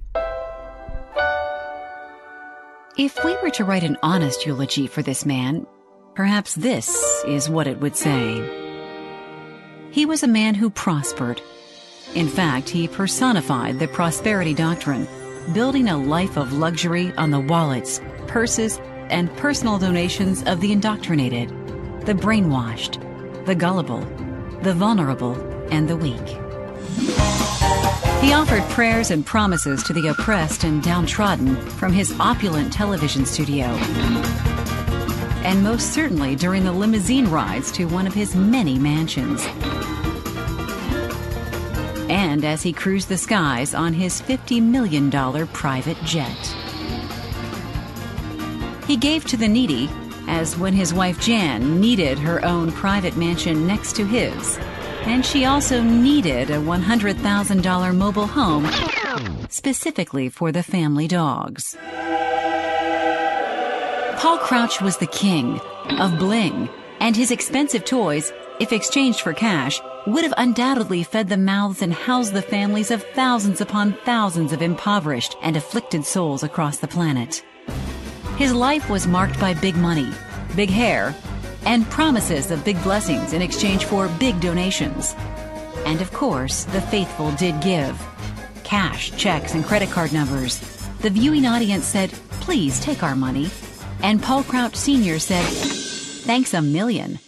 If 2.98 3.24
we 3.24 3.36
were 3.38 3.52
to 3.52 3.64
write 3.64 3.84
an 3.84 3.98
honest 4.04 4.46
eulogy 4.46 4.88
for 4.88 5.02
this 5.02 5.26
man, 5.26 5.66
perhaps 6.14 6.56
this 6.56 7.24
is 7.26 7.50
what 7.50 7.68
it 7.68 7.80
would 7.80 7.96
say. 7.96 8.42
He 9.92 10.06
was 10.06 10.24
a 10.24 10.28
man 10.28 10.56
who 10.56 10.70
prospered. 10.70 11.42
In 12.16 12.28
fact, 12.28 12.70
he 12.70 12.88
personified 12.88 13.80
the 13.80 13.88
prosperity 13.88 14.54
doctrine, 14.54 15.08
building 15.54 15.90
a 15.90 15.98
life 15.98 16.38
of 16.38 16.54
luxury 16.54 17.14
on 17.18 17.32
the 17.32 17.40
wallets, 17.40 18.02
purses, 18.28 18.80
and 19.10 19.36
personal 19.38 19.78
donations 19.78 20.44
of 20.44 20.62
the 20.62 20.72
indoctrinated, 20.72 21.50
the 22.06 22.14
brainwashed, 22.14 23.00
the 23.46 23.56
gullible, 23.56 24.02
the 24.62 24.74
vulnerable, 24.74 25.36
and 25.72 25.88
the 25.88 25.98
weak. 25.98 26.38
He 28.22 28.34
offered 28.34 28.64
prayers 28.70 29.10
and 29.12 29.26
promises 29.26 29.84
to 29.84 29.94
the 29.94 30.08
oppressed 30.10 30.64
and 30.64 30.84
downtrodden 30.84 31.56
from 31.56 31.92
his 31.92 32.14
opulent 32.20 32.72
television 32.72 33.26
studio. 33.26 33.68
And 35.44 35.64
most 35.64 35.94
certainly 35.94 36.36
during 36.36 36.64
the 36.64 36.72
limousine 36.72 37.30
rides 37.30 37.72
to 37.74 37.86
one 37.86 38.08
of 38.08 38.14
his 38.14 38.36
many 38.36 38.78
mansions. 38.78 39.46
And 42.10 42.44
as 42.46 42.62
he 42.62 42.74
cruised 42.74 43.10
the 43.10 43.18
skies 43.18 43.74
on 43.74 43.94
his 43.94 44.22
$50 44.22 44.62
million 44.62 45.10
private 45.48 45.98
jet. 46.04 46.56
He 48.86 48.98
gave 48.98 49.26
to 49.26 49.38
the 49.38 49.48
needy, 49.48 49.90
as 50.28 50.58
when 50.58 50.74
his 50.74 50.94
wife 50.94 51.20
Jan 51.20 51.80
needed 51.80 52.20
her 52.20 52.44
own 52.46 52.72
private 52.72 53.18
mansion 53.18 53.66
next 53.66 53.96
to 53.96 54.06
his. 54.06 54.58
And 55.06 55.26
she 55.26 55.46
also 55.46 55.82
needed 55.82 56.52
a 56.52 56.58
$100,000 56.58 57.96
mobile 57.96 58.28
home 58.28 58.68
specifically 59.52 60.30
for 60.30 60.52
the 60.52 60.64
family 60.64 61.08
dogs. 61.08 61.78
Paul 64.22 64.38
Crouch 64.38 64.80
was 64.82 64.98
the 64.98 65.08
king 65.08 65.60
of 66.00 66.20
bling, 66.20 66.70
and 67.00 67.16
his 67.16 67.32
expensive 67.32 67.86
toys, 67.86 68.32
if 68.60 68.72
exchanged 68.72 69.22
for 69.22 69.34
cash, 69.34 69.82
would 70.06 70.24
have 70.24 70.36
undoubtedly 70.38 71.02
fed 71.02 71.28
the 71.28 71.38
mouths 71.38 71.82
and 71.82 71.92
housed 71.92 72.34
the 72.34 72.42
families 72.44 72.92
of 72.92 73.02
thousands 73.16 73.62
upon 73.62 73.94
thousands 74.06 74.54
of 74.54 74.62
impoverished 74.62 75.36
and 75.42 75.58
afflicted 75.58 76.06
souls 76.06 76.44
across 76.44 76.78
the 76.78 76.88
planet. 76.88 77.44
His 78.38 78.54
life 78.54 78.92
was 78.92 79.08
marked 79.08 79.40
by 79.40 79.56
big 79.56 79.76
money, 79.76 80.12
big 80.56 80.70
hair, 80.70 81.16
and 81.66 81.90
promises 81.90 82.52
of 82.52 82.64
big 82.64 82.82
blessings 82.84 83.34
in 83.34 83.42
exchange 83.42 83.86
for 83.86 84.08
big 84.20 84.40
donations. 84.40 85.16
And 85.88 86.00
of 86.00 86.14
course, 86.14 86.66
the 86.66 86.82
faithful 86.82 87.32
did 87.32 87.60
give 87.60 88.00
cash, 88.64 89.12
checks, 89.18 89.56
and 89.56 89.66
credit 89.66 89.90
card 89.90 90.14
numbers. 90.14 90.60
The 91.00 91.10
viewing 91.10 91.48
audience 91.48 91.86
said, 91.86 92.12
Please 92.42 92.80
take 92.82 93.02
our 93.02 93.16
money. 93.16 93.50
And 94.04 94.22
Paul 94.22 94.44
Crouch 94.44 94.76
Sr. 94.76 95.20
said, 95.20 95.46
Thanks 95.46 96.54
a 96.54 96.62
million. 96.62 97.20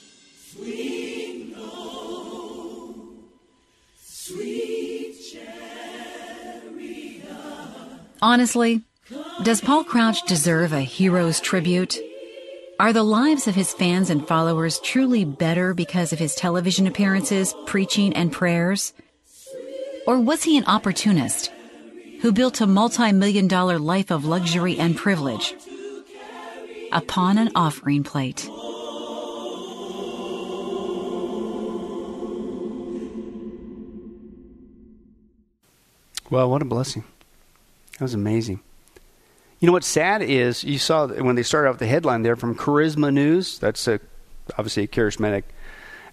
Honestly, 8.22 8.82
does 9.44 9.62
Paul 9.62 9.84
Crouch 9.84 10.26
deserve 10.26 10.72
a 10.72 10.82
hero's 10.82 11.40
tribute? 11.42 12.00
Are 12.80 12.94
the 12.94 13.04
lives 13.04 13.48
of 13.48 13.56
his 13.56 13.74
fans 13.74 14.10
and 14.10 14.28
followers 14.28 14.80
truly 14.80 15.26
better 15.26 15.74
because 15.74 16.14
of 16.14 16.20
his 16.20 16.34
television 16.34 16.88
appearances, 16.88 17.54
preaching, 17.66 18.14
and 18.14 18.32
prayers? 18.32 18.94
Or 20.08 20.20
was 20.20 20.44
he 20.44 20.58
an 20.58 20.66
opportunist 20.66 21.52
who 22.22 22.32
built 22.32 22.62
a 22.62 22.68
multi 22.68 23.12
million 23.12 23.48
dollar 23.48 23.78
life 23.78 24.10
of 24.10 24.26
luxury 24.26 24.80
and 24.80 24.96
privilege 24.96 25.54
upon 26.96 27.38
an 27.38 27.50
offering 27.56 28.04
plate. 28.04 28.50
Well, 36.30 36.50
what 36.50 36.62
a 36.62 36.66
blessing. 36.66 37.04
That 37.94 38.02
was 38.02 38.14
amazing. 38.14 38.60
You 39.60 39.68
know 39.68 39.74
what's 39.74 39.88
sad 39.88 40.22
is 40.22 40.64
you 40.64 40.78
saw 40.78 41.08
when 41.08 41.36
they 41.36 41.44
started 41.44 41.68
out 41.68 41.74
with 41.74 41.80
the 41.80 41.88
headline 41.88 42.24
there 42.24 42.36
from 42.36 42.56
Charisma 42.56 43.14
News. 43.14 43.60
That's 43.60 43.88
a, 43.88 44.00
obviously 44.58 44.84
a 44.84 44.88
charismatic 44.88 45.44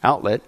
outlet. 0.04 0.42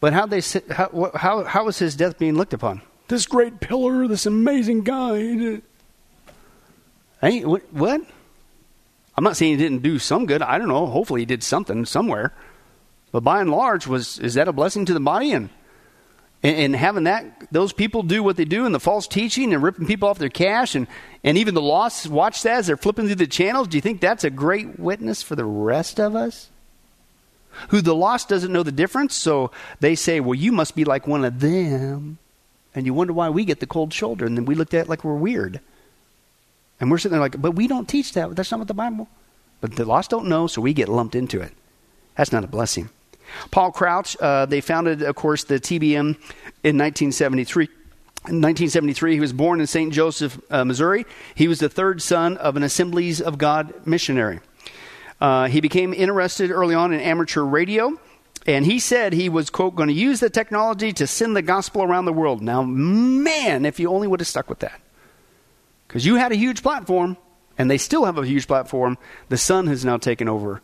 But 0.00 0.12
how 0.12 0.26
they 0.26 0.42
how 0.70 1.10
how 1.14 1.44
how 1.44 1.64
was 1.64 1.78
his 1.78 1.96
death 1.96 2.18
being 2.18 2.34
looked 2.34 2.52
upon? 2.52 2.82
This 3.08 3.26
great 3.26 3.60
pillar, 3.60 4.06
this 4.06 4.26
amazing 4.26 4.82
guy. 4.82 5.62
Hey, 7.20 7.44
what? 7.44 7.62
what? 7.72 8.02
I'm 9.16 9.24
not 9.24 9.36
saying 9.36 9.52
he 9.52 9.62
didn't 9.62 9.82
do 9.82 9.98
some 9.98 10.26
good. 10.26 10.42
I 10.42 10.58
don't 10.58 10.68
know. 10.68 10.86
Hopefully, 10.86 11.22
he 11.22 11.26
did 11.26 11.42
something 11.42 11.84
somewhere. 11.84 12.32
But 13.12 13.22
by 13.22 13.40
and 13.40 13.50
large, 13.50 13.86
was 13.86 14.18
is 14.18 14.34
that 14.34 14.48
a 14.48 14.52
blessing 14.52 14.84
to 14.86 14.94
the 14.94 15.00
body? 15.00 15.32
And 15.32 15.50
and, 16.42 16.56
and 16.56 16.76
having 16.76 17.04
that 17.04 17.48
those 17.52 17.72
people 17.72 18.02
do 18.02 18.22
what 18.22 18.36
they 18.36 18.44
do 18.44 18.66
and 18.66 18.74
the 18.74 18.80
false 18.80 19.06
teaching 19.06 19.54
and 19.54 19.62
ripping 19.62 19.86
people 19.86 20.08
off 20.08 20.18
their 20.18 20.28
cash 20.28 20.74
and 20.74 20.88
and 21.22 21.38
even 21.38 21.54
the 21.54 21.62
lost 21.62 22.08
watch 22.08 22.42
that 22.42 22.58
as 22.58 22.66
they're 22.66 22.76
flipping 22.76 23.06
through 23.06 23.14
the 23.16 23.26
channels. 23.26 23.68
Do 23.68 23.76
you 23.76 23.80
think 23.80 24.00
that's 24.00 24.24
a 24.24 24.30
great 24.30 24.78
witness 24.78 25.22
for 25.22 25.36
the 25.36 25.44
rest 25.44 26.00
of 26.00 26.16
us? 26.16 26.50
Who 27.68 27.80
the 27.80 27.94
lost 27.94 28.28
doesn't 28.28 28.52
know 28.52 28.64
the 28.64 28.72
difference, 28.72 29.14
so 29.14 29.52
they 29.78 29.94
say, 29.94 30.18
"Well, 30.18 30.34
you 30.34 30.50
must 30.50 30.74
be 30.74 30.84
like 30.84 31.06
one 31.06 31.24
of 31.24 31.38
them," 31.38 32.18
and 32.74 32.84
you 32.84 32.92
wonder 32.92 33.12
why 33.12 33.30
we 33.30 33.44
get 33.44 33.60
the 33.60 33.66
cold 33.66 33.92
shoulder, 33.92 34.26
and 34.26 34.36
then 34.36 34.44
we 34.44 34.56
look 34.56 34.74
at 34.74 34.80
it 34.80 34.88
like 34.88 35.04
we're 35.04 35.14
weird. 35.14 35.60
And 36.80 36.90
we're 36.90 36.98
sitting 36.98 37.12
there 37.12 37.20
like, 37.20 37.40
but 37.40 37.52
we 37.52 37.68
don't 37.68 37.88
teach 37.88 38.12
that. 38.14 38.34
That's 38.34 38.50
not 38.50 38.58
what 38.58 38.68
the 38.68 38.74
Bible. 38.74 39.08
But 39.60 39.76
the 39.76 39.84
lost 39.84 40.10
don't 40.10 40.26
know, 40.26 40.46
so 40.46 40.60
we 40.60 40.72
get 40.72 40.88
lumped 40.88 41.14
into 41.14 41.40
it. 41.40 41.52
That's 42.16 42.32
not 42.32 42.44
a 42.44 42.48
blessing. 42.48 42.90
Paul 43.50 43.72
Crouch, 43.72 44.16
uh, 44.20 44.46
they 44.46 44.60
founded, 44.60 45.02
of 45.02 45.14
course, 45.14 45.44
the 45.44 45.58
TBN 45.58 46.16
in 46.62 46.78
1973. 46.78 47.64
In 48.26 48.40
1973, 48.40 49.14
he 49.14 49.20
was 49.20 49.32
born 49.32 49.60
in 49.60 49.66
St. 49.66 49.92
Joseph, 49.92 50.40
uh, 50.50 50.64
Missouri. 50.64 51.04
He 51.34 51.48
was 51.48 51.58
the 51.58 51.68
third 51.68 52.00
son 52.00 52.36
of 52.38 52.56
an 52.56 52.62
Assemblies 52.62 53.20
of 53.20 53.38
God 53.38 53.86
missionary. 53.86 54.40
Uh, 55.20 55.48
he 55.48 55.60
became 55.60 55.92
interested 55.92 56.50
early 56.50 56.74
on 56.74 56.92
in 56.92 57.00
amateur 57.00 57.42
radio, 57.42 57.98
and 58.46 58.66
he 58.66 58.78
said 58.78 59.12
he 59.12 59.28
was, 59.28 59.50
quote, 59.50 59.74
going 59.74 59.88
to 59.88 59.94
use 59.94 60.20
the 60.20 60.30
technology 60.30 60.92
to 60.94 61.06
send 61.06 61.36
the 61.36 61.42
gospel 61.42 61.82
around 61.82 62.04
the 62.04 62.12
world. 62.12 62.42
Now, 62.42 62.62
man, 62.62 63.64
if 63.64 63.78
you 63.78 63.90
only 63.90 64.08
would 64.08 64.20
have 64.20 64.26
stuck 64.26 64.48
with 64.48 64.60
that. 64.60 64.80
Because 65.94 66.06
you 66.06 66.16
had 66.16 66.32
a 66.32 66.34
huge 66.34 66.60
platform, 66.64 67.16
and 67.56 67.70
they 67.70 67.78
still 67.78 68.04
have 68.04 68.18
a 68.18 68.26
huge 68.26 68.48
platform. 68.48 68.98
The 69.28 69.36
son 69.36 69.68
has 69.68 69.84
now 69.84 69.96
taken 69.96 70.28
over 70.28 70.60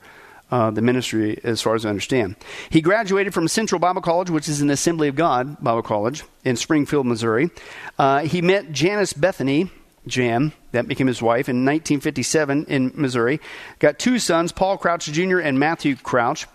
uh, 0.51 0.73
the 0.73 0.83
ministry, 0.83 1.39
as 1.45 1.63
far 1.63 1.77
as 1.77 1.87
I 1.87 1.89
understand. 1.89 2.35
He 2.69 2.81
graduated 2.81 3.33
from 3.33 3.47
Central 3.47 3.79
Bible 3.79 4.03
College, 4.03 4.29
which 4.29 4.49
is 4.49 4.61
an 4.61 4.71
Assembly 4.71 5.07
of 5.07 5.15
God 5.15 5.63
Bible 5.63 5.83
College 5.83 6.25
in 6.45 6.57
Springfield, 6.57 7.07
Missouri. 7.07 7.49
Uh, 7.97 8.23
he 8.23 8.43
met 8.43 8.73
Janice 8.73 9.13
Bethany, 9.13 9.71
Jan, 10.07 10.53
that 10.73 10.89
became 10.89 11.07
his 11.07 11.21
wife, 11.21 11.49
in 11.49 11.57
1957 11.65 12.65
in 12.67 12.93
Missouri. 12.95 13.39
Got 13.79 13.99
two 13.99 14.19
sons, 14.19 14.51
Paul 14.51 14.79
Crouch 14.79 15.07
Jr. 15.07 15.39
and 15.41 15.59
Matthew 15.59 15.95
Crouch. 15.97 16.47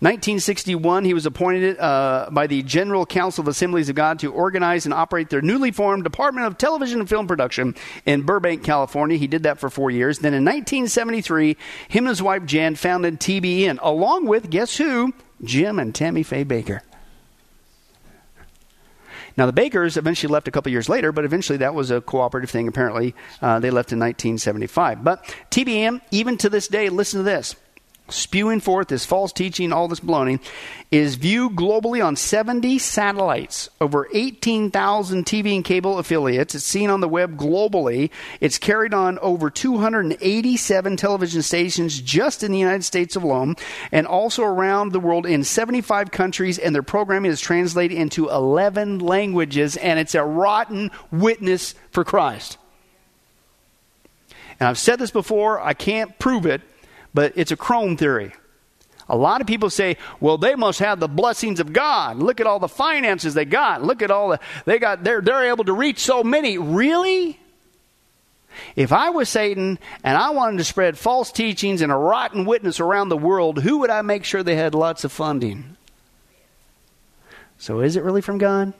1961, 0.00 1.04
he 1.04 1.12
was 1.12 1.26
appointed 1.26 1.78
uh, 1.78 2.28
by 2.32 2.46
the 2.46 2.62
General 2.62 3.04
Council 3.04 3.42
of 3.42 3.48
Assemblies 3.48 3.90
of 3.90 3.94
God 3.94 4.20
to 4.20 4.32
organize 4.32 4.86
and 4.86 4.94
operate 4.94 5.28
their 5.28 5.42
newly 5.42 5.70
formed 5.70 6.02
Department 6.02 6.46
of 6.46 6.56
Television 6.56 7.00
and 7.00 7.08
Film 7.08 7.26
Production 7.26 7.74
in 8.06 8.22
Burbank, 8.22 8.64
California. 8.64 9.18
He 9.18 9.26
did 9.26 9.42
that 9.42 9.58
for 9.58 9.68
four 9.68 9.90
years. 9.90 10.20
Then 10.20 10.32
in 10.32 10.44
1973, 10.44 11.56
him 11.88 12.04
and 12.04 12.08
his 12.08 12.22
wife 12.22 12.46
Jan 12.46 12.74
founded 12.74 13.20
TBN, 13.20 13.78
along 13.82 14.26
with, 14.26 14.48
guess 14.48 14.78
who? 14.78 15.12
Jim 15.42 15.78
and 15.78 15.94
Tammy 15.94 16.22
Faye 16.22 16.44
Bakker. 16.44 16.80
Now, 19.36 19.46
the 19.46 19.52
Bakkers 19.52 19.96
eventually 19.96 20.32
left 20.32 20.48
a 20.48 20.50
couple 20.50 20.70
years 20.70 20.88
later, 20.88 21.12
but 21.12 21.24
eventually 21.24 21.58
that 21.58 21.74
was 21.74 21.90
a 21.90 22.00
cooperative 22.00 22.50
thing. 22.50 22.68
Apparently, 22.68 23.14
uh, 23.42 23.58
they 23.58 23.70
left 23.70 23.92
in 23.92 23.98
1975. 23.98 25.02
But 25.02 25.24
TBN, 25.50 26.00
even 26.10 26.36
to 26.38 26.48
this 26.48 26.68
day, 26.68 26.88
listen 26.88 27.18
to 27.20 27.24
this 27.24 27.56
spewing 28.08 28.60
forth 28.60 28.88
this 28.88 29.06
false 29.06 29.32
teaching, 29.32 29.72
all 29.72 29.88
this 29.88 30.00
baloney, 30.00 30.38
is 30.90 31.14
viewed 31.14 31.56
globally 31.56 32.04
on 32.04 32.16
70 32.16 32.78
satellites, 32.78 33.70
over 33.80 34.08
18,000 34.12 35.24
TV 35.24 35.56
and 35.56 35.64
cable 35.64 35.98
affiliates. 35.98 36.54
It's 36.54 36.64
seen 36.64 36.90
on 36.90 37.00
the 37.00 37.08
web 37.08 37.36
globally. 37.36 38.10
It's 38.40 38.58
carried 38.58 38.92
on 38.92 39.18
over 39.20 39.48
287 39.50 40.96
television 40.96 41.42
stations 41.42 42.00
just 42.00 42.42
in 42.42 42.52
the 42.52 42.58
United 42.58 42.84
States 42.84 43.16
alone, 43.16 43.56
and 43.90 44.06
also 44.06 44.42
around 44.42 44.92
the 44.92 45.00
world 45.00 45.24
in 45.24 45.42
75 45.42 46.10
countries, 46.10 46.58
and 46.58 46.74
their 46.74 46.82
programming 46.82 47.30
is 47.30 47.40
translated 47.40 47.96
into 47.96 48.28
11 48.28 48.98
languages, 48.98 49.76
and 49.78 49.98
it's 49.98 50.14
a 50.14 50.24
rotten 50.24 50.90
witness 51.10 51.74
for 51.90 52.04
Christ. 52.04 52.58
And 54.60 54.68
I've 54.68 54.78
said 54.78 54.98
this 54.98 55.10
before, 55.10 55.60
I 55.60 55.72
can't 55.72 56.16
prove 56.18 56.46
it, 56.46 56.60
but 57.14 57.32
it's 57.36 57.52
a 57.52 57.56
crone 57.56 57.96
theory. 57.96 58.34
A 59.08 59.16
lot 59.16 59.40
of 59.40 59.46
people 59.46 59.70
say, 59.70 59.96
well, 60.18 60.38
they 60.38 60.54
must 60.54 60.78
have 60.80 60.98
the 60.98 61.08
blessings 61.08 61.60
of 61.60 61.72
God. 61.72 62.16
Look 62.16 62.40
at 62.40 62.46
all 62.46 62.58
the 62.58 62.68
finances 62.68 63.34
they 63.34 63.44
got. 63.44 63.82
Look 63.82 64.02
at 64.02 64.10
all 64.10 64.30
the, 64.30 64.40
they 64.64 64.78
got, 64.78 65.04
they're, 65.04 65.20
they're 65.20 65.50
able 65.50 65.64
to 65.64 65.74
reach 65.74 65.98
so 65.98 66.24
many. 66.24 66.56
Really? 66.56 67.38
If 68.76 68.92
I 68.92 69.10
was 69.10 69.28
Satan 69.28 69.78
and 70.02 70.16
I 70.16 70.30
wanted 70.30 70.58
to 70.58 70.64
spread 70.64 70.96
false 70.96 71.30
teachings 71.30 71.82
and 71.82 71.92
a 71.92 71.96
rotten 71.96 72.46
witness 72.46 72.80
around 72.80 73.08
the 73.10 73.16
world, 73.16 73.62
who 73.62 73.78
would 73.78 73.90
I 73.90 74.02
make 74.02 74.24
sure 74.24 74.42
they 74.42 74.56
had 74.56 74.74
lots 74.74 75.04
of 75.04 75.12
funding? 75.12 75.76
So 77.58 77.80
is 77.80 77.96
it 77.96 78.04
really 78.04 78.20
from 78.20 78.38
God? 78.38 78.72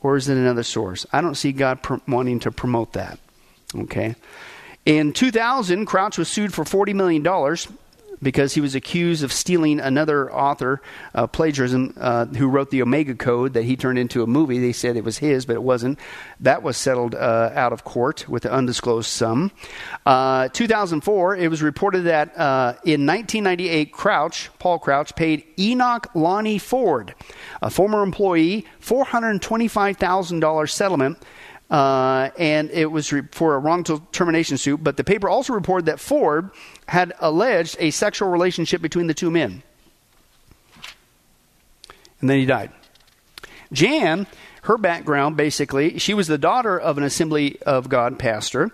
Or 0.00 0.16
is 0.16 0.28
it 0.28 0.36
another 0.36 0.62
source? 0.62 1.06
I 1.12 1.20
don't 1.20 1.34
see 1.34 1.52
God 1.52 1.82
pr- 1.82 1.96
wanting 2.06 2.40
to 2.40 2.50
promote 2.50 2.92
that. 2.94 3.18
Okay? 3.74 4.14
In 4.86 5.12
2000, 5.12 5.86
Crouch 5.86 6.18
was 6.18 6.28
sued 6.28 6.52
for 6.52 6.64
$40 6.64 6.94
million 6.94 7.22
because 8.22 8.54
he 8.54 8.60
was 8.60 8.74
accused 8.74 9.22
of 9.22 9.32
stealing 9.32 9.80
another 9.80 10.32
author, 10.32 10.80
uh, 11.14 11.26
plagiarism, 11.26 11.94
uh, 11.98 12.26
who 12.26 12.48
wrote 12.48 12.70
the 12.70 12.82
Omega 12.82 13.14
Code 13.14 13.54
that 13.54 13.64
he 13.64 13.76
turned 13.76 13.98
into 13.98 14.22
a 14.22 14.26
movie. 14.26 14.58
They 14.58 14.72
said 14.72 14.96
it 14.96 15.04
was 15.04 15.18
his, 15.18 15.46
but 15.46 15.54
it 15.54 15.62
wasn't. 15.62 15.98
That 16.40 16.62
was 16.62 16.76
settled 16.76 17.14
uh, 17.14 17.50
out 17.54 17.72
of 17.72 17.84
court 17.84 18.28
with 18.28 18.44
an 18.44 18.52
undisclosed 18.52 19.08
sum. 19.08 19.52
Uh, 20.04 20.48
2004, 20.48 21.36
it 21.36 21.48
was 21.48 21.62
reported 21.62 22.02
that 22.02 22.36
uh, 22.36 22.74
in 22.84 23.06
1998, 23.06 23.92
Crouch, 23.92 24.50
Paul 24.58 24.78
Crouch, 24.78 25.14
paid 25.14 25.44
Enoch 25.58 26.08
Lonnie 26.14 26.58
Ford, 26.58 27.14
a 27.62 27.70
former 27.70 28.02
employee, 28.02 28.66
$425,000 28.82 30.70
settlement 30.70 31.18
uh, 31.74 32.30
and 32.38 32.70
it 32.70 32.86
was 32.86 33.12
re- 33.12 33.22
for 33.32 33.56
a 33.56 33.58
wrongful 33.58 33.98
termination 34.12 34.56
suit. 34.56 34.84
But 34.84 34.96
the 34.96 35.02
paper 35.02 35.28
also 35.28 35.52
reported 35.52 35.86
that 35.86 35.98
Ford 35.98 36.50
had 36.86 37.12
alleged 37.18 37.76
a 37.80 37.90
sexual 37.90 38.28
relationship 38.28 38.80
between 38.80 39.08
the 39.08 39.14
two 39.14 39.28
men. 39.28 39.64
And 42.20 42.30
then 42.30 42.38
he 42.38 42.46
died. 42.46 42.70
Jan, 43.72 44.28
her 44.62 44.78
background 44.78 45.36
basically, 45.36 45.98
she 45.98 46.14
was 46.14 46.28
the 46.28 46.38
daughter 46.38 46.78
of 46.78 46.96
an 46.96 47.02
Assembly 47.02 47.60
of 47.62 47.88
God 47.88 48.20
pastor. 48.20 48.70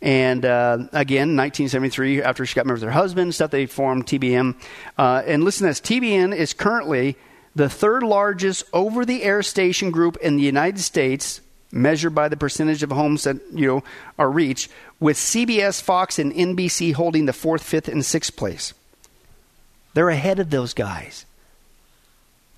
And 0.00 0.46
uh, 0.46 0.78
again, 0.94 1.36
1973, 1.36 2.22
after 2.22 2.46
she 2.46 2.54
got 2.54 2.64
married 2.64 2.80
with 2.80 2.84
her 2.84 2.90
husband, 2.90 3.34
stuff 3.34 3.50
they 3.50 3.66
formed 3.66 4.06
TBN. 4.06 4.58
Uh, 4.96 5.22
and 5.26 5.44
listen 5.44 5.66
to 5.66 5.68
this 5.68 5.80
TBN 5.82 6.34
is 6.34 6.54
currently 6.54 7.18
the 7.54 7.68
third 7.68 8.02
largest 8.02 8.64
over 8.72 9.04
the 9.04 9.24
air 9.24 9.42
station 9.42 9.90
group 9.90 10.16
in 10.22 10.36
the 10.36 10.42
United 10.42 10.80
States 10.80 11.42
measured 11.72 12.14
by 12.14 12.28
the 12.28 12.36
percentage 12.36 12.82
of 12.82 12.90
homes 12.90 13.24
that 13.24 13.36
you 13.52 13.66
know 13.66 13.82
are 14.18 14.30
reached, 14.30 14.70
with 14.98 15.16
CBS, 15.16 15.80
Fox, 15.80 16.18
and 16.18 16.32
NBC 16.32 16.92
holding 16.94 17.26
the 17.26 17.32
fourth, 17.32 17.62
fifth, 17.62 17.88
and 17.88 18.04
sixth 18.04 18.36
place. 18.36 18.74
They're 19.94 20.10
ahead 20.10 20.38
of 20.38 20.50
those 20.50 20.74
guys. 20.74 21.26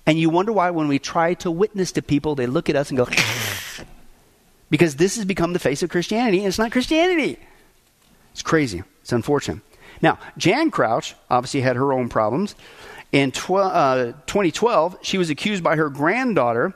And 0.05 0.19
you 0.19 0.29
wonder 0.29 0.51
why, 0.51 0.69
when 0.71 0.87
we 0.87 0.99
try 0.99 1.33
to 1.35 1.49
witness 1.49 1.93
to 1.93 2.01
people, 2.01 2.35
they 2.35 2.45
look 2.45 2.69
at 2.69 2.75
us 2.75 2.89
and 2.89 2.97
go, 2.97 3.07
because 4.69 4.97
this 4.97 5.15
has 5.15 5.25
become 5.25 5.53
the 5.53 5.59
face 5.59 5.81
of 5.81 5.89
Christianity, 5.89 6.39
and 6.39 6.47
it's 6.47 6.59
not 6.59 6.71
Christianity. 6.71 7.39
It's 8.33 8.41
crazy. 8.41 8.83
It's 9.01 9.13
unfortunate. 9.13 9.61
Now, 10.01 10.19
Jan 10.37 10.71
Crouch 10.71 11.15
obviously 11.29 11.61
had 11.61 11.75
her 11.77 11.93
own 11.93 12.09
problems. 12.09 12.55
In 13.11 13.31
tw- 13.31 13.51
uh, 13.51 14.05
2012, 14.25 14.97
she 15.01 15.17
was 15.17 15.29
accused 15.29 15.63
by 15.63 15.75
her 15.75 15.89
granddaughter 15.89 16.73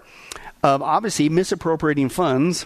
of 0.68 0.82
obviously 0.82 1.30
misappropriating 1.30 2.10
funds 2.10 2.66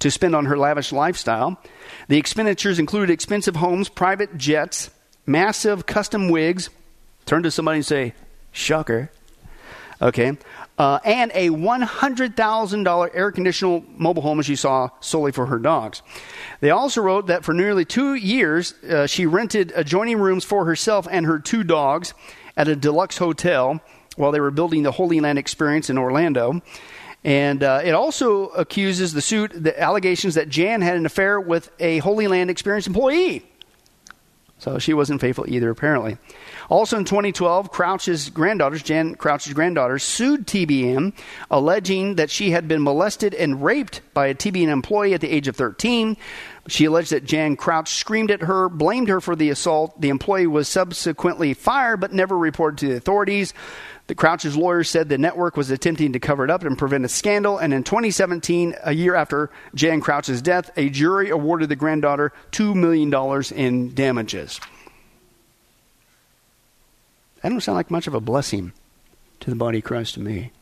to 0.00 0.10
spend 0.10 0.34
on 0.34 0.46
her 0.46 0.58
lavish 0.58 0.92
lifestyle. 0.92 1.60
The 2.08 2.18
expenditures 2.18 2.78
included 2.80 3.10
expensive 3.10 3.56
homes, 3.56 3.88
private 3.88 4.36
jets, 4.36 4.90
massive 5.24 5.86
custom 5.86 6.30
wigs. 6.30 6.68
Turn 7.26 7.44
to 7.44 7.50
somebody 7.50 7.78
and 7.78 7.86
say, 7.86 8.14
shocker. 8.50 9.10
Okay. 10.02 10.36
Uh, 10.78 10.98
and 11.04 11.30
a 11.34 11.50
$100,000 11.50 13.10
air 13.14 13.32
conditioned 13.32 13.84
mobile 13.98 14.22
home, 14.22 14.40
as 14.40 14.48
you 14.48 14.56
saw, 14.56 14.88
solely 15.00 15.32
for 15.32 15.46
her 15.46 15.58
dogs. 15.58 16.02
They 16.60 16.70
also 16.70 17.02
wrote 17.02 17.28
that 17.28 17.44
for 17.44 17.52
nearly 17.52 17.84
two 17.84 18.14
years, 18.14 18.74
uh, 18.84 19.06
she 19.06 19.26
rented 19.26 19.72
adjoining 19.76 20.18
rooms 20.18 20.44
for 20.44 20.64
herself 20.64 21.06
and 21.10 21.26
her 21.26 21.38
two 21.38 21.62
dogs 21.62 22.14
at 22.56 22.66
a 22.66 22.74
deluxe 22.74 23.18
hotel 23.18 23.80
while 24.16 24.32
they 24.32 24.40
were 24.40 24.50
building 24.50 24.82
the 24.82 24.92
Holy 24.92 25.20
Land 25.20 25.38
experience 25.38 25.88
in 25.88 25.98
Orlando. 25.98 26.60
And 27.24 27.62
uh, 27.62 27.80
it 27.84 27.92
also 27.92 28.48
accuses 28.48 29.12
the 29.12 29.20
suit, 29.20 29.52
the 29.54 29.78
allegations 29.80 30.34
that 30.34 30.48
Jan 30.48 30.82
had 30.82 30.96
an 30.96 31.04
affair 31.04 31.40
with 31.40 31.70
a 31.80 31.98
Holy 31.98 32.28
Land 32.28 32.50
experience 32.50 32.86
employee. 32.86 33.44
So 34.58 34.80
she 34.80 34.92
wasn't 34.92 35.20
faithful 35.20 35.48
either, 35.48 35.70
apparently. 35.70 36.18
Also 36.68 36.98
in 36.98 37.04
2012, 37.04 37.70
Crouch's 37.70 38.28
granddaughters, 38.28 38.82
Jan 38.82 39.14
Crouch's 39.14 39.52
granddaughters, 39.52 40.02
sued 40.02 40.46
TBN, 40.46 41.12
alleging 41.50 42.16
that 42.16 42.28
she 42.28 42.50
had 42.50 42.66
been 42.66 42.82
molested 42.82 43.34
and 43.34 43.62
raped 43.62 44.00
by 44.14 44.26
a 44.26 44.34
TBN 44.34 44.68
employee 44.68 45.14
at 45.14 45.20
the 45.20 45.30
age 45.30 45.46
of 45.46 45.54
13. 45.54 46.16
She 46.66 46.86
alleged 46.86 47.12
that 47.12 47.24
Jan 47.24 47.56
Crouch 47.56 47.94
screamed 47.94 48.32
at 48.32 48.42
her, 48.42 48.68
blamed 48.68 49.08
her 49.08 49.20
for 49.20 49.36
the 49.36 49.50
assault. 49.50 49.98
The 50.00 50.08
employee 50.08 50.48
was 50.48 50.68
subsequently 50.68 51.54
fired 51.54 52.00
but 52.00 52.12
never 52.12 52.36
reported 52.36 52.78
to 52.78 52.88
the 52.88 52.96
authorities. 52.96 53.54
The 54.08 54.14
Crouch's 54.14 54.56
lawyer 54.56 54.84
said 54.84 55.10
the 55.10 55.18
network 55.18 55.56
was 55.56 55.70
attempting 55.70 56.14
to 56.14 56.18
cover 56.18 56.42
it 56.42 56.50
up 56.50 56.64
and 56.64 56.78
prevent 56.78 57.04
a 57.04 57.08
scandal. 57.08 57.58
And 57.58 57.74
in 57.74 57.84
2017, 57.84 58.74
a 58.82 58.92
year 58.92 59.14
after 59.14 59.50
Jan 59.74 60.00
Crouch's 60.00 60.40
death, 60.40 60.70
a 60.76 60.88
jury 60.88 61.28
awarded 61.28 61.68
the 61.68 61.76
granddaughter 61.76 62.32
$2 62.52 62.74
million 62.74 63.12
in 63.54 63.94
damages. 63.94 64.60
That 67.42 67.50
don't 67.50 67.60
sound 67.60 67.76
like 67.76 67.90
much 67.90 68.06
of 68.06 68.14
a 68.14 68.20
blessing 68.20 68.72
to 69.40 69.50
the 69.50 69.56
body 69.56 69.78
of 69.78 69.84
Christ 69.84 70.14
to 70.14 70.20
me. 70.20 70.52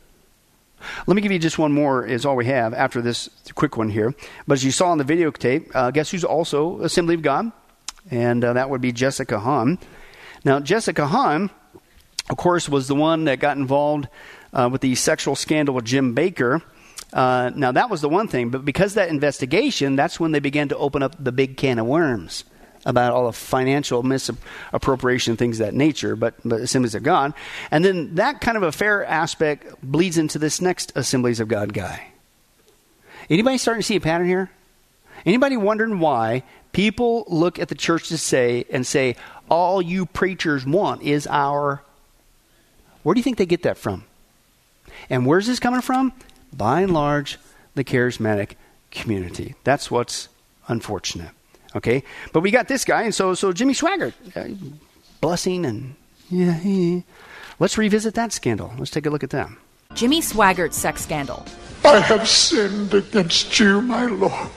Let 1.07 1.15
me 1.15 1.23
give 1.23 1.33
you 1.33 1.39
just 1.39 1.59
one 1.59 1.73
more, 1.73 2.05
is 2.05 2.27
all 2.27 2.37
we 2.37 2.47
have 2.47 2.75
after 2.75 3.01
this 3.01 3.31
quick 3.55 3.77
one 3.77 3.89
here. 3.89 4.13
But 4.49 4.55
as 4.55 4.65
you 4.65 4.73
saw 4.73 4.93
in 4.93 4.99
the 4.99 5.05
videotape, 5.05 5.71
uh, 5.73 5.93
guess 5.93 6.11
who's 6.11 6.25
also 6.25 6.81
Assembly 6.83 7.15
of 7.15 7.23
God? 7.23 7.53
And 8.11 8.45
uh, 8.45 8.55
that 8.55 8.71
would 8.71 8.81
be 8.81 8.91
Jessica 8.91 9.39
Hahn. 9.39 9.79
Now, 10.45 10.61
Jessica 10.61 11.07
Hahn, 11.07 11.51
of 12.29 12.37
course, 12.37 12.69
was 12.69 12.89
the 12.89 12.95
one 12.95 13.25
that 13.25 13.39
got 13.39 13.57
involved 13.57 14.09
uh, 14.53 14.69
with 14.71 14.81
the 14.81 14.95
sexual 14.95 15.37
scandal 15.37 15.75
with 15.75 15.85
Jim 15.85 16.15
Bakker. 16.15 16.63
Uh, 17.13 17.51
now, 17.55 17.73
that 17.73 17.89
was 17.89 18.01
the 18.01 18.09
one 18.09 18.27
thing, 18.27 18.51
but 18.51 18.65
because 18.65 18.95
that 18.95 19.09
investigation, 19.09 19.97
that's 19.97 20.19
when 20.19 20.33
they 20.33 20.41
began 20.41 20.69
to 20.69 20.77
open 20.77 21.03
up 21.03 21.15
the 21.23 21.33
big 21.33 21.57
can 21.57 21.79
of 21.79 21.87
worms 21.87 22.45
about 22.85 23.13
all 23.13 23.27
the 23.27 23.33
financial 23.33 24.03
misappropriation 24.03 25.37
things 25.37 25.61
of 25.61 25.67
that 25.67 25.75
nature, 25.75 26.15
but, 26.15 26.35
but 26.45 26.61
Assemblies 26.61 26.95
of 26.95 27.03
God. 27.03 27.35
And 27.71 27.85
then 27.85 28.15
that 28.15 28.41
kind 28.41 28.57
of 28.57 28.63
affair 28.63 29.05
aspect 29.05 29.67
bleeds 29.83 30.19
into 30.19 30.39
this 30.39 30.61
next 30.61 30.93
Assemblies 30.95 31.41
of 31.41 31.49
God 31.49 31.73
guy. 31.73 32.09
Anybody 33.29 33.59
starting 33.59 33.81
to 33.83 33.87
see 33.87 33.97
a 33.97 34.01
pattern 34.01 34.29
here? 34.29 34.51
Anybody 35.25 35.57
wondering 35.57 35.99
why 35.99 36.45
people 36.73 37.25
look 37.27 37.59
at 37.59 37.69
the 37.69 37.75
church 37.75 38.09
to 38.09 38.19
say 38.19 38.65
and 38.71 38.87
say, 38.87 39.17
all 39.49 39.83
you 39.83 40.07
preachers 40.07 40.65
want 40.65 41.03
is 41.03 41.27
our. 41.27 41.83
Where 43.07 43.15
do 43.15 43.21
you 43.21 43.23
think 43.23 43.39
they 43.39 43.47
get 43.47 43.63
that 43.63 43.79
from? 43.79 44.03
And 45.09 45.27
where's 45.27 45.47
this 45.47 45.61
coming 45.61 45.81
from? 45.81 46.13
By 46.53 46.81
and 46.81 46.93
large, 46.93 47.39
the 47.77 47.85
charismatic 47.85 48.55
community. 48.91 49.55
That's 49.63 49.93
what's 49.93 50.29
unfortunate. 50.67 51.31
Okay, 51.77 52.03
but 52.33 52.41
we 52.41 52.51
got 52.51 52.67
this 52.67 52.85
guy, 52.85 53.05
and 53.05 53.15
so 53.15 53.33
so 53.35 53.53
Jimmy 53.53 53.75
Swaggart, 53.75 54.13
uh, 54.35 54.49
blessing 55.21 55.65
and 55.65 55.95
yeah, 56.31 56.55
he, 56.55 57.05
let's 57.61 57.79
revisit 57.79 58.15
that 58.17 58.33
scandal. 58.33 58.75
Let's 58.77 58.91
take 58.91 59.07
a 59.07 59.11
look 59.11 59.23
at 59.23 59.31
that. 59.31 59.51
Jimmy 59.95 60.21
Swaggart's 60.21 60.77
sex 60.77 61.03
scandal. 61.03 61.47
I 61.85 62.01
have 62.01 62.27
sinned 62.27 62.93
against 62.93 63.61
you, 63.61 63.83
my 63.83 64.07
Lord, 64.07 64.51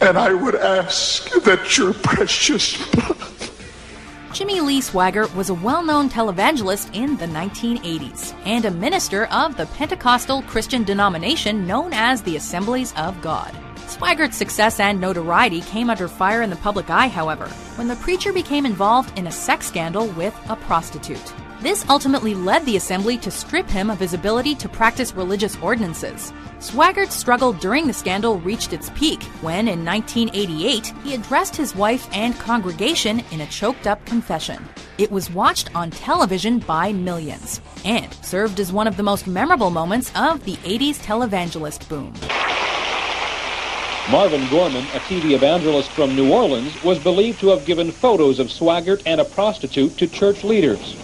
and 0.00 0.18
I 0.18 0.34
would 0.34 0.56
ask 0.56 1.30
that 1.42 1.78
your 1.78 1.94
precious 1.94 2.84
blood. 2.90 3.30
Jimmy 4.32 4.60
Lee 4.60 4.80
Swaggart 4.80 5.34
was 5.34 5.50
a 5.50 5.54
well 5.54 5.82
known 5.82 6.08
televangelist 6.08 6.94
in 6.94 7.16
the 7.16 7.26
1980s 7.26 8.32
and 8.46 8.64
a 8.64 8.70
minister 8.70 9.24
of 9.26 9.56
the 9.56 9.66
Pentecostal 9.66 10.42
Christian 10.42 10.84
denomination 10.84 11.66
known 11.66 11.92
as 11.92 12.22
the 12.22 12.36
Assemblies 12.36 12.94
of 12.96 13.20
God. 13.22 13.52
Swaggart's 13.88 14.36
success 14.36 14.78
and 14.78 15.00
notoriety 15.00 15.62
came 15.62 15.90
under 15.90 16.06
fire 16.06 16.42
in 16.42 16.50
the 16.50 16.54
public 16.56 16.90
eye, 16.90 17.08
however, 17.08 17.48
when 17.74 17.88
the 17.88 17.96
preacher 17.96 18.32
became 18.32 18.64
involved 18.64 19.18
in 19.18 19.26
a 19.26 19.32
sex 19.32 19.66
scandal 19.66 20.06
with 20.10 20.38
a 20.48 20.54
prostitute. 20.54 21.34
This 21.60 21.86
ultimately 21.90 22.34
led 22.34 22.64
the 22.64 22.76
assembly 22.76 23.18
to 23.18 23.30
strip 23.30 23.68
him 23.68 23.90
of 23.90 24.00
his 24.00 24.14
ability 24.14 24.54
to 24.54 24.68
practice 24.68 25.14
religious 25.14 25.58
ordinances. 25.58 26.32
Swaggart's 26.58 27.14
struggle 27.14 27.52
during 27.52 27.86
the 27.86 27.92
scandal 27.92 28.38
reached 28.40 28.72
its 28.72 28.88
peak 28.90 29.22
when, 29.42 29.68
in 29.68 29.84
1988, 29.84 30.86
he 31.04 31.14
addressed 31.14 31.54
his 31.54 31.76
wife 31.76 32.08
and 32.12 32.34
congregation 32.38 33.22
in 33.30 33.42
a 33.42 33.46
choked 33.46 33.86
up 33.86 34.02
confession. 34.06 34.66
It 34.96 35.10
was 35.10 35.30
watched 35.30 35.74
on 35.76 35.90
television 35.90 36.60
by 36.60 36.94
millions 36.94 37.60
and 37.84 38.12
served 38.22 38.58
as 38.58 38.72
one 38.72 38.86
of 38.86 38.96
the 38.96 39.02
most 39.02 39.26
memorable 39.26 39.70
moments 39.70 40.10
of 40.16 40.42
the 40.46 40.56
80s 40.56 40.96
televangelist 41.04 41.86
boom. 41.90 42.14
Marvin 44.10 44.48
Gorman, 44.48 44.84
a 44.94 45.00
TV 45.00 45.32
evangelist 45.32 45.90
from 45.90 46.16
New 46.16 46.32
Orleans, 46.32 46.82
was 46.82 46.98
believed 46.98 47.38
to 47.40 47.48
have 47.48 47.66
given 47.66 47.90
photos 47.90 48.38
of 48.38 48.46
Swaggart 48.46 49.02
and 49.04 49.20
a 49.20 49.26
prostitute 49.26 49.98
to 49.98 50.06
church 50.06 50.42
leaders. 50.42 50.96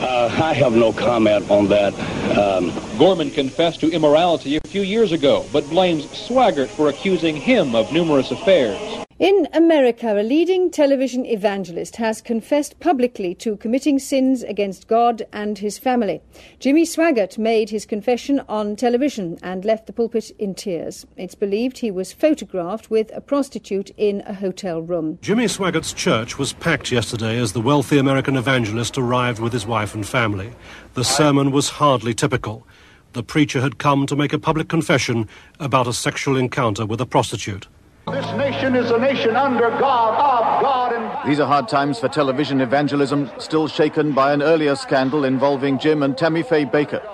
Uh, 0.00 0.34
I 0.42 0.54
have 0.54 0.72
no 0.72 0.94
comment 0.94 1.50
on 1.50 1.68
that. 1.68 1.92
Um, 2.38 2.72
Gorman 2.98 3.30
confessed 3.30 3.80
to 3.80 3.90
immorality 3.90 4.56
a 4.56 4.68
few 4.68 4.80
years 4.80 5.12
ago, 5.12 5.46
but 5.52 5.68
blames 5.68 6.06
Swaggart 6.06 6.70
for 6.70 6.88
accusing 6.88 7.36
him 7.36 7.74
of 7.74 7.92
numerous 7.92 8.30
affairs. 8.30 8.80
In 9.20 9.48
America, 9.52 10.18
a 10.18 10.22
leading 10.22 10.70
television 10.70 11.26
evangelist 11.26 11.96
has 11.96 12.22
confessed 12.22 12.80
publicly 12.80 13.34
to 13.34 13.58
committing 13.58 13.98
sins 13.98 14.42
against 14.42 14.88
God 14.88 15.26
and 15.30 15.58
his 15.58 15.76
family. 15.76 16.22
Jimmy 16.58 16.86
Swaggart 16.86 17.36
made 17.36 17.68
his 17.68 17.84
confession 17.84 18.40
on 18.48 18.76
television 18.76 19.38
and 19.42 19.62
left 19.62 19.86
the 19.86 19.92
pulpit 19.92 20.30
in 20.38 20.54
tears. 20.54 21.06
It's 21.18 21.34
believed 21.34 21.76
he 21.76 21.90
was 21.90 22.14
photographed 22.14 22.90
with 22.90 23.14
a 23.14 23.20
prostitute 23.20 23.90
in 23.98 24.22
a 24.22 24.32
hotel 24.32 24.80
room. 24.80 25.18
Jimmy 25.20 25.48
Swaggart's 25.48 25.92
church 25.92 26.38
was 26.38 26.54
packed 26.54 26.90
yesterday 26.90 27.36
as 27.36 27.52
the 27.52 27.60
wealthy 27.60 27.98
American 27.98 28.36
evangelist 28.36 28.96
arrived 28.96 29.38
with 29.38 29.52
his 29.52 29.66
wife 29.66 29.94
and 29.94 30.08
family. 30.08 30.54
The 30.94 31.04
sermon 31.04 31.50
was 31.50 31.68
hardly 31.68 32.14
typical. 32.14 32.66
The 33.12 33.22
preacher 33.22 33.60
had 33.60 33.76
come 33.76 34.06
to 34.06 34.16
make 34.16 34.32
a 34.32 34.38
public 34.38 34.70
confession 34.70 35.28
about 35.58 35.86
a 35.86 35.92
sexual 35.92 36.38
encounter 36.38 36.86
with 36.86 37.02
a 37.02 37.06
prostitute. 37.06 37.68
This 38.06 38.26
nation 38.32 38.74
is 38.74 38.90
a 38.90 38.98
nation 38.98 39.36
under 39.36 39.68
God, 39.70 40.14
of 40.14 40.62
God, 40.62 40.92
and 40.92 41.30
These 41.30 41.38
are 41.38 41.46
hard 41.46 41.68
times 41.68 41.98
for 41.98 42.08
television 42.08 42.60
evangelism, 42.60 43.30
still 43.38 43.68
shaken 43.68 44.12
by 44.12 44.32
an 44.32 44.42
earlier 44.42 44.74
scandal 44.74 45.24
involving 45.24 45.78
Jim 45.78 46.02
and 46.02 46.16
Tammy 46.16 46.42
Faye 46.42 46.64
Bakker. 46.64 47.06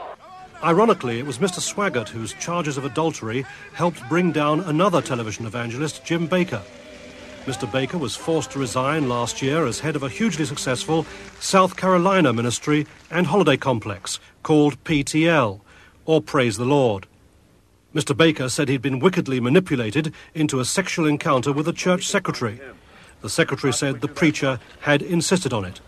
Ironically, 0.63 1.19
it 1.19 1.27
was 1.27 1.39
Mr. 1.39 1.61
Swaggart 1.61 2.09
whose 2.09 2.33
charges 2.35 2.79
of 2.79 2.85
adultery 2.85 3.45
helped 3.75 4.09
bring 4.09 4.33
down 4.33 4.61
another 4.61 5.03
television 5.03 5.45
evangelist, 5.45 6.03
Jim 6.05 6.27
Bakker. 6.29 6.63
Mr. 7.45 7.71
Bakker 7.71 8.01
was 8.01 8.17
forced 8.17 8.53
to 8.53 8.59
resign 8.59 9.09
last 9.09 9.43
year 9.43 9.67
as 9.67 9.81
head 9.81 9.97
of 9.97 10.03
a 10.03 10.09
hugely 10.09 10.47
successful 10.47 11.05
South 11.41 11.77
Carolina 11.77 12.33
ministry 12.33 12.87
and 13.11 13.27
holiday 13.27 13.57
complex 13.57 14.19
called 14.43 14.83
PTL, 14.85 15.61
or 16.07 16.23
Praise 16.23 16.57
the 16.57 16.65
Lord. 16.65 17.07
Mr. 17.97 18.15
Bakker 18.15 18.51
said 18.51 18.69
he'd 18.69 18.83
been 18.83 18.99
wickedly 18.99 19.41
manipulated 19.41 20.13
into 20.35 20.61
a 20.61 20.67
sexual 20.67 21.07
encounter 21.07 21.51
with 21.51 21.67
a 21.67 21.73
church 21.73 22.07
secretary. 22.07 22.61
The 23.23 23.31
secretary 23.31 23.73
said 23.73 24.03
the 24.03 24.07
preacher 24.07 24.61
had 24.81 25.01
insisted 25.01 25.55
on 25.55 25.65
it. 25.65 25.81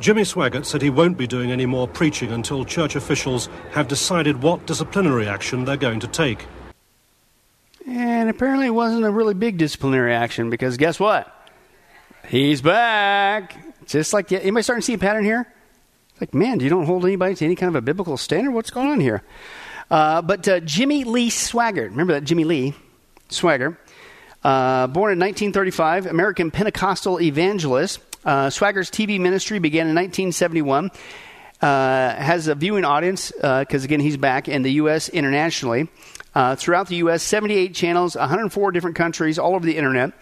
Jimmy 0.00 0.22
Swaggart 0.22 0.64
said 0.64 0.80
he 0.80 0.88
won't 0.88 1.18
be 1.18 1.26
doing 1.26 1.52
any 1.52 1.66
more 1.66 1.86
preaching 1.86 2.32
until 2.32 2.64
church 2.64 2.96
officials 2.96 3.50
have 3.72 3.88
decided 3.88 4.42
what 4.42 4.64
disciplinary 4.64 5.28
action 5.28 5.66
they're 5.66 5.76
going 5.76 6.00
to 6.00 6.06
take. 6.06 6.46
And 7.86 8.30
apparently 8.30 8.68
it 8.68 8.74
wasn't 8.74 9.04
a 9.04 9.10
really 9.10 9.34
big 9.34 9.58
disciplinary 9.58 10.14
action 10.14 10.48
because 10.48 10.78
guess 10.78 10.98
what? 10.98 11.52
He's 12.26 12.62
back. 12.62 13.54
Just 13.84 14.14
like, 14.14 14.28
the, 14.28 14.40
anybody 14.40 14.62
starting 14.62 14.80
to 14.80 14.86
see 14.86 14.94
a 14.94 14.98
pattern 14.98 15.24
here? 15.24 15.52
Like, 16.22 16.32
man, 16.32 16.56
do 16.56 16.64
you 16.64 16.70
don't 16.70 16.86
hold 16.86 17.04
anybody 17.04 17.34
to 17.34 17.44
any 17.44 17.54
kind 17.54 17.68
of 17.68 17.76
a 17.76 17.82
biblical 17.82 18.16
standard? 18.16 18.52
What's 18.52 18.70
going 18.70 18.88
on 18.88 19.00
here? 19.00 19.22
Uh, 19.92 20.22
but 20.22 20.48
uh, 20.48 20.58
Jimmy 20.60 21.04
Lee 21.04 21.28
Swaggart, 21.28 21.90
remember 21.90 22.14
that 22.14 22.24
Jimmy 22.24 22.44
Lee 22.44 22.72
Swaggart, 23.28 23.76
uh, 24.42 24.86
born 24.86 25.12
in 25.12 25.18
1935, 25.18 26.06
American 26.06 26.50
Pentecostal 26.50 27.20
evangelist. 27.20 28.00
Uh, 28.24 28.46
Swaggart's 28.46 28.88
TV 28.88 29.20
ministry 29.20 29.58
began 29.58 29.88
in 29.88 29.94
1971. 29.94 30.90
Uh, 31.60 32.14
has 32.14 32.48
a 32.48 32.54
viewing 32.54 32.86
audience 32.86 33.32
because 33.32 33.84
again 33.84 34.00
he's 34.00 34.16
back 34.16 34.48
in 34.48 34.62
the 34.62 34.72
U.S. 34.72 35.10
internationally. 35.10 35.90
throughout 36.56 36.88
the 36.88 36.96
U.S., 36.96 37.22
78 37.22 37.74
channels, 37.74 38.16
104 38.16 38.72
different 38.72 38.96
countries, 38.96 39.38
all 39.38 39.54
over 39.54 39.66
the 39.66 39.76
internet. 39.76 40.12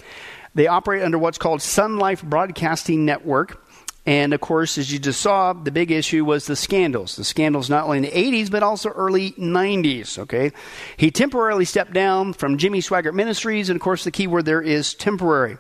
They 0.53 0.66
operate 0.66 1.05
under 1.05 1.16
what's 1.16 1.39
called 1.39 1.61
SonLife 1.61 2.25
Broadcasting 2.25 3.07
Network. 3.07 3.64
And 4.07 4.32
of 4.32 4.40
course, 4.40 4.78
as 4.78 4.90
you 4.90 4.98
just 4.98 5.20
saw, 5.20 5.53
the 5.53 5.70
big 5.70 5.90
issue 5.90 6.24
was 6.24 6.46
the 6.46 6.57
scandals. 6.57 7.16
The 7.16 7.24
scandals 7.24 7.68
not 7.68 7.84
only 7.84 7.98
in 7.98 8.05
the 8.05 8.11
80s, 8.11 8.51
but 8.51 8.62
also 8.62 8.88
early 8.90 9.32
90s. 9.32 10.18
Okay. 10.18 10.53
He 10.96 11.11
temporarily 11.11 11.66
stepped 11.66 11.92
down 11.92 12.32
from 12.32 12.57
Jimmy 12.57 12.80
Swaggart 12.80 13.14
Ministries. 13.14 13.68
And 13.68 13.76
of 13.76 13.82
course, 13.82 14.05
the 14.05 14.11
key 14.11 14.26
word 14.26 14.46
there 14.46 14.62
is 14.62 14.94
temporary. 14.94 15.59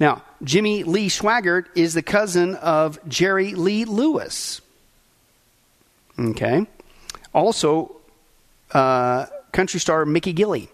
Now, 0.00 0.22
Jimmy 0.42 0.84
Lee 0.84 1.08
Swaggart 1.08 1.66
is 1.74 1.92
the 1.92 2.02
cousin 2.02 2.54
of 2.56 2.98
Jerry 3.08 3.54
Lee 3.54 3.84
Lewis. 3.84 4.62
Okay. 6.18 6.66
Also, 7.34 7.94
uh, 8.72 9.26
country 9.52 9.80
star 9.80 10.06
Mickey 10.06 10.32
Gilley. 10.32 10.68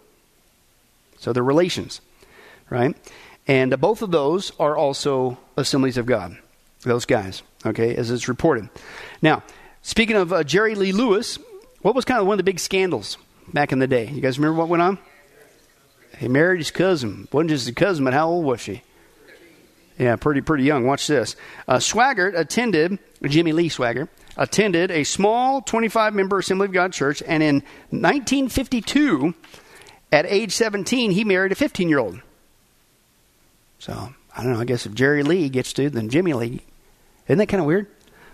So 1.18 1.32
they're 1.32 1.42
relations, 1.42 2.00
right? 2.70 2.96
And 3.48 3.74
uh, 3.74 3.76
both 3.76 4.02
of 4.02 4.12
those 4.12 4.52
are 4.60 4.76
also 4.76 5.36
assemblies 5.56 5.96
of 5.96 6.06
God 6.06 6.38
those 6.82 7.04
guys, 7.04 7.42
okay, 7.64 7.94
as 7.96 8.10
it's 8.10 8.28
reported. 8.28 8.68
Now, 9.22 9.42
speaking 9.82 10.16
of 10.16 10.32
uh, 10.32 10.44
Jerry 10.44 10.74
Lee 10.74 10.92
Lewis, 10.92 11.38
what 11.82 11.94
was 11.94 12.04
kind 12.04 12.20
of 12.20 12.26
one 12.26 12.34
of 12.34 12.38
the 12.38 12.44
big 12.44 12.60
scandals 12.60 13.18
back 13.52 13.72
in 13.72 13.78
the 13.78 13.86
day? 13.86 14.08
You 14.08 14.20
guys 14.20 14.38
remember 14.38 14.58
what 14.58 14.68
went 14.68 14.82
on? 14.82 14.98
He 16.18 16.28
married 16.28 16.58
his 16.58 16.70
cousin. 16.70 17.28
Wasn't 17.32 17.50
just 17.50 17.66
his 17.66 17.74
cousin, 17.74 18.04
but 18.04 18.14
how 18.14 18.28
old 18.28 18.44
was 18.44 18.60
she? 18.60 18.82
Yeah, 19.98 20.16
pretty 20.16 20.40
pretty 20.40 20.64
young. 20.64 20.86
Watch 20.86 21.06
this. 21.08 21.34
Uh, 21.66 21.76
Swaggart 21.76 22.38
attended 22.38 22.98
Jimmy 23.22 23.52
Lee 23.52 23.68
Swaggart 23.68 24.08
attended 24.36 24.92
a 24.92 25.02
small 25.04 25.60
25 25.60 26.14
member 26.14 26.38
Assembly 26.38 26.66
of 26.66 26.72
God 26.72 26.92
church, 26.92 27.22
and 27.26 27.42
in 27.42 27.56
1952, 27.90 29.34
at 30.12 30.24
age 30.26 30.52
17, 30.52 31.10
he 31.10 31.24
married 31.24 31.52
a 31.52 31.56
15 31.56 31.88
year 31.88 31.98
old. 31.98 32.20
So 33.80 34.14
I 34.38 34.44
don't 34.44 34.52
know. 34.52 34.60
I 34.60 34.64
guess 34.64 34.86
if 34.86 34.94
Jerry 34.94 35.24
Lee 35.24 35.48
gets 35.48 35.72
to, 35.74 35.90
then 35.90 36.08
Jimmy 36.08 36.32
Lee. 36.32 36.62
Isn't 37.26 37.38
that 37.38 37.48
kind 37.48 37.60
of 37.60 37.66
weird? 37.66 37.88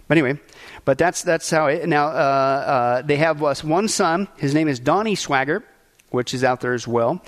But 0.07 0.19
anyway, 0.19 0.39
but 0.85 0.99
that's 0.99 1.23
that's 1.23 1.51
how 1.51 1.67
it. 1.69 1.89
Now 1.89 2.09
uh, 2.09 2.11
uh, 2.11 3.03
they 3.03 3.17
have 3.17 3.43
uh, 3.43 3.55
one 3.63 3.89
son. 3.89 4.29
His 4.37 4.53
name 4.53 4.69
is 4.69 4.79
Donnie 4.79 5.17
Swaggart, 5.17 5.63
which 6.11 6.35
is 6.35 6.45
out 6.45 6.61
there 6.61 6.75
as 6.75 6.87
well. 6.87 7.23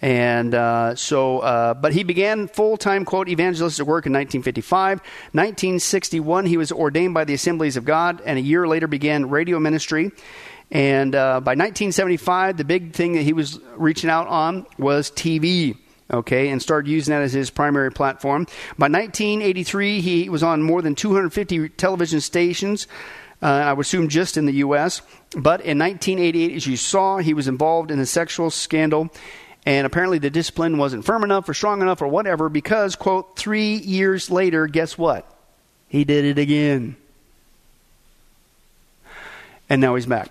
And 0.00 0.54
uh, 0.54 0.96
so, 0.96 1.40
uh, 1.40 1.74
but 1.74 1.92
he 1.92 2.02
began 2.02 2.48
full 2.48 2.76
time, 2.76 3.04
quote, 3.04 3.28
evangelistic 3.28 3.86
work 3.86 4.06
in 4.06 4.12
1955. 4.12 4.98
1961, 5.32 6.46
he 6.46 6.56
was 6.56 6.70
ordained 6.70 7.14
by 7.14 7.24
the 7.24 7.34
Assemblies 7.34 7.76
of 7.76 7.84
God, 7.84 8.20
and 8.24 8.38
a 8.38 8.42
year 8.42 8.66
later 8.66 8.86
began 8.88 9.28
radio 9.28 9.58
ministry. 9.60 10.10
And 10.70 11.14
uh, 11.14 11.40
by 11.40 11.52
1975, 11.52 12.56
the 12.56 12.64
big 12.64 12.92
thing 12.92 13.14
that 13.14 13.22
he 13.22 13.32
was 13.32 13.58
reaching 13.76 14.10
out 14.10 14.26
on 14.26 14.66
was 14.76 15.10
TV 15.10 15.76
okay, 16.10 16.48
and 16.48 16.60
started 16.60 16.90
using 16.90 17.12
that 17.12 17.22
as 17.22 17.32
his 17.32 17.50
primary 17.50 17.90
platform. 17.90 18.46
By 18.78 18.88
1983, 18.88 20.00
he 20.00 20.28
was 20.28 20.42
on 20.42 20.62
more 20.62 20.82
than 20.82 20.94
250 20.94 21.68
television 21.70 22.20
stations. 22.20 22.86
Uh, 23.40 23.46
I 23.46 23.72
would 23.72 23.86
assume 23.86 24.08
just 24.08 24.36
in 24.36 24.46
the 24.46 24.54
U.S. 24.54 25.00
But 25.30 25.60
in 25.60 25.78
1988, 25.78 26.56
as 26.56 26.66
you 26.66 26.76
saw, 26.76 27.18
he 27.18 27.34
was 27.34 27.46
involved 27.46 27.90
in 27.90 28.00
a 28.00 28.06
sexual 28.06 28.50
scandal, 28.50 29.10
and 29.64 29.86
apparently 29.86 30.18
the 30.18 30.30
discipline 30.30 30.78
wasn't 30.78 31.04
firm 31.04 31.22
enough 31.22 31.48
or 31.48 31.54
strong 31.54 31.82
enough 31.82 32.02
or 32.02 32.08
whatever 32.08 32.48
because, 32.48 32.96
quote, 32.96 33.36
three 33.36 33.74
years 33.74 34.30
later, 34.30 34.66
guess 34.66 34.98
what? 34.98 35.30
He 35.88 36.04
did 36.04 36.24
it 36.24 36.38
again. 36.38 36.96
And 39.70 39.80
now 39.80 39.94
he's 39.94 40.06
back. 40.06 40.30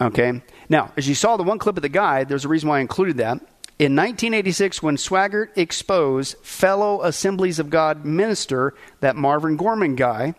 Okay? 0.00 0.40
Now, 0.68 0.92
as 0.96 1.08
you 1.08 1.14
saw 1.14 1.36
the 1.36 1.42
one 1.42 1.58
clip 1.58 1.76
of 1.76 1.82
the 1.82 1.88
guy, 1.88 2.24
there's 2.24 2.44
a 2.44 2.48
reason 2.48 2.68
why 2.68 2.78
I 2.78 2.80
included 2.80 3.18
that. 3.18 3.40
In 3.80 3.96
1986, 3.96 4.82
when 4.82 4.98
Swaggart 4.98 5.56
exposed 5.56 6.36
fellow 6.42 7.02
Assemblies 7.02 7.58
of 7.58 7.70
God 7.70 8.04
minister, 8.04 8.74
that 9.00 9.16
Marvin 9.16 9.56
Gorman 9.56 9.94
guy, 9.94 10.34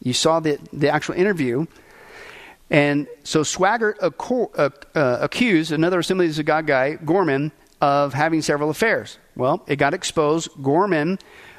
you 0.00 0.14
saw 0.14 0.40
the, 0.40 0.58
the 0.72 0.88
actual 0.88 1.14
interview. 1.14 1.66
And 2.70 3.06
so 3.22 3.42
Swaggart 3.42 3.96
uh, 4.00 4.70
uh, 4.98 5.18
accused 5.20 5.72
another 5.72 5.98
Assemblies 5.98 6.38
of 6.38 6.46
God 6.46 6.66
guy, 6.66 6.94
Gorman, 6.94 7.52
of 7.82 8.14
having 8.14 8.40
several 8.40 8.70
affairs. 8.70 9.18
Well, 9.36 9.62
it 9.66 9.76
got 9.76 9.92
exposed. 9.92 10.48
Gorman 10.62 11.18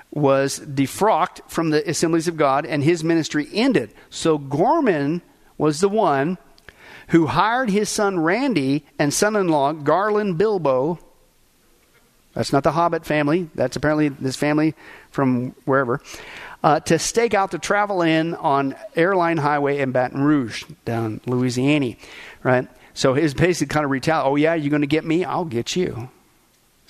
was 0.09 0.59
defrocked 0.59 1.47
from 1.51 1.69
the 1.69 1.87
Assemblies 1.87 2.27
of 2.27 2.35
God 2.35 2.65
and 2.65 2.83
his 2.83 3.03
ministry 3.03 3.47
ended. 3.53 3.93
So 4.09 4.39
Gorman 4.39 5.21
was 5.55 5.81
the 5.81 5.89
one 5.89 6.39
who 7.09 7.27
hired 7.27 7.69
his 7.69 7.89
son 7.89 8.19
Randy 8.19 8.87
and 8.97 9.13
son 9.13 9.35
in 9.35 9.49
law 9.49 9.71
Garland 9.71 10.39
Bilbo 10.39 10.97
that's 12.37 12.53
not 12.53 12.63
the 12.63 12.71
Hobbit 12.71 13.03
family. 13.03 13.49
That's 13.55 13.75
apparently 13.75 14.09
this 14.09 14.35
family 14.35 14.75
from 15.09 15.55
wherever. 15.65 15.99
Uh, 16.63 16.79
to 16.81 16.99
stake 16.99 17.33
out 17.33 17.49
the 17.49 17.57
Travel 17.57 18.03
Inn 18.03 18.35
on 18.35 18.75
Airline 18.95 19.37
Highway 19.37 19.79
in 19.79 19.91
Baton 19.91 20.21
Rouge, 20.21 20.63
down 20.85 21.19
Louisiana, 21.25 21.95
right? 22.43 22.67
So 22.93 23.15
his 23.15 23.33
basically 23.33 23.73
kind 23.73 23.85
of 23.85 23.89
retaliate. 23.89 24.27
Oh 24.27 24.35
yeah, 24.35 24.53
you're 24.53 24.69
going 24.69 24.81
to 24.81 24.87
get 24.87 25.03
me? 25.03 25.25
I'll 25.25 25.45
get 25.45 25.75
you. 25.75 26.11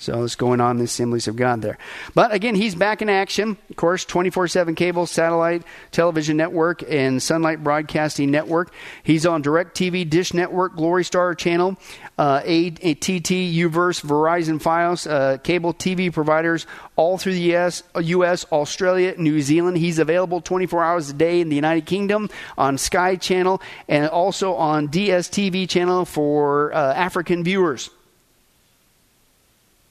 So 0.00 0.22
it's 0.22 0.36
going 0.36 0.60
on 0.60 0.72
in 0.72 0.78
the 0.78 0.84
Assemblies 0.84 1.26
of 1.26 1.34
God 1.34 1.60
there. 1.60 1.76
But 2.14 2.32
again, 2.32 2.54
he's 2.54 2.76
back 2.76 3.02
in 3.02 3.08
action. 3.08 3.56
Of 3.68 3.74
course, 3.74 4.04
24 4.04 4.46
7 4.46 4.76
cable, 4.76 5.06
satellite, 5.06 5.64
television 5.90 6.36
network, 6.36 6.82
and 6.82 7.18
SonLife 7.18 7.64
Broadcasting 7.64 8.30
Network. 8.30 8.72
He's 9.02 9.26
on 9.26 9.42
Direct 9.42 9.76
TV, 9.76 10.08
Dish 10.08 10.32
Network, 10.32 10.76
Glory 10.76 11.04
Star 11.04 11.34
Channel, 11.34 11.76
uh, 12.16 12.42
ATT, 12.44 13.28
Uverse, 13.28 14.00
Verizon 14.00 14.62
Fios, 14.62 15.10
uh, 15.10 15.38
cable 15.38 15.74
TV 15.74 16.12
providers 16.12 16.64
all 16.94 17.18
through 17.18 17.34
the 17.34 17.56
US, 17.56 17.82
US, 18.00 18.46
Australia, 18.52 19.16
New 19.18 19.42
Zealand. 19.42 19.78
He's 19.78 19.98
available 19.98 20.40
24 20.40 20.84
hours 20.84 21.10
a 21.10 21.12
day 21.12 21.40
in 21.40 21.48
the 21.48 21.56
United 21.56 21.86
Kingdom 21.86 22.30
on 22.56 22.78
Sky 22.78 23.16
Channel 23.16 23.60
and 23.88 24.08
also 24.08 24.54
on 24.54 24.88
DSTV 24.88 25.68
Channel 25.68 26.04
for 26.04 26.72
uh, 26.72 26.94
African 26.94 27.42
viewers 27.42 27.90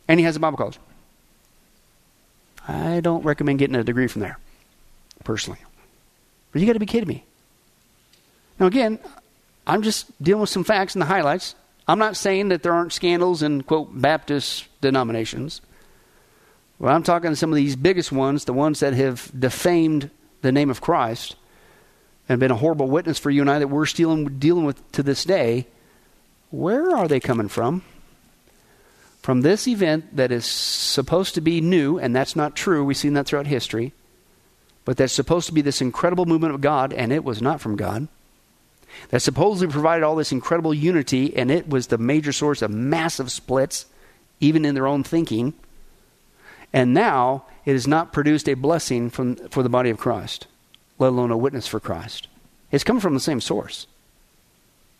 and 0.07 0.19
he 0.19 0.25
has 0.25 0.35
a 0.35 0.39
Bible 0.39 0.57
college. 0.57 0.79
I 2.67 2.99
don't 2.99 3.23
recommend 3.23 3.59
getting 3.59 3.75
a 3.75 3.83
degree 3.83 4.07
from 4.07 4.21
there, 4.21 4.39
personally. 5.23 5.59
But 6.51 6.61
you 6.61 6.67
got 6.67 6.73
to 6.73 6.79
be 6.79 6.85
kidding 6.85 7.07
me. 7.07 7.23
Now, 8.59 8.65
again, 8.65 8.99
I'm 9.65 9.83
just 9.83 10.11
dealing 10.21 10.41
with 10.41 10.49
some 10.49 10.63
facts 10.63 10.95
and 10.95 11.01
the 11.01 11.05
highlights. 11.05 11.55
I'm 11.87 11.99
not 11.99 12.17
saying 12.17 12.49
that 12.49 12.63
there 12.63 12.73
aren't 12.73 12.91
scandals 12.91 13.43
in, 13.43 13.63
quote, 13.63 13.89
Baptist 13.93 14.65
denominations. 14.81 15.61
Well, 16.79 16.93
I'm 16.93 17.03
talking 17.03 17.29
to 17.29 17.35
some 17.35 17.51
of 17.51 17.55
these 17.55 17.75
biggest 17.75 18.11
ones, 18.11 18.45
the 18.45 18.53
ones 18.53 18.81
that 18.81 18.93
have 18.93 19.31
defamed 19.37 20.09
the 20.41 20.51
name 20.51 20.69
of 20.69 20.81
Christ 20.81 21.35
and 22.29 22.39
been 22.39 22.51
a 22.51 22.55
horrible 22.55 22.87
witness 22.87 23.17
for 23.17 23.29
you 23.29 23.41
and 23.41 23.49
I 23.49 23.59
that 23.59 23.69
we're 23.69 23.85
still 23.85 24.25
dealing 24.25 24.65
with 24.65 24.91
to 24.93 25.03
this 25.03 25.23
day. 25.23 25.67
Where 26.51 26.95
are 26.95 27.07
they 27.07 27.19
coming 27.19 27.47
from? 27.47 27.83
From 29.27 29.41
this 29.41 29.67
event 29.67 30.15
that 30.15 30.31
is 30.31 30.45
supposed 30.45 31.35
to 31.35 31.41
be 31.41 31.59
new, 31.59 31.99
and 31.99 32.15
that's 32.15 32.33
not 32.33 32.55
true. 32.55 32.85
We've 32.85 32.95
seen 32.95 33.11
that 33.15 33.25
throughout 33.25 33.45
history. 33.45 33.91
But 34.85 34.95
that's 34.95 35.11
supposed 35.11 35.47
to 35.47 35.53
be 35.53 35.59
this 35.59 35.81
incredible 35.81 36.25
movement 36.25 36.53
of 36.53 36.61
God, 36.61 36.93
and 36.93 37.11
it 37.11 37.25
was 37.25 37.41
not 37.41 37.59
from 37.59 37.75
God. 37.75 38.07
That 39.09 39.21
supposedly 39.21 39.69
provided 39.69 40.05
all 40.05 40.15
this 40.15 40.31
incredible 40.31 40.73
unity, 40.73 41.35
and 41.35 41.51
it 41.51 41.67
was 41.67 41.87
the 41.87 41.97
major 41.97 42.31
source 42.31 42.61
of 42.61 42.71
massive 42.71 43.29
splits, 43.29 43.85
even 44.39 44.63
in 44.63 44.75
their 44.75 44.87
own 44.87 45.03
thinking. 45.03 45.53
And 46.71 46.93
now 46.93 47.47
it 47.65 47.73
has 47.73 47.85
not 47.85 48.13
produced 48.13 48.47
a 48.47 48.53
blessing 48.53 49.09
from, 49.09 49.35
for 49.49 49.61
the 49.61 49.67
body 49.67 49.89
of 49.89 49.97
Christ, 49.97 50.47
let 50.99 51.09
alone 51.09 51.31
a 51.31 51.37
witness 51.37 51.67
for 51.67 51.81
Christ. 51.81 52.29
It's 52.71 52.85
come 52.85 53.01
from 53.01 53.13
the 53.13 53.19
same 53.19 53.41
source. 53.41 53.87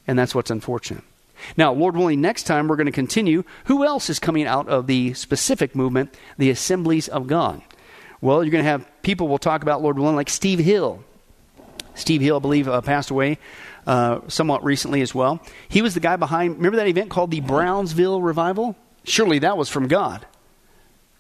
And 0.06 0.20
that's 0.20 0.36
what's 0.36 0.52
unfortunate. 0.52 1.06
Now, 1.56 1.72
Lord 1.74 1.96
willing, 1.96 2.22
next 2.22 2.44
time 2.44 2.68
we're 2.68 2.76
going 2.76 2.88
to 2.88 2.92
continue. 2.92 3.44
Who 3.66 3.86
else 3.86 4.10
is 4.10 4.20
coming 4.20 4.46
out 4.46 4.68
of 4.68 4.88
the 4.88 5.14
specific 5.14 5.76
movement, 5.76 6.14
the 6.38 6.50
assemblies 6.50 7.08
of 7.08 7.28
God? 7.28 7.62
Well, 8.20 8.44
you're 8.44 8.52
going 8.52 8.64
to 8.64 8.70
have 8.70 8.90
people 9.04 9.28
we'll 9.28 9.38
talk 9.38 9.62
about, 9.62 9.82
Lord 9.82 9.98
willing, 10.00 10.16
like 10.16 10.30
Steve 10.30 10.60
Hill. 10.60 11.04
Steve 11.96 12.22
Hill, 12.22 12.38
I 12.38 12.40
believe, 12.40 12.68
uh, 12.68 12.82
passed 12.82 13.10
away 13.10 13.38
uh, 13.86 14.20
somewhat 14.28 14.64
recently 14.64 15.02
as 15.02 15.16
well. 15.16 15.42
He 15.70 15.82
was 15.82 15.94
the 15.94 16.00
guy 16.00 16.16
behind, 16.16 16.58
remember 16.58 16.78
that 16.78 16.88
event 16.88 17.10
called 17.10 17.32
the 17.32 17.42
Brownsville 17.42 18.22
Revival? 18.22 18.76
Surely 19.04 19.40
that 19.40 19.58
was 19.58 19.70
from 19.70 19.88
God. 19.88 20.26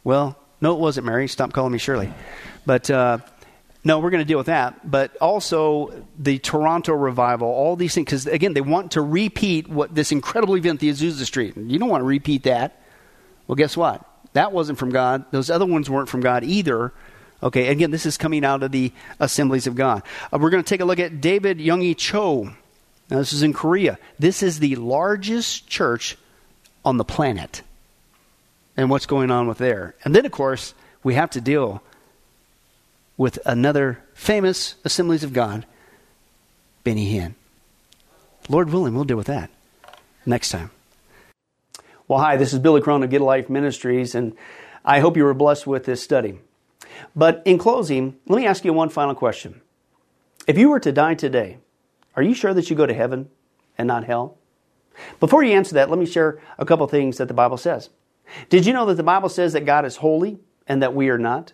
Well, 0.04 0.38
no, 0.60 0.74
it 0.74 0.80
wasn't, 0.80 1.06
Mary. 1.06 1.28
Stop 1.28 1.54
calling 1.54 1.72
me 1.72 1.80
Shirley. 1.80 2.12
But 2.66 2.90
uh, 2.90 3.20
no, 3.88 4.00
we're 4.00 4.10
going 4.10 4.22
to 4.22 4.28
deal 4.28 4.38
with 4.38 4.48
that. 4.48 4.90
But 4.90 5.16
also 5.18 6.04
the 6.20 6.40
Toronto 6.40 6.94
revival, 6.94 7.48
all 7.48 7.78
these 7.78 7.96
things, 7.96 8.06
because 8.06 8.28
again, 8.28 8.54
they 8.54 8.62
want 8.62 8.92
to 8.92 9.02
repeat 9.02 9.70
what 9.70 9.96
this 9.96 10.12
incredible 10.12 10.58
event, 10.58 10.82
the 10.82 10.90
Azusa 10.90 11.24
Street. 11.24 11.56
You 11.56 11.80
don't 11.80 11.88
want 11.88 12.02
to 12.02 12.06
repeat 12.06 12.44
that. 12.44 12.82
Well, 13.48 13.56
guess 13.56 13.78
what? 13.78 14.04
That 14.34 14.52
wasn't 14.52 14.78
from 14.78 14.90
God. 14.90 15.24
Those 15.32 15.50
other 15.50 15.66
ones 15.66 15.90
weren't 15.90 16.10
from 16.10 16.20
God 16.20 16.44
either. 16.44 16.92
Okay, 17.42 17.70
again, 17.70 17.92
this 17.92 18.06
is 18.06 18.18
coming 18.18 18.44
out 18.44 18.62
of 18.62 18.74
the 18.74 18.92
assemblies 19.22 19.68
of 19.68 19.76
God. 19.76 20.04
Uh, 20.34 20.38
we're 20.42 20.50
going 20.50 20.64
to 20.64 20.68
take 20.68 20.82
a 20.82 20.86
look 20.86 21.00
at 21.00 21.22
David 21.22 21.60
Yonggi 21.60 21.96
Cho. 21.96 22.52
Now, 23.10 23.20
this 23.20 23.32
is 23.32 23.42
in 23.42 23.54
Korea. 23.54 23.98
This 24.20 24.44
is 24.44 24.60
the 24.60 24.76
largest 24.76 25.70
church 25.70 26.18
on 26.84 26.98
the 26.98 27.06
planet. 27.06 27.62
And 28.76 28.90
what's 28.90 29.06
going 29.06 29.32
on 29.32 29.48
with 29.48 29.60
there. 29.60 29.96
And 30.04 30.14
then, 30.14 30.26
of 30.26 30.34
course, 30.34 30.74
we 31.04 31.14
have 31.14 31.30
to 31.32 31.42
deal 31.42 31.82
with 33.18 33.39
another 33.45 34.03
famous 34.13 34.76
Assemblies 34.86 35.24
of 35.24 35.34
God, 35.34 35.65
Benny 36.84 37.13
Hinn. 37.13 37.34
Lord 38.47 38.70
willing, 38.70 38.93
we'll 38.93 39.03
deal 39.03 39.18
with 39.18 39.28
that 39.28 39.49
next 40.26 40.49
time. 40.49 40.72
Well, 42.07 42.20
hi, 42.20 42.38
this 42.38 42.53
is 42.53 42.59
Billy 42.59 42.80
Crone 42.80 43.03
of 43.03 43.09
Get 43.09 43.22
Life 43.22 43.49
Ministries, 43.49 44.15
and 44.15 44.38
I 44.86 44.99
hope 44.99 45.18
you 45.18 45.24
were 45.24 45.34
blessed 45.34 45.68
with 45.68 45.86
this 45.86 46.01
study. 46.01 46.39
But 47.15 47.41
in 47.43 47.57
closing, 47.57 48.15
let 48.28 48.38
me 48.38 48.47
ask 48.47 48.63
you 48.63 48.72
one 48.72 48.89
final 48.89 49.15
question. 49.15 49.61
If 50.47 50.57
you 50.57 50.70
were 50.70 50.80
to 50.80 50.91
die 50.93 51.15
today, 51.15 51.57
are 52.15 52.24
you 52.24 52.34
sure 52.34 52.53
that 52.53 52.70
you 52.70 52.76
go 52.76 52.86
to 52.86 52.93
heaven 52.93 53.30
and 53.78 53.88
not 53.88 54.05
hell? 54.05 54.38
Before 55.20 55.43
you 55.43 55.53
answer 55.53 55.74
that, 55.76 55.89
let 55.89 55.99
me 55.99 56.05
share 56.05 56.39
a 56.57 56.65
couple 56.65 56.88
things 56.88 57.18
that 57.18 57.28
the 57.28 57.34
Bible 57.34 57.57
says. 57.57 57.89
Did 58.49 58.65
you 58.65 58.74
know 58.74 58.86
that 58.86 58.95
the 58.95 59.03
Bible 59.03 59.30
says 59.30 59.53
that 59.53 59.65
God 59.65 59.86
is 59.86 59.97
holy 59.97 60.39
and 60.68 60.82
that 60.82 60.93
we 60.93 61.09
are 61.09 61.18
not? 61.18 61.53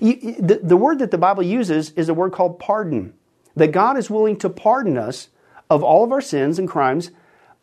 You, 0.00 0.36
the, 0.38 0.60
the 0.62 0.76
word 0.76 0.98
that 0.98 1.10
the 1.10 1.18
Bible 1.18 1.42
uses 1.42 1.90
is 1.90 2.08
a 2.08 2.14
word 2.14 2.32
called 2.32 2.58
pardon. 2.58 3.14
That 3.56 3.72
God 3.72 3.96
is 3.96 4.10
willing 4.10 4.36
to 4.38 4.50
pardon 4.50 4.96
us 4.96 5.28
of 5.70 5.82
all 5.82 6.04
of 6.04 6.12
our 6.12 6.20
sins 6.20 6.58
and 6.58 6.68
crimes 6.68 7.10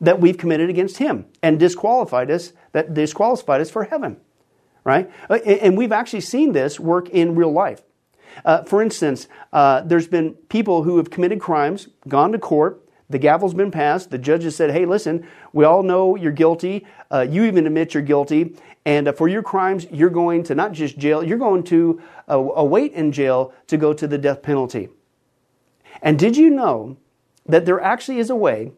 that 0.01 0.20
we've 0.20 0.38
committed 0.38 0.70
against 0.70 0.97
him 0.97 1.26
and 1.41 1.59
disqualified 1.59 2.30
us 2.30 2.53
that 2.74 2.93
disqualified 2.93 3.61
us 3.61 3.70
for 3.70 3.86
heaven 3.86 4.18
right 4.84 5.09
and 5.45 5.78
we've 5.78 5.91
actually 5.91 6.22
seen 6.22 6.51
this 6.51 6.80
work 6.80 7.09
in 7.09 7.36
real 7.36 7.51
life 7.51 7.82
uh, 8.43 8.63
for 8.63 8.82
instance 8.82 9.28
uh, 9.53 9.82
there's 9.82 10.07
been 10.07 10.34
people 10.49 10.84
who 10.84 10.97
have 10.97 11.09
committed 11.09 11.39
crimes 11.39 11.88
gone 12.07 12.32
to 12.32 12.39
court 12.39 12.82
the 13.09 13.18
gavel's 13.18 13.53
been 13.53 13.72
passed 13.72 14.11
the 14.11 14.18
judge 14.18 14.43
has 14.43 14.55
said 14.55 14.72
hey 14.72 14.86
listen 14.86 15.26
we 15.56 15.66
all 15.66 15.82
know 15.82 16.16
you're 16.16 16.32
guilty 16.32 16.86
uh, 17.12 17.26
you 17.28 17.45
even 17.45 17.66
admit 17.66 17.95
you're 17.95 18.03
guilty 18.03 18.56
and 18.86 19.08
uh, 19.08 19.12
for 19.12 19.28
your 19.28 19.41
crimes 19.41 19.88
you're 19.91 20.12
going 20.12 20.43
to 20.43 20.53
not 20.53 20.72
just 20.72 20.97
jail 20.99 21.24
you're 21.24 21.39
going 21.39 21.64
to 21.64 21.99
uh, 22.30 22.38
await 22.38 22.93
in 22.93 23.12
jail 23.12 23.53
to 23.66 23.78
go 23.78 23.93
to 23.93 24.08
the 24.08 24.18
death 24.18 24.43
penalty 24.43 24.89
and 26.01 26.20
did 26.20 26.38
you 26.38 26.49
know 26.49 26.97
that 27.45 27.66
there 27.66 27.80
actually 27.82 28.20
is 28.20 28.30
a 28.30 28.36
way 28.36 28.72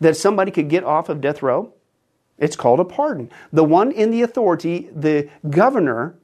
that 0.00 0.16
somebody 0.16 0.50
could 0.50 0.68
get 0.68 0.84
off 0.84 1.08
of 1.08 1.20
death 1.20 1.42
row? 1.42 1.72
It's 2.38 2.56
called 2.56 2.80
a 2.80 2.84
pardon. 2.84 3.30
The 3.52 3.64
one 3.64 3.92
in 3.92 4.10
the 4.10 4.22
authority, 4.22 4.90
the 4.94 5.28
governor, 5.48 6.16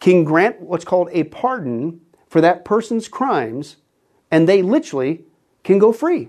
can 0.00 0.24
grant 0.24 0.60
what's 0.60 0.84
called 0.84 1.08
a 1.12 1.24
pardon 1.24 2.00
for 2.28 2.40
that 2.40 2.64
person's 2.64 3.08
crimes, 3.08 3.76
and 4.30 4.48
they 4.48 4.62
literally 4.62 5.24
can 5.64 5.78
go 5.78 5.92
free. 5.92 6.28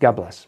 God 0.00 0.12
bless. 0.16 0.47